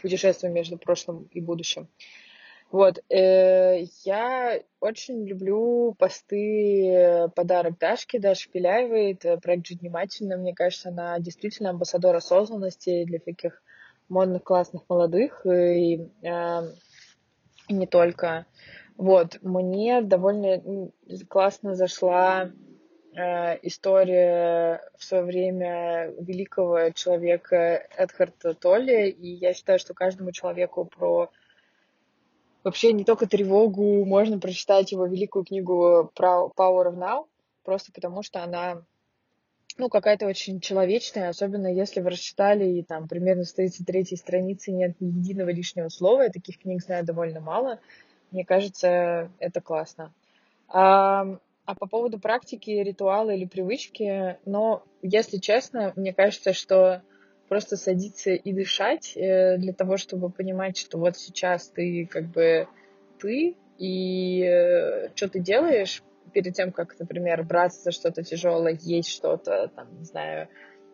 путешествуем 0.01 0.53
между 0.53 0.77
прошлым 0.77 1.27
и 1.31 1.41
будущим. 1.41 1.87
Вот, 2.71 3.03
э, 3.09 3.83
я 4.05 4.61
очень 4.79 5.27
люблю 5.27 5.93
посты 5.99 7.29
«Подарок 7.35 7.77
Дашки», 7.77 8.17
Даши 8.17 8.49
Пеляевой, 8.49 9.11
это 9.11 9.37
проект 9.37 9.67
«Жить 9.67 9.81
внимательно». 9.81 10.37
Мне 10.37 10.53
кажется, 10.53 10.87
она 10.87 11.19
действительно 11.19 11.71
амбассадор 11.71 12.15
осознанности 12.15 13.03
для 13.03 13.19
таких 13.19 13.61
модных, 14.07 14.43
классных, 14.43 14.83
молодых, 14.87 15.45
и, 15.45 16.07
э, 16.21 16.61
и 17.67 17.73
не 17.73 17.87
только. 17.87 18.45
Вот, 18.95 19.39
мне 19.41 20.01
довольно 20.01 20.91
классно 21.27 21.75
зашла 21.75 22.45
э, 22.45 22.51
история 23.13 24.81
в 24.97 25.03
свое 25.03 25.23
время 25.23 26.13
великого 26.19 26.91
человека 26.91 27.85
Эдхарда 27.97 28.53
Толли, 28.53 29.09
и 29.09 29.27
я 29.35 29.53
считаю, 29.53 29.79
что 29.79 29.93
каждому 29.93 30.31
человеку 30.31 30.85
про 30.85 31.29
вообще 32.63 32.93
не 32.93 33.03
только 33.03 33.27
тревогу, 33.27 34.05
можно 34.05 34.39
прочитать 34.39 34.91
его 34.91 35.05
великую 35.05 35.45
книгу 35.45 36.11
про 36.15 36.49
Power 36.55 36.87
of 36.87 36.95
Now, 36.95 37.27
просто 37.63 37.91
потому 37.91 38.23
что 38.23 38.43
она 38.43 38.83
ну, 39.77 39.89
какая-то 39.89 40.27
очень 40.27 40.59
человечная, 40.59 41.29
особенно 41.29 41.67
если 41.67 42.01
вы 42.01 42.11
рассчитали, 42.11 42.65
и 42.65 42.83
там 42.83 43.07
примерно 43.07 43.45
с 43.45 43.53
33 43.53 44.15
страницы 44.17 44.71
нет 44.71 44.99
ни 44.99 45.07
единого 45.07 45.49
лишнего 45.49 45.89
слова, 45.89 46.23
я 46.23 46.29
таких 46.29 46.59
книг 46.59 46.83
знаю 46.83 47.05
довольно 47.05 47.39
мало, 47.39 47.79
мне 48.31 48.45
кажется, 48.45 49.31
это 49.39 49.61
классно. 49.61 50.13
А, 51.71 51.75
по 51.75 51.87
поводу 51.87 52.19
практики, 52.19 52.69
ритуала 52.69 53.31
или 53.31 53.45
привычки, 53.45 54.37
но, 54.45 54.83
если 55.01 55.37
честно, 55.37 55.93
мне 55.95 56.13
кажется, 56.13 56.51
что 56.51 57.01
просто 57.47 57.77
садиться 57.77 58.31
и 58.31 58.51
дышать 58.51 59.15
э, 59.15 59.57
для 59.57 59.71
того, 59.71 59.95
чтобы 59.95 60.29
понимать, 60.29 60.75
что 60.77 60.97
вот 60.97 61.17
сейчас 61.17 61.69
ты 61.69 62.05
как 62.11 62.25
бы 62.25 62.67
ты, 63.19 63.55
и 63.77 64.43
э, 64.43 65.09
что 65.15 65.29
ты 65.29 65.39
делаешь 65.39 66.03
перед 66.33 66.53
тем, 66.55 66.73
как, 66.73 66.99
например, 66.99 67.43
браться 67.43 67.83
за 67.83 67.91
что-то 67.91 68.21
тяжелое, 68.21 68.77
есть 68.81 69.09
что-то, 69.09 69.71
там, 69.73 69.97
не 69.97 70.03
знаю, 70.03 70.49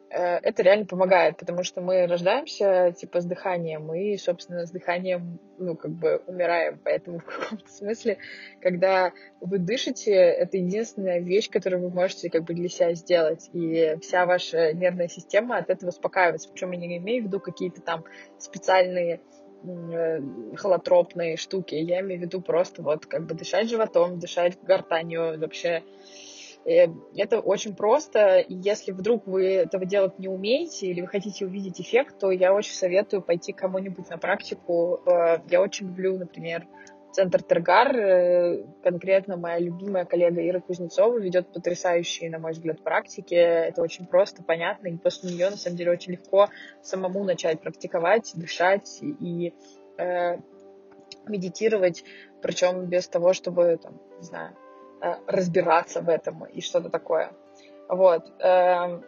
это 0.10 0.64
реально 0.64 0.86
помогает, 0.86 1.38
потому 1.38 1.64
что 1.64 1.82
мы 1.82 2.08
рождаемся 2.08 2.94
типа 2.98 3.22
с 3.22 3.26
дыханием, 3.26 3.94
и, 3.94 4.18
собственно, 4.18 4.66
с 4.66 4.72
дыханием, 4.72 5.40
ну, 5.58 5.76
как 5.76 5.92
бы 5.92 6.22
умираем. 6.28 6.80
Поэтому 6.84 7.20
в 7.20 7.26
каком-то 7.26 7.70
смысле, 7.70 8.18
когда 8.62 9.12
вы 9.42 9.58
дышите, 9.60 10.14
это 10.14 10.58
единственная 10.58 11.20
вещь, 11.20 11.50
которую 11.50 11.84
вы 11.84 11.90
можете 11.90 12.30
как 12.30 12.44
бы 12.44 12.54
для 12.54 12.70
себя 12.70 12.94
сделать. 12.94 13.50
И 13.54 13.98
вся 14.02 14.26
ваша 14.26 14.74
нервная 14.74 15.08
система 15.08 15.58
от 15.58 15.70
этого 15.70 15.90
успокаивается. 15.90 16.50
Причем 16.50 16.72
я 16.72 16.80
не 16.80 16.98
имею 16.98 17.24
в 17.24 17.28
виду 17.28 17.40
какие-то 17.40 17.82
там 17.82 18.06
специальные 18.38 19.22
э, 19.64 20.20
холотропные 20.56 21.36
штуки. 21.38 21.76
Я 21.76 22.00
имею 22.00 22.22
в 22.22 22.24
виду 22.24 22.42
просто 22.42 22.82
вот 22.82 23.06
как 23.06 23.26
бы 23.26 23.36
дышать 23.36 23.70
животом, 23.70 24.20
дышать 24.20 24.58
гортанью, 24.62 25.40
вообще 25.40 25.84
Э, 25.84 26.27
это 26.68 27.40
очень 27.40 27.76
просто. 27.76 28.44
Если 28.50 28.92
вдруг 28.92 29.26
вы 29.26 29.54
этого 29.54 29.86
делать 29.86 30.20
не 30.20 30.28
умеете 30.28 30.88
или 30.88 31.02
вы 31.02 31.08
хотите 31.08 31.46
увидеть 31.46 31.80
эффект, 31.80 32.20
то 32.20 32.30
я 32.30 32.54
очень 32.54 32.74
советую 32.74 33.22
пойти 33.22 33.54
кому-нибудь 33.54 34.10
на 34.10 34.18
практику. 34.18 35.02
Э, 35.06 35.38
я 35.50 35.62
очень 35.62 35.88
люблю, 35.88 36.18
например, 36.18 36.68
Центр 37.14 37.42
Тергар. 37.42 37.96
Э, 37.96 38.64
конкретно 38.84 39.38
моя 39.38 39.60
любимая 39.60 40.04
коллега 40.04 40.46
Ира 40.46 40.60
Кузнецова 40.60 41.18
ведет 41.18 41.54
потрясающие, 41.54 42.30
на 42.30 42.38
мой 42.38 42.52
взгляд, 42.52 42.84
практики. 42.84 43.36
Это 43.36 43.82
очень 43.82 44.06
просто, 44.06 44.44
понятно, 44.44 44.90
и 44.90 44.98
после 44.98 45.32
нее, 45.32 45.50
на 45.50 45.58
самом 45.58 45.78
деле, 45.78 45.92
очень 45.92 46.14
легко 46.14 46.50
самому 46.82 47.24
начать 47.24 47.62
практиковать, 47.62 48.34
дышать 48.36 49.00
и 49.02 49.54
э, 49.98 50.38
медитировать, 51.28 52.04
причем 52.42 52.88
без 52.88 53.08
того, 53.08 53.32
чтобы, 53.32 53.80
там, 53.82 54.02
не 54.18 54.24
знаю, 54.24 54.54
Э, 54.54 54.67
разбираться 55.28 56.02
в 56.02 56.10
этом 56.10 56.46
и 56.46 56.62
что-то 56.62 56.90
такое. 56.90 57.32
Вот. 57.88 58.24
Эм, 58.40 59.04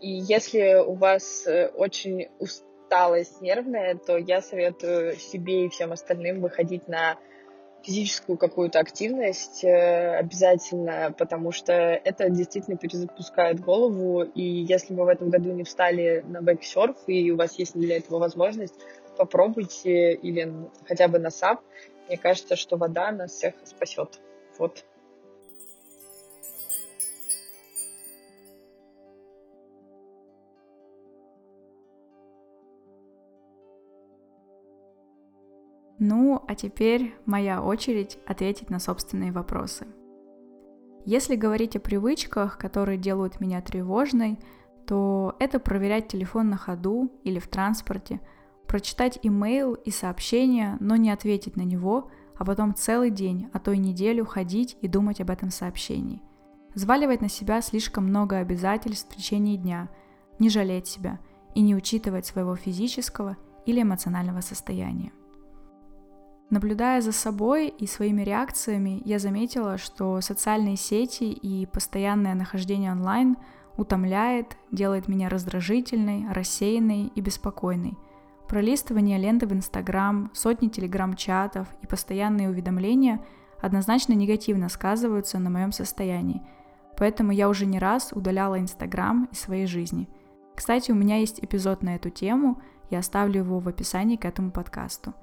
и 0.00 0.10
если 0.10 0.82
у 0.84 0.94
вас 0.94 1.46
э, 1.46 1.68
очень 1.68 2.28
усталость 2.38 3.40
нервная, 3.40 3.96
то 3.96 4.16
я 4.16 4.42
советую 4.42 5.16
себе 5.16 5.66
и 5.66 5.68
всем 5.68 5.92
остальным 5.92 6.40
выходить 6.40 6.88
на 6.88 7.16
физическую 7.82 8.38
какую-то 8.38 8.78
активность 8.78 9.64
э, 9.64 10.16
обязательно, 10.16 11.14
потому 11.16 11.52
что 11.52 11.72
это 11.72 12.30
действительно 12.30 12.76
перезапускает 12.76 13.60
голову, 13.60 14.22
и 14.22 14.42
если 14.42 14.94
вы 14.94 15.04
в 15.04 15.08
этом 15.08 15.30
году 15.30 15.52
не 15.52 15.64
встали 15.64 16.24
на 16.26 16.42
бэксерф, 16.42 16.96
и 17.08 17.30
у 17.32 17.36
вас 17.36 17.58
есть 17.58 17.74
для 17.74 17.96
этого 17.96 18.18
возможность, 18.18 18.74
попробуйте 19.16 20.14
или 20.14 20.52
хотя 20.86 21.08
бы 21.08 21.18
на 21.18 21.30
SUP. 21.30 21.60
Мне 22.08 22.16
кажется, 22.16 22.56
что 22.56 22.76
вода 22.76 23.10
нас 23.12 23.32
всех 23.32 23.54
спасет. 23.64 24.20
Вот. 24.58 24.84
Ну, 36.14 36.44
а 36.46 36.54
теперь 36.54 37.14
моя 37.24 37.62
очередь 37.62 38.18
ответить 38.26 38.68
на 38.68 38.78
собственные 38.80 39.32
вопросы. 39.32 39.86
Если 41.06 41.36
говорить 41.36 41.74
о 41.74 41.80
привычках, 41.80 42.58
которые 42.58 42.98
делают 42.98 43.40
меня 43.40 43.62
тревожной, 43.62 44.38
то 44.86 45.34
это 45.38 45.58
проверять 45.58 46.08
телефон 46.08 46.50
на 46.50 46.58
ходу 46.58 47.10
или 47.24 47.38
в 47.38 47.48
транспорте, 47.48 48.20
прочитать 48.66 49.20
имейл 49.22 49.72
и 49.72 49.90
сообщение, 49.90 50.76
но 50.80 50.96
не 50.96 51.10
ответить 51.10 51.56
на 51.56 51.62
него, 51.62 52.10
а 52.36 52.44
потом 52.44 52.74
целый 52.74 53.08
день, 53.08 53.48
а 53.54 53.58
то 53.58 53.72
и 53.72 53.78
неделю 53.78 54.26
ходить 54.26 54.76
и 54.82 54.88
думать 54.88 55.22
об 55.22 55.30
этом 55.30 55.50
сообщении. 55.50 56.20
Взваливать 56.74 57.22
на 57.22 57.30
себя 57.30 57.62
слишком 57.62 58.04
много 58.04 58.36
обязательств 58.36 59.10
в 59.10 59.16
течение 59.16 59.56
дня, 59.56 59.88
не 60.38 60.50
жалеть 60.50 60.88
себя 60.88 61.20
и 61.54 61.62
не 61.62 61.74
учитывать 61.74 62.26
своего 62.26 62.54
физического 62.54 63.38
или 63.64 63.80
эмоционального 63.80 64.42
состояния. 64.42 65.10
Наблюдая 66.52 67.00
за 67.00 67.12
собой 67.12 67.68
и 67.68 67.86
своими 67.86 68.20
реакциями, 68.20 69.00
я 69.06 69.18
заметила, 69.18 69.78
что 69.78 70.20
социальные 70.20 70.76
сети 70.76 71.24
и 71.24 71.64
постоянное 71.64 72.34
нахождение 72.34 72.92
онлайн 72.92 73.38
утомляет, 73.78 74.58
делает 74.70 75.08
меня 75.08 75.30
раздражительной, 75.30 76.30
рассеянной 76.30 77.06
и 77.06 77.20
беспокойной. 77.22 77.96
Пролистывание 78.48 79.16
ленты 79.16 79.46
в 79.46 79.54
Инстаграм, 79.54 80.30
сотни 80.34 80.68
телеграм-чатов 80.68 81.68
и 81.80 81.86
постоянные 81.86 82.50
уведомления 82.50 83.24
однозначно 83.62 84.12
негативно 84.12 84.68
сказываются 84.68 85.38
на 85.38 85.48
моем 85.48 85.72
состоянии, 85.72 86.42
поэтому 86.98 87.32
я 87.32 87.48
уже 87.48 87.64
не 87.64 87.78
раз 87.78 88.12
удаляла 88.12 88.60
Инстаграм 88.60 89.26
из 89.32 89.40
своей 89.40 89.64
жизни. 89.64 90.06
Кстати, 90.54 90.92
у 90.92 90.94
меня 90.94 91.16
есть 91.16 91.42
эпизод 91.42 91.82
на 91.82 91.94
эту 91.94 92.10
тему, 92.10 92.60
я 92.90 92.98
оставлю 92.98 93.38
его 93.38 93.58
в 93.58 93.68
описании 93.68 94.16
к 94.16 94.26
этому 94.26 94.50
подкасту. 94.50 95.14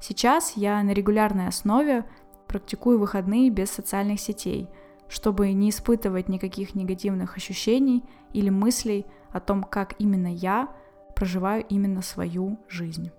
Сейчас 0.00 0.52
я 0.56 0.82
на 0.82 0.90
регулярной 0.90 1.48
основе 1.48 2.04
практикую 2.46 2.98
выходные 2.98 3.50
без 3.50 3.70
социальных 3.70 4.20
сетей, 4.20 4.68
чтобы 5.08 5.52
не 5.52 5.70
испытывать 5.70 6.28
никаких 6.28 6.74
негативных 6.74 7.36
ощущений 7.36 8.04
или 8.32 8.50
мыслей 8.50 9.06
о 9.30 9.40
том, 9.40 9.62
как 9.62 9.94
именно 9.98 10.32
я 10.32 10.68
проживаю 11.14 11.64
именно 11.68 12.02
свою 12.02 12.58
жизнь. 12.68 13.10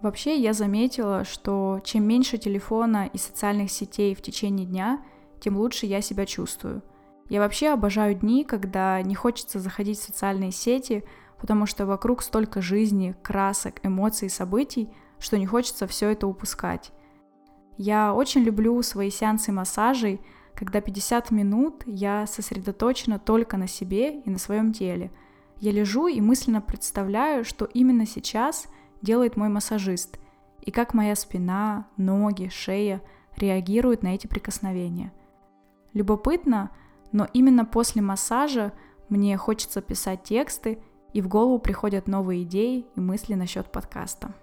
Вообще 0.00 0.36
я 0.36 0.52
заметила, 0.52 1.24
что 1.24 1.80
чем 1.82 2.06
меньше 2.06 2.38
телефона 2.38 3.08
и 3.12 3.18
социальных 3.18 3.70
сетей 3.70 4.14
в 4.14 4.22
течение 4.22 4.66
дня, 4.66 5.02
тем 5.40 5.56
лучше 5.56 5.86
я 5.86 6.00
себя 6.00 6.26
чувствую. 6.26 6.82
Я 7.28 7.40
вообще 7.40 7.70
обожаю 7.70 8.14
дни, 8.14 8.44
когда 8.44 9.00
не 9.02 9.14
хочется 9.14 9.58
заходить 9.58 9.98
в 9.98 10.02
социальные 10.02 10.52
сети, 10.52 11.02
потому 11.40 11.66
что 11.66 11.86
вокруг 11.86 12.22
столько 12.22 12.60
жизни, 12.62 13.16
красок, 13.22 13.80
эмоций, 13.82 14.30
событий, 14.30 14.90
что 15.18 15.38
не 15.38 15.46
хочется 15.46 15.86
все 15.86 16.10
это 16.10 16.26
упускать. 16.26 16.92
Я 17.76 18.14
очень 18.14 18.42
люблю 18.42 18.80
свои 18.82 19.10
сеансы 19.10 19.52
массажей, 19.52 20.20
когда 20.54 20.80
50 20.80 21.30
минут 21.30 21.82
я 21.86 22.26
сосредоточена 22.26 23.18
только 23.18 23.56
на 23.56 23.66
себе 23.66 24.20
и 24.20 24.30
на 24.30 24.38
своем 24.38 24.72
теле. 24.72 25.10
Я 25.58 25.72
лежу 25.72 26.06
и 26.06 26.20
мысленно 26.20 26.60
представляю, 26.60 27.44
что 27.44 27.66
именно 27.66 28.06
сейчас 28.06 28.66
делает 29.02 29.36
мой 29.36 29.48
массажист, 29.48 30.18
и 30.62 30.70
как 30.70 30.94
моя 30.94 31.14
спина, 31.14 31.86
ноги, 31.96 32.48
шея 32.48 33.02
реагируют 33.36 34.02
на 34.02 34.14
эти 34.14 34.26
прикосновения. 34.26 35.12
Любопытно, 35.92 36.70
но 37.12 37.26
именно 37.32 37.64
после 37.64 38.02
массажа 38.02 38.72
мне 39.08 39.36
хочется 39.36 39.80
писать 39.80 40.24
тексты, 40.24 40.78
и 41.12 41.20
в 41.20 41.28
голову 41.28 41.58
приходят 41.58 42.08
новые 42.08 42.42
идеи 42.42 42.86
и 42.94 43.00
мысли 43.00 43.34
насчет 43.34 43.70
подкаста. 43.70 44.34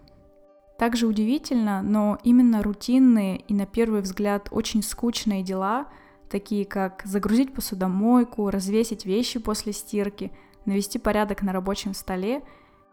Также 0.83 1.07
удивительно, 1.07 1.81
но 1.81 2.17
именно 2.25 2.61
рутинные 2.61 3.37
и 3.37 3.53
на 3.53 3.65
первый 3.65 4.01
взгляд 4.01 4.49
очень 4.51 4.83
скучные 4.83 5.41
дела, 5.41 5.87
такие 6.29 6.65
как 6.65 7.03
загрузить 7.05 7.53
посудомойку, 7.53 8.49
развесить 8.49 9.05
вещи 9.05 9.39
после 9.39 9.71
стирки, 9.71 10.33
навести 10.65 10.99
порядок 10.99 11.41
на 11.41 11.53
рабочем 11.53 11.93
столе, 11.93 12.43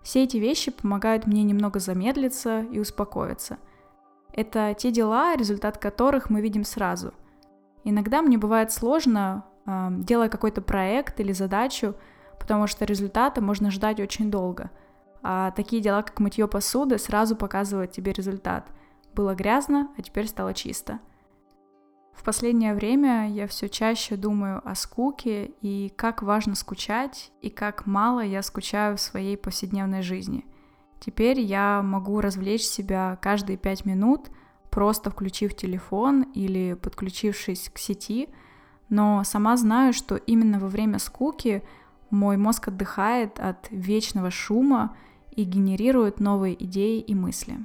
все 0.02 0.22
эти 0.22 0.36
вещи 0.36 0.70
помогают 0.70 1.26
мне 1.26 1.42
немного 1.42 1.80
замедлиться 1.80 2.60
и 2.60 2.78
успокоиться. 2.78 3.58
Это 4.32 4.72
те 4.78 4.92
дела, 4.92 5.34
результат 5.34 5.76
которых 5.76 6.30
мы 6.30 6.42
видим 6.42 6.62
сразу. 6.62 7.12
Иногда 7.82 8.22
мне 8.22 8.38
бывает 8.38 8.70
сложно, 8.70 9.46
делая 9.66 10.28
какой-то 10.28 10.62
проект 10.62 11.18
или 11.18 11.32
задачу, 11.32 11.96
потому 12.38 12.68
что 12.68 12.84
результата 12.84 13.40
можно 13.40 13.72
ждать 13.72 13.98
очень 13.98 14.30
долго. 14.30 14.70
А 15.22 15.50
такие 15.52 15.82
дела, 15.82 16.02
как 16.02 16.20
мытье 16.20 16.48
посуды, 16.48 16.98
сразу 16.98 17.36
показывают 17.36 17.92
тебе 17.92 18.12
результат. 18.12 18.68
Было 19.14 19.34
грязно, 19.34 19.90
а 19.96 20.02
теперь 20.02 20.26
стало 20.26 20.54
чисто. 20.54 21.00
В 22.12 22.22
последнее 22.22 22.74
время 22.74 23.30
я 23.30 23.46
все 23.46 23.68
чаще 23.68 24.16
думаю 24.16 24.60
о 24.68 24.74
скуке 24.74 25.52
и 25.62 25.90
как 25.96 26.22
важно 26.22 26.54
скучать, 26.54 27.32
и 27.40 27.48
как 27.48 27.86
мало 27.86 28.20
я 28.20 28.42
скучаю 28.42 28.96
в 28.96 29.00
своей 29.00 29.36
повседневной 29.36 30.02
жизни. 30.02 30.44
Теперь 31.00 31.40
я 31.40 31.80
могу 31.82 32.20
развлечь 32.20 32.64
себя 32.64 33.18
каждые 33.22 33.56
пять 33.56 33.86
минут, 33.86 34.28
просто 34.70 35.10
включив 35.10 35.56
телефон 35.56 36.24
или 36.34 36.74
подключившись 36.74 37.70
к 37.70 37.78
сети, 37.78 38.28
но 38.90 39.24
сама 39.24 39.56
знаю, 39.56 39.94
что 39.94 40.16
именно 40.16 40.58
во 40.58 40.68
время 40.68 40.98
скуки 40.98 41.62
мой 42.10 42.36
мозг 42.36 42.68
отдыхает 42.68 43.40
от 43.40 43.68
вечного 43.70 44.30
шума 44.30 44.94
и 45.40 45.44
генерирует 45.44 46.20
новые 46.20 46.62
идеи 46.64 47.00
и 47.00 47.14
мысли. 47.14 47.60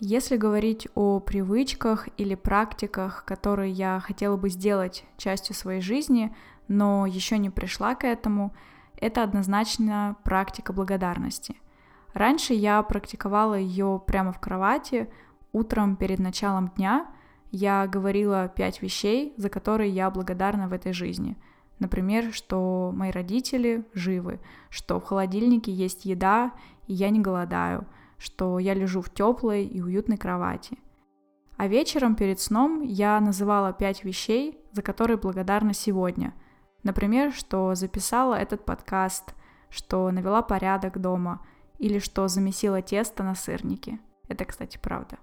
Если 0.00 0.36
говорить 0.36 0.86
о 0.94 1.18
привычках 1.18 2.08
или 2.18 2.34
практиках, 2.34 3.24
которые 3.24 3.72
я 3.72 4.00
хотела 4.00 4.36
бы 4.36 4.50
сделать 4.50 5.04
частью 5.16 5.54
своей 5.54 5.80
жизни, 5.80 6.36
но 6.68 7.06
еще 7.06 7.38
не 7.38 7.48
пришла 7.48 7.94
к 7.94 8.04
этому, 8.04 8.54
это 8.96 9.22
однозначно 9.22 10.16
практика 10.24 10.74
благодарности. 10.74 11.56
Раньше 12.12 12.52
я 12.52 12.82
практиковала 12.82 13.54
ее 13.54 14.02
прямо 14.06 14.32
в 14.32 14.40
кровати, 14.40 15.08
утром 15.52 15.96
перед 15.96 16.18
началом 16.18 16.68
дня 16.76 17.06
я 17.50 17.86
говорила 17.86 18.48
пять 18.48 18.82
вещей, 18.82 19.32
за 19.38 19.48
которые 19.48 19.90
я 19.90 20.10
благодарна 20.10 20.68
в 20.68 20.74
этой 20.74 20.92
жизни– 20.92 21.38
Например, 21.82 22.32
что 22.32 22.92
мои 22.94 23.10
родители 23.10 23.84
живы, 23.92 24.38
что 24.70 25.00
в 25.00 25.04
холодильнике 25.04 25.72
есть 25.72 26.04
еда, 26.04 26.52
и 26.86 26.94
я 26.94 27.10
не 27.10 27.18
голодаю, 27.18 27.88
что 28.18 28.60
я 28.60 28.72
лежу 28.72 29.00
в 29.00 29.10
теплой 29.10 29.64
и 29.64 29.82
уютной 29.82 30.16
кровати. 30.16 30.78
А 31.56 31.66
вечером 31.66 32.14
перед 32.14 32.38
сном 32.38 32.82
я 32.82 33.18
называла 33.18 33.72
пять 33.72 34.04
вещей, 34.04 34.60
за 34.70 34.82
которые 34.82 35.16
благодарна 35.16 35.74
сегодня. 35.74 36.34
Например, 36.84 37.32
что 37.32 37.74
записала 37.74 38.36
этот 38.36 38.64
подкаст, 38.64 39.34
что 39.68 40.08
навела 40.12 40.40
порядок 40.40 41.00
дома 41.00 41.44
или 41.80 41.98
что 41.98 42.28
замесила 42.28 42.80
тесто 42.80 43.24
на 43.24 43.34
сырнике. 43.34 43.98
Это, 44.28 44.44
кстати, 44.44 44.78
правда. 44.80 45.18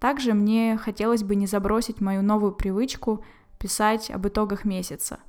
Также 0.00 0.34
мне 0.34 0.76
хотелось 0.76 1.22
бы 1.22 1.34
не 1.34 1.46
забросить 1.46 2.02
мою 2.02 2.20
новую 2.20 2.52
привычку 2.52 3.24
писать 3.58 4.10
об 4.10 4.26
итогах 4.26 4.66
месяца– 4.66 5.20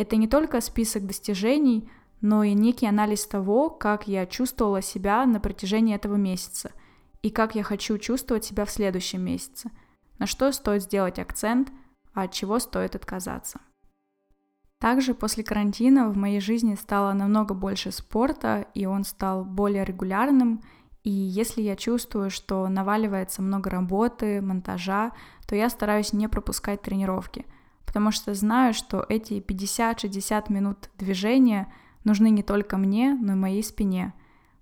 это 0.00 0.16
не 0.16 0.26
только 0.26 0.62
список 0.62 1.06
достижений, 1.06 1.90
но 2.22 2.42
и 2.42 2.54
некий 2.54 2.86
анализ 2.86 3.26
того, 3.26 3.68
как 3.68 4.08
я 4.08 4.24
чувствовала 4.24 4.80
себя 4.80 5.26
на 5.26 5.40
протяжении 5.40 5.94
этого 5.94 6.16
месяца 6.16 6.72
и 7.20 7.28
как 7.28 7.54
я 7.54 7.62
хочу 7.62 7.98
чувствовать 7.98 8.46
себя 8.46 8.64
в 8.64 8.70
следующем 8.70 9.22
месяце, 9.22 9.70
на 10.18 10.26
что 10.26 10.50
стоит 10.52 10.84
сделать 10.84 11.18
акцент, 11.18 11.70
а 12.14 12.22
от 12.22 12.32
чего 12.32 12.58
стоит 12.60 12.96
отказаться. 12.96 13.60
Также 14.78 15.12
после 15.12 15.44
карантина 15.44 16.08
в 16.08 16.16
моей 16.16 16.40
жизни 16.40 16.76
стало 16.76 17.12
намного 17.12 17.52
больше 17.52 17.92
спорта, 17.92 18.66
и 18.72 18.86
он 18.86 19.04
стал 19.04 19.44
более 19.44 19.84
регулярным, 19.84 20.62
и 21.02 21.10
если 21.10 21.60
я 21.60 21.76
чувствую, 21.76 22.30
что 22.30 22.66
наваливается 22.68 23.42
много 23.42 23.68
работы, 23.68 24.40
монтажа, 24.40 25.12
то 25.46 25.54
я 25.54 25.68
стараюсь 25.68 26.14
не 26.14 26.26
пропускать 26.26 26.80
тренировки– 26.80 27.44
потому 27.90 28.12
что 28.12 28.34
знаю, 28.34 28.72
что 28.72 29.04
эти 29.08 29.40
50-60 29.40 30.52
минут 30.52 30.90
движения 30.96 31.72
нужны 32.04 32.30
не 32.30 32.44
только 32.44 32.76
мне, 32.76 33.18
но 33.20 33.32
и 33.32 33.34
моей 33.34 33.64
спине. 33.64 34.14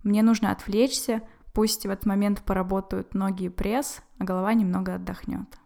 Мне 0.02 0.22
нужно 0.22 0.50
отвлечься, 0.50 1.20
пусть 1.52 1.84
в 1.84 1.90
этот 1.90 2.06
момент 2.06 2.40
поработают 2.40 3.12
ноги 3.12 3.44
и 3.44 3.48
пресс, 3.50 4.00
а 4.18 4.24
голова 4.24 4.54
немного 4.54 4.94
отдохнет. 4.94 5.58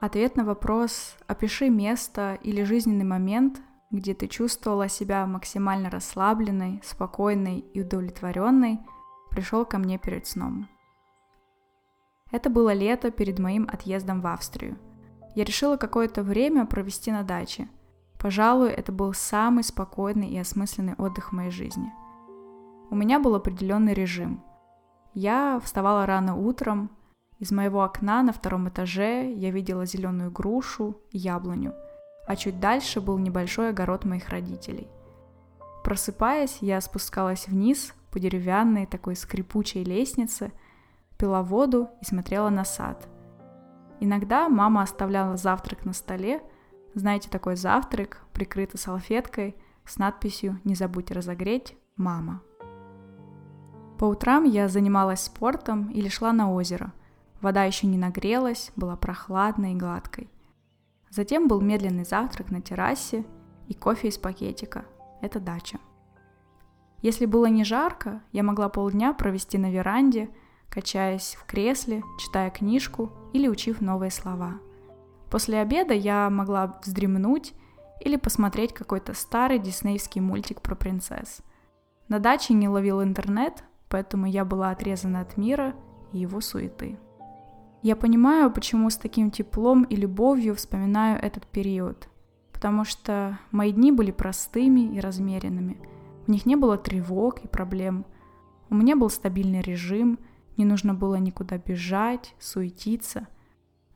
Ответ 0.00 0.36
на 0.36 0.44
вопрос 0.44 1.16
«Опиши 1.26 1.70
место 1.70 2.38
или 2.40 2.62
жизненный 2.62 3.04
момент, 3.04 3.60
где 3.90 4.14
ты 4.14 4.28
чувствовала 4.28 4.88
себя 4.88 5.26
максимально 5.26 5.90
расслабленной, 5.90 6.80
спокойной 6.84 7.58
и 7.58 7.80
удовлетворенной, 7.80 8.78
пришел 9.32 9.64
ко 9.64 9.78
мне 9.78 9.98
перед 9.98 10.24
сном. 10.28 10.68
Это 12.34 12.50
было 12.50 12.72
лето 12.72 13.12
перед 13.12 13.38
моим 13.38 13.68
отъездом 13.72 14.20
в 14.20 14.26
Австрию. 14.26 14.76
Я 15.36 15.44
решила 15.44 15.76
какое-то 15.76 16.24
время 16.24 16.66
провести 16.66 17.12
на 17.12 17.22
даче. 17.22 17.68
Пожалуй, 18.18 18.70
это 18.70 18.90
был 18.90 19.14
самый 19.14 19.62
спокойный 19.62 20.30
и 20.30 20.38
осмысленный 20.38 20.94
отдых 20.94 21.28
в 21.28 21.32
моей 21.36 21.52
жизни. 21.52 21.92
У 22.90 22.96
меня 22.96 23.20
был 23.20 23.36
определенный 23.36 23.94
режим. 23.94 24.42
Я 25.12 25.60
вставала 25.62 26.06
рано 26.06 26.34
утром, 26.34 26.90
из 27.38 27.52
моего 27.52 27.84
окна 27.84 28.24
на 28.24 28.32
втором 28.32 28.68
этаже 28.68 29.32
я 29.32 29.52
видела 29.52 29.86
зеленую 29.86 30.32
грушу 30.32 30.96
и 31.12 31.18
яблоню, 31.18 31.72
а 32.26 32.34
чуть 32.34 32.58
дальше 32.58 33.00
был 33.00 33.16
небольшой 33.16 33.68
огород 33.68 34.04
моих 34.04 34.28
родителей. 34.28 34.88
Просыпаясь, 35.84 36.58
я 36.62 36.80
спускалась 36.80 37.46
вниз 37.46 37.94
по 38.10 38.18
деревянной 38.18 38.86
такой 38.86 39.14
скрипучей 39.14 39.84
лестнице– 39.84 40.50
пила 41.24 41.42
воду 41.42 41.88
и 42.02 42.04
смотрела 42.04 42.50
на 42.50 42.66
сад. 42.66 43.08
Иногда 43.98 44.50
мама 44.50 44.82
оставляла 44.82 45.38
завтрак 45.38 45.86
на 45.86 45.94
столе, 45.94 46.42
знаете, 46.92 47.30
такой 47.30 47.56
завтрак, 47.56 48.20
прикрытый 48.34 48.78
салфеткой 48.78 49.56
с 49.86 49.96
надписью 49.96 50.60
«Не 50.64 50.74
забудь 50.74 51.10
разогреть, 51.10 51.78
мама». 51.96 52.42
По 53.98 54.04
утрам 54.04 54.44
я 54.44 54.68
занималась 54.68 55.22
спортом 55.22 55.88
или 55.92 56.08
шла 56.08 56.34
на 56.34 56.52
озеро. 56.52 56.92
Вода 57.40 57.64
еще 57.64 57.86
не 57.86 57.96
нагрелась, 57.96 58.70
была 58.76 58.94
прохладной 58.94 59.72
и 59.72 59.76
гладкой. 59.76 60.28
Затем 61.08 61.48
был 61.48 61.62
медленный 61.62 62.04
завтрак 62.04 62.50
на 62.50 62.60
террасе 62.60 63.24
и 63.66 63.72
кофе 63.72 64.08
из 64.08 64.18
пакетика. 64.18 64.84
Это 65.22 65.40
дача. 65.40 65.78
Если 67.00 67.24
было 67.24 67.46
не 67.46 67.64
жарко, 67.64 68.20
я 68.32 68.42
могла 68.42 68.68
полдня 68.68 69.14
провести 69.14 69.56
на 69.56 69.70
веранде– 69.70 70.28
качаясь 70.74 71.36
в 71.40 71.46
кресле, 71.46 72.02
читая 72.18 72.50
книжку 72.50 73.12
или 73.32 73.46
учив 73.46 73.80
новые 73.80 74.10
слова. 74.10 74.54
После 75.30 75.60
обеда 75.60 75.94
я 75.94 76.28
могла 76.30 76.78
вздремнуть 76.82 77.54
или 78.00 78.16
посмотреть 78.16 78.74
какой-то 78.74 79.14
старый 79.14 79.60
диснеевский 79.60 80.20
мультик 80.20 80.60
про 80.60 80.74
принцесс. 80.74 81.42
На 82.08 82.18
даче 82.18 82.54
не 82.54 82.68
ловил 82.68 83.02
интернет, 83.02 83.62
поэтому 83.88 84.26
я 84.26 84.44
была 84.44 84.70
отрезана 84.70 85.20
от 85.20 85.36
мира 85.36 85.74
и 86.12 86.18
его 86.18 86.40
суеты. 86.40 86.98
Я 87.82 87.94
понимаю, 87.94 88.50
почему 88.50 88.90
с 88.90 88.96
таким 88.96 89.30
теплом 89.30 89.84
и 89.84 89.94
любовью 89.94 90.56
вспоминаю 90.56 91.22
этот 91.22 91.46
период, 91.46 92.08
потому 92.52 92.84
что 92.84 93.38
мои 93.52 93.72
дни 93.72 93.92
были 93.92 94.10
простыми 94.10 94.96
и 94.96 95.00
размеренными. 95.00 95.78
В 96.26 96.30
них 96.30 96.46
не 96.46 96.56
было 96.56 96.76
тревог 96.78 97.44
и 97.44 97.48
проблем. 97.48 98.04
У 98.70 98.74
меня 98.74 98.96
был 98.96 99.10
стабильный 99.10 99.60
режим, 99.60 100.18
не 100.56 100.64
нужно 100.64 100.94
было 100.94 101.16
никуда 101.16 101.58
бежать, 101.58 102.34
суетиться. 102.38 103.28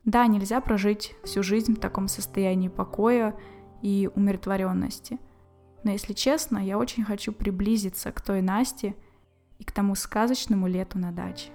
Да, 0.05 0.27
нельзя 0.27 0.61
прожить 0.61 1.15
всю 1.23 1.43
жизнь 1.43 1.75
в 1.75 1.79
таком 1.79 2.07
состоянии 2.07 2.67
покоя 2.67 3.35
и 3.81 4.09
умиротворенности. 4.13 5.19
Но 5.83 5.91
если 5.91 6.13
честно, 6.13 6.57
я 6.57 6.77
очень 6.77 7.03
хочу 7.03 7.31
приблизиться 7.31 8.11
к 8.11 8.21
той 8.21 8.41
Насте 8.41 8.95
и 9.59 9.63
к 9.63 9.71
тому 9.71 9.95
сказочному 9.95 10.67
лету 10.67 10.97
на 10.97 11.11
даче. 11.11 11.51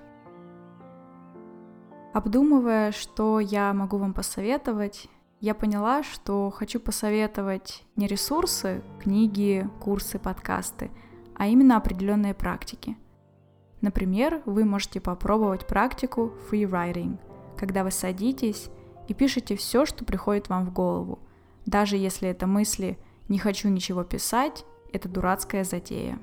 Обдумывая, 2.12 2.92
что 2.92 3.40
я 3.40 3.72
могу 3.74 3.98
вам 3.98 4.14
посоветовать, 4.14 5.08
я 5.40 5.54
поняла, 5.54 6.02
что 6.02 6.50
хочу 6.50 6.78
посоветовать 6.80 7.84
не 7.96 8.06
ресурсы, 8.06 8.82
книги, 9.02 9.68
курсы, 9.80 10.18
подкасты, 10.18 10.90
а 11.34 11.48
именно 11.48 11.76
определенные 11.76 12.32
практики. 12.32 12.96
Например, 13.84 14.40
вы 14.46 14.64
можете 14.64 14.98
попробовать 14.98 15.66
практику 15.66 16.32
free 16.50 16.64
writing, 16.64 17.18
когда 17.58 17.84
вы 17.84 17.90
садитесь 17.90 18.70
и 19.08 19.12
пишете 19.12 19.56
все, 19.56 19.84
что 19.84 20.06
приходит 20.06 20.48
вам 20.48 20.64
в 20.64 20.72
голову, 20.72 21.18
даже 21.66 21.98
если 21.98 22.30
это 22.30 22.46
мысли 22.46 22.98
«не 23.28 23.38
хочу 23.38 23.68
ничего 23.68 24.02
писать», 24.02 24.64
это 24.90 25.10
дурацкая 25.10 25.64
затея. 25.64 26.18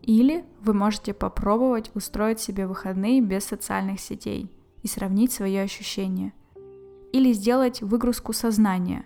Или 0.00 0.46
вы 0.62 0.72
можете 0.72 1.12
попробовать 1.12 1.90
устроить 1.94 2.40
себе 2.40 2.66
выходные 2.66 3.20
без 3.20 3.44
социальных 3.44 4.00
сетей– 4.00 4.50
и 4.82 4.88
сравнить 4.88 5.32
свои 5.32 5.56
ощущения. 5.56 6.32
Или 7.12 7.32
сделать 7.32 7.82
выгрузку 7.82 8.32
сознания. 8.32 9.04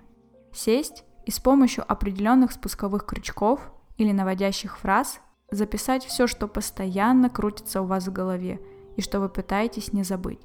Сесть 0.52 1.04
и 1.26 1.32
с 1.32 1.40
помощью 1.40 1.84
определенных 1.90 2.52
спусковых 2.52 3.04
крючков 3.04 3.60
или 3.98 4.12
наводящих 4.12 4.78
фраз 4.78 5.20
записать 5.50 6.04
все, 6.04 6.26
что 6.26 6.48
постоянно 6.48 7.30
крутится 7.30 7.82
у 7.82 7.86
вас 7.86 8.06
в 8.06 8.12
голове 8.12 8.60
и 8.96 9.02
что 9.02 9.20
вы 9.20 9.28
пытаетесь 9.28 9.92
не 9.92 10.02
забыть. 10.02 10.40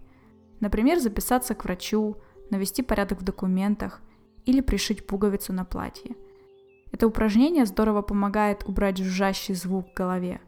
Например, 0.59 0.99
записаться 0.99 1.55
к 1.55 1.63
врачу, 1.63 2.17
навести 2.49 2.83
порядок 2.83 3.21
в 3.21 3.23
документах 3.23 4.01
или 4.45 4.61
пришить 4.61 5.07
пуговицу 5.07 5.53
на 5.53 5.65
платье. 5.65 6.15
Это 6.91 7.07
упражнение 7.07 7.65
здорово 7.65 8.01
помогает 8.01 8.63
убрать 8.65 8.97
жужжащий 8.97 9.55
звук 9.55 9.89
в 9.89 9.93
голове. 9.93 10.41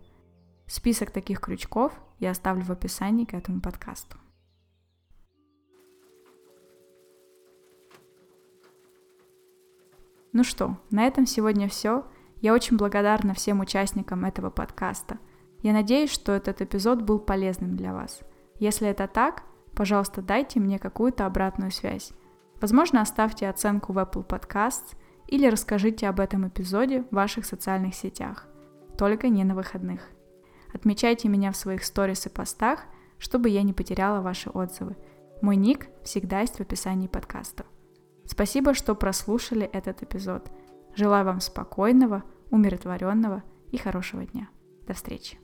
Список 0.67 1.11
таких 1.11 1.39
крючков 1.39 1.93
я 2.19 2.31
оставлю 2.31 2.63
в 2.63 2.71
описании 2.71 3.25
к 3.25 3.33
этому 3.33 3.61
подкасту. 3.61 4.17
Ну 10.33 10.43
что, 10.43 10.77
на 10.89 11.05
этом 11.05 11.27
сегодня 11.27 11.69
все. 11.69 12.05
Я 12.43 12.53
очень 12.53 12.75
благодарна 12.75 13.33
всем 13.33 13.61
участникам 13.61 14.25
этого 14.25 14.49
подкаста. 14.49 15.17
Я 15.61 15.71
надеюсь, 15.71 16.11
что 16.11 16.33
этот 16.33 16.61
эпизод 16.61 17.01
был 17.01 17.17
полезным 17.17 17.77
для 17.77 17.93
вас. 17.93 18.19
Если 18.59 18.85
это 18.85 19.07
так, 19.07 19.43
пожалуйста, 19.73 20.21
дайте 20.21 20.59
мне 20.59 20.77
какую-то 20.77 21.25
обратную 21.25 21.71
связь. 21.71 22.11
Возможно, 22.59 22.99
оставьте 22.99 23.47
оценку 23.47 23.93
в 23.93 23.97
Apple 23.97 24.27
Podcasts 24.27 24.97
или 25.27 25.47
расскажите 25.47 26.09
об 26.09 26.19
этом 26.19 26.45
эпизоде 26.45 27.03
в 27.03 27.15
ваших 27.15 27.45
социальных 27.45 27.95
сетях. 27.95 28.45
Только 28.97 29.29
не 29.29 29.45
на 29.45 29.55
выходных. 29.55 30.01
Отмечайте 30.73 31.29
меня 31.29 31.53
в 31.53 31.55
своих 31.55 31.85
сторис 31.85 32.25
и 32.25 32.29
постах, 32.29 32.81
чтобы 33.19 33.47
я 33.47 33.63
не 33.63 33.71
потеряла 33.71 34.19
ваши 34.19 34.49
отзывы. 34.49 34.97
Мой 35.41 35.55
ник 35.55 35.87
всегда 36.03 36.41
есть 36.41 36.57
в 36.57 36.59
описании 36.59 37.07
подкаста. 37.07 37.63
Спасибо, 38.25 38.73
что 38.73 38.95
прослушали 38.95 39.65
этот 39.65 40.03
эпизод. 40.03 40.51
Желаю 40.95 41.25
вам 41.25 41.39
спокойного, 41.39 42.23
умиротворенного 42.51 43.43
и 43.71 43.77
хорошего 43.77 44.25
дня. 44.25 44.49
До 44.87 44.93
встречи. 44.93 45.42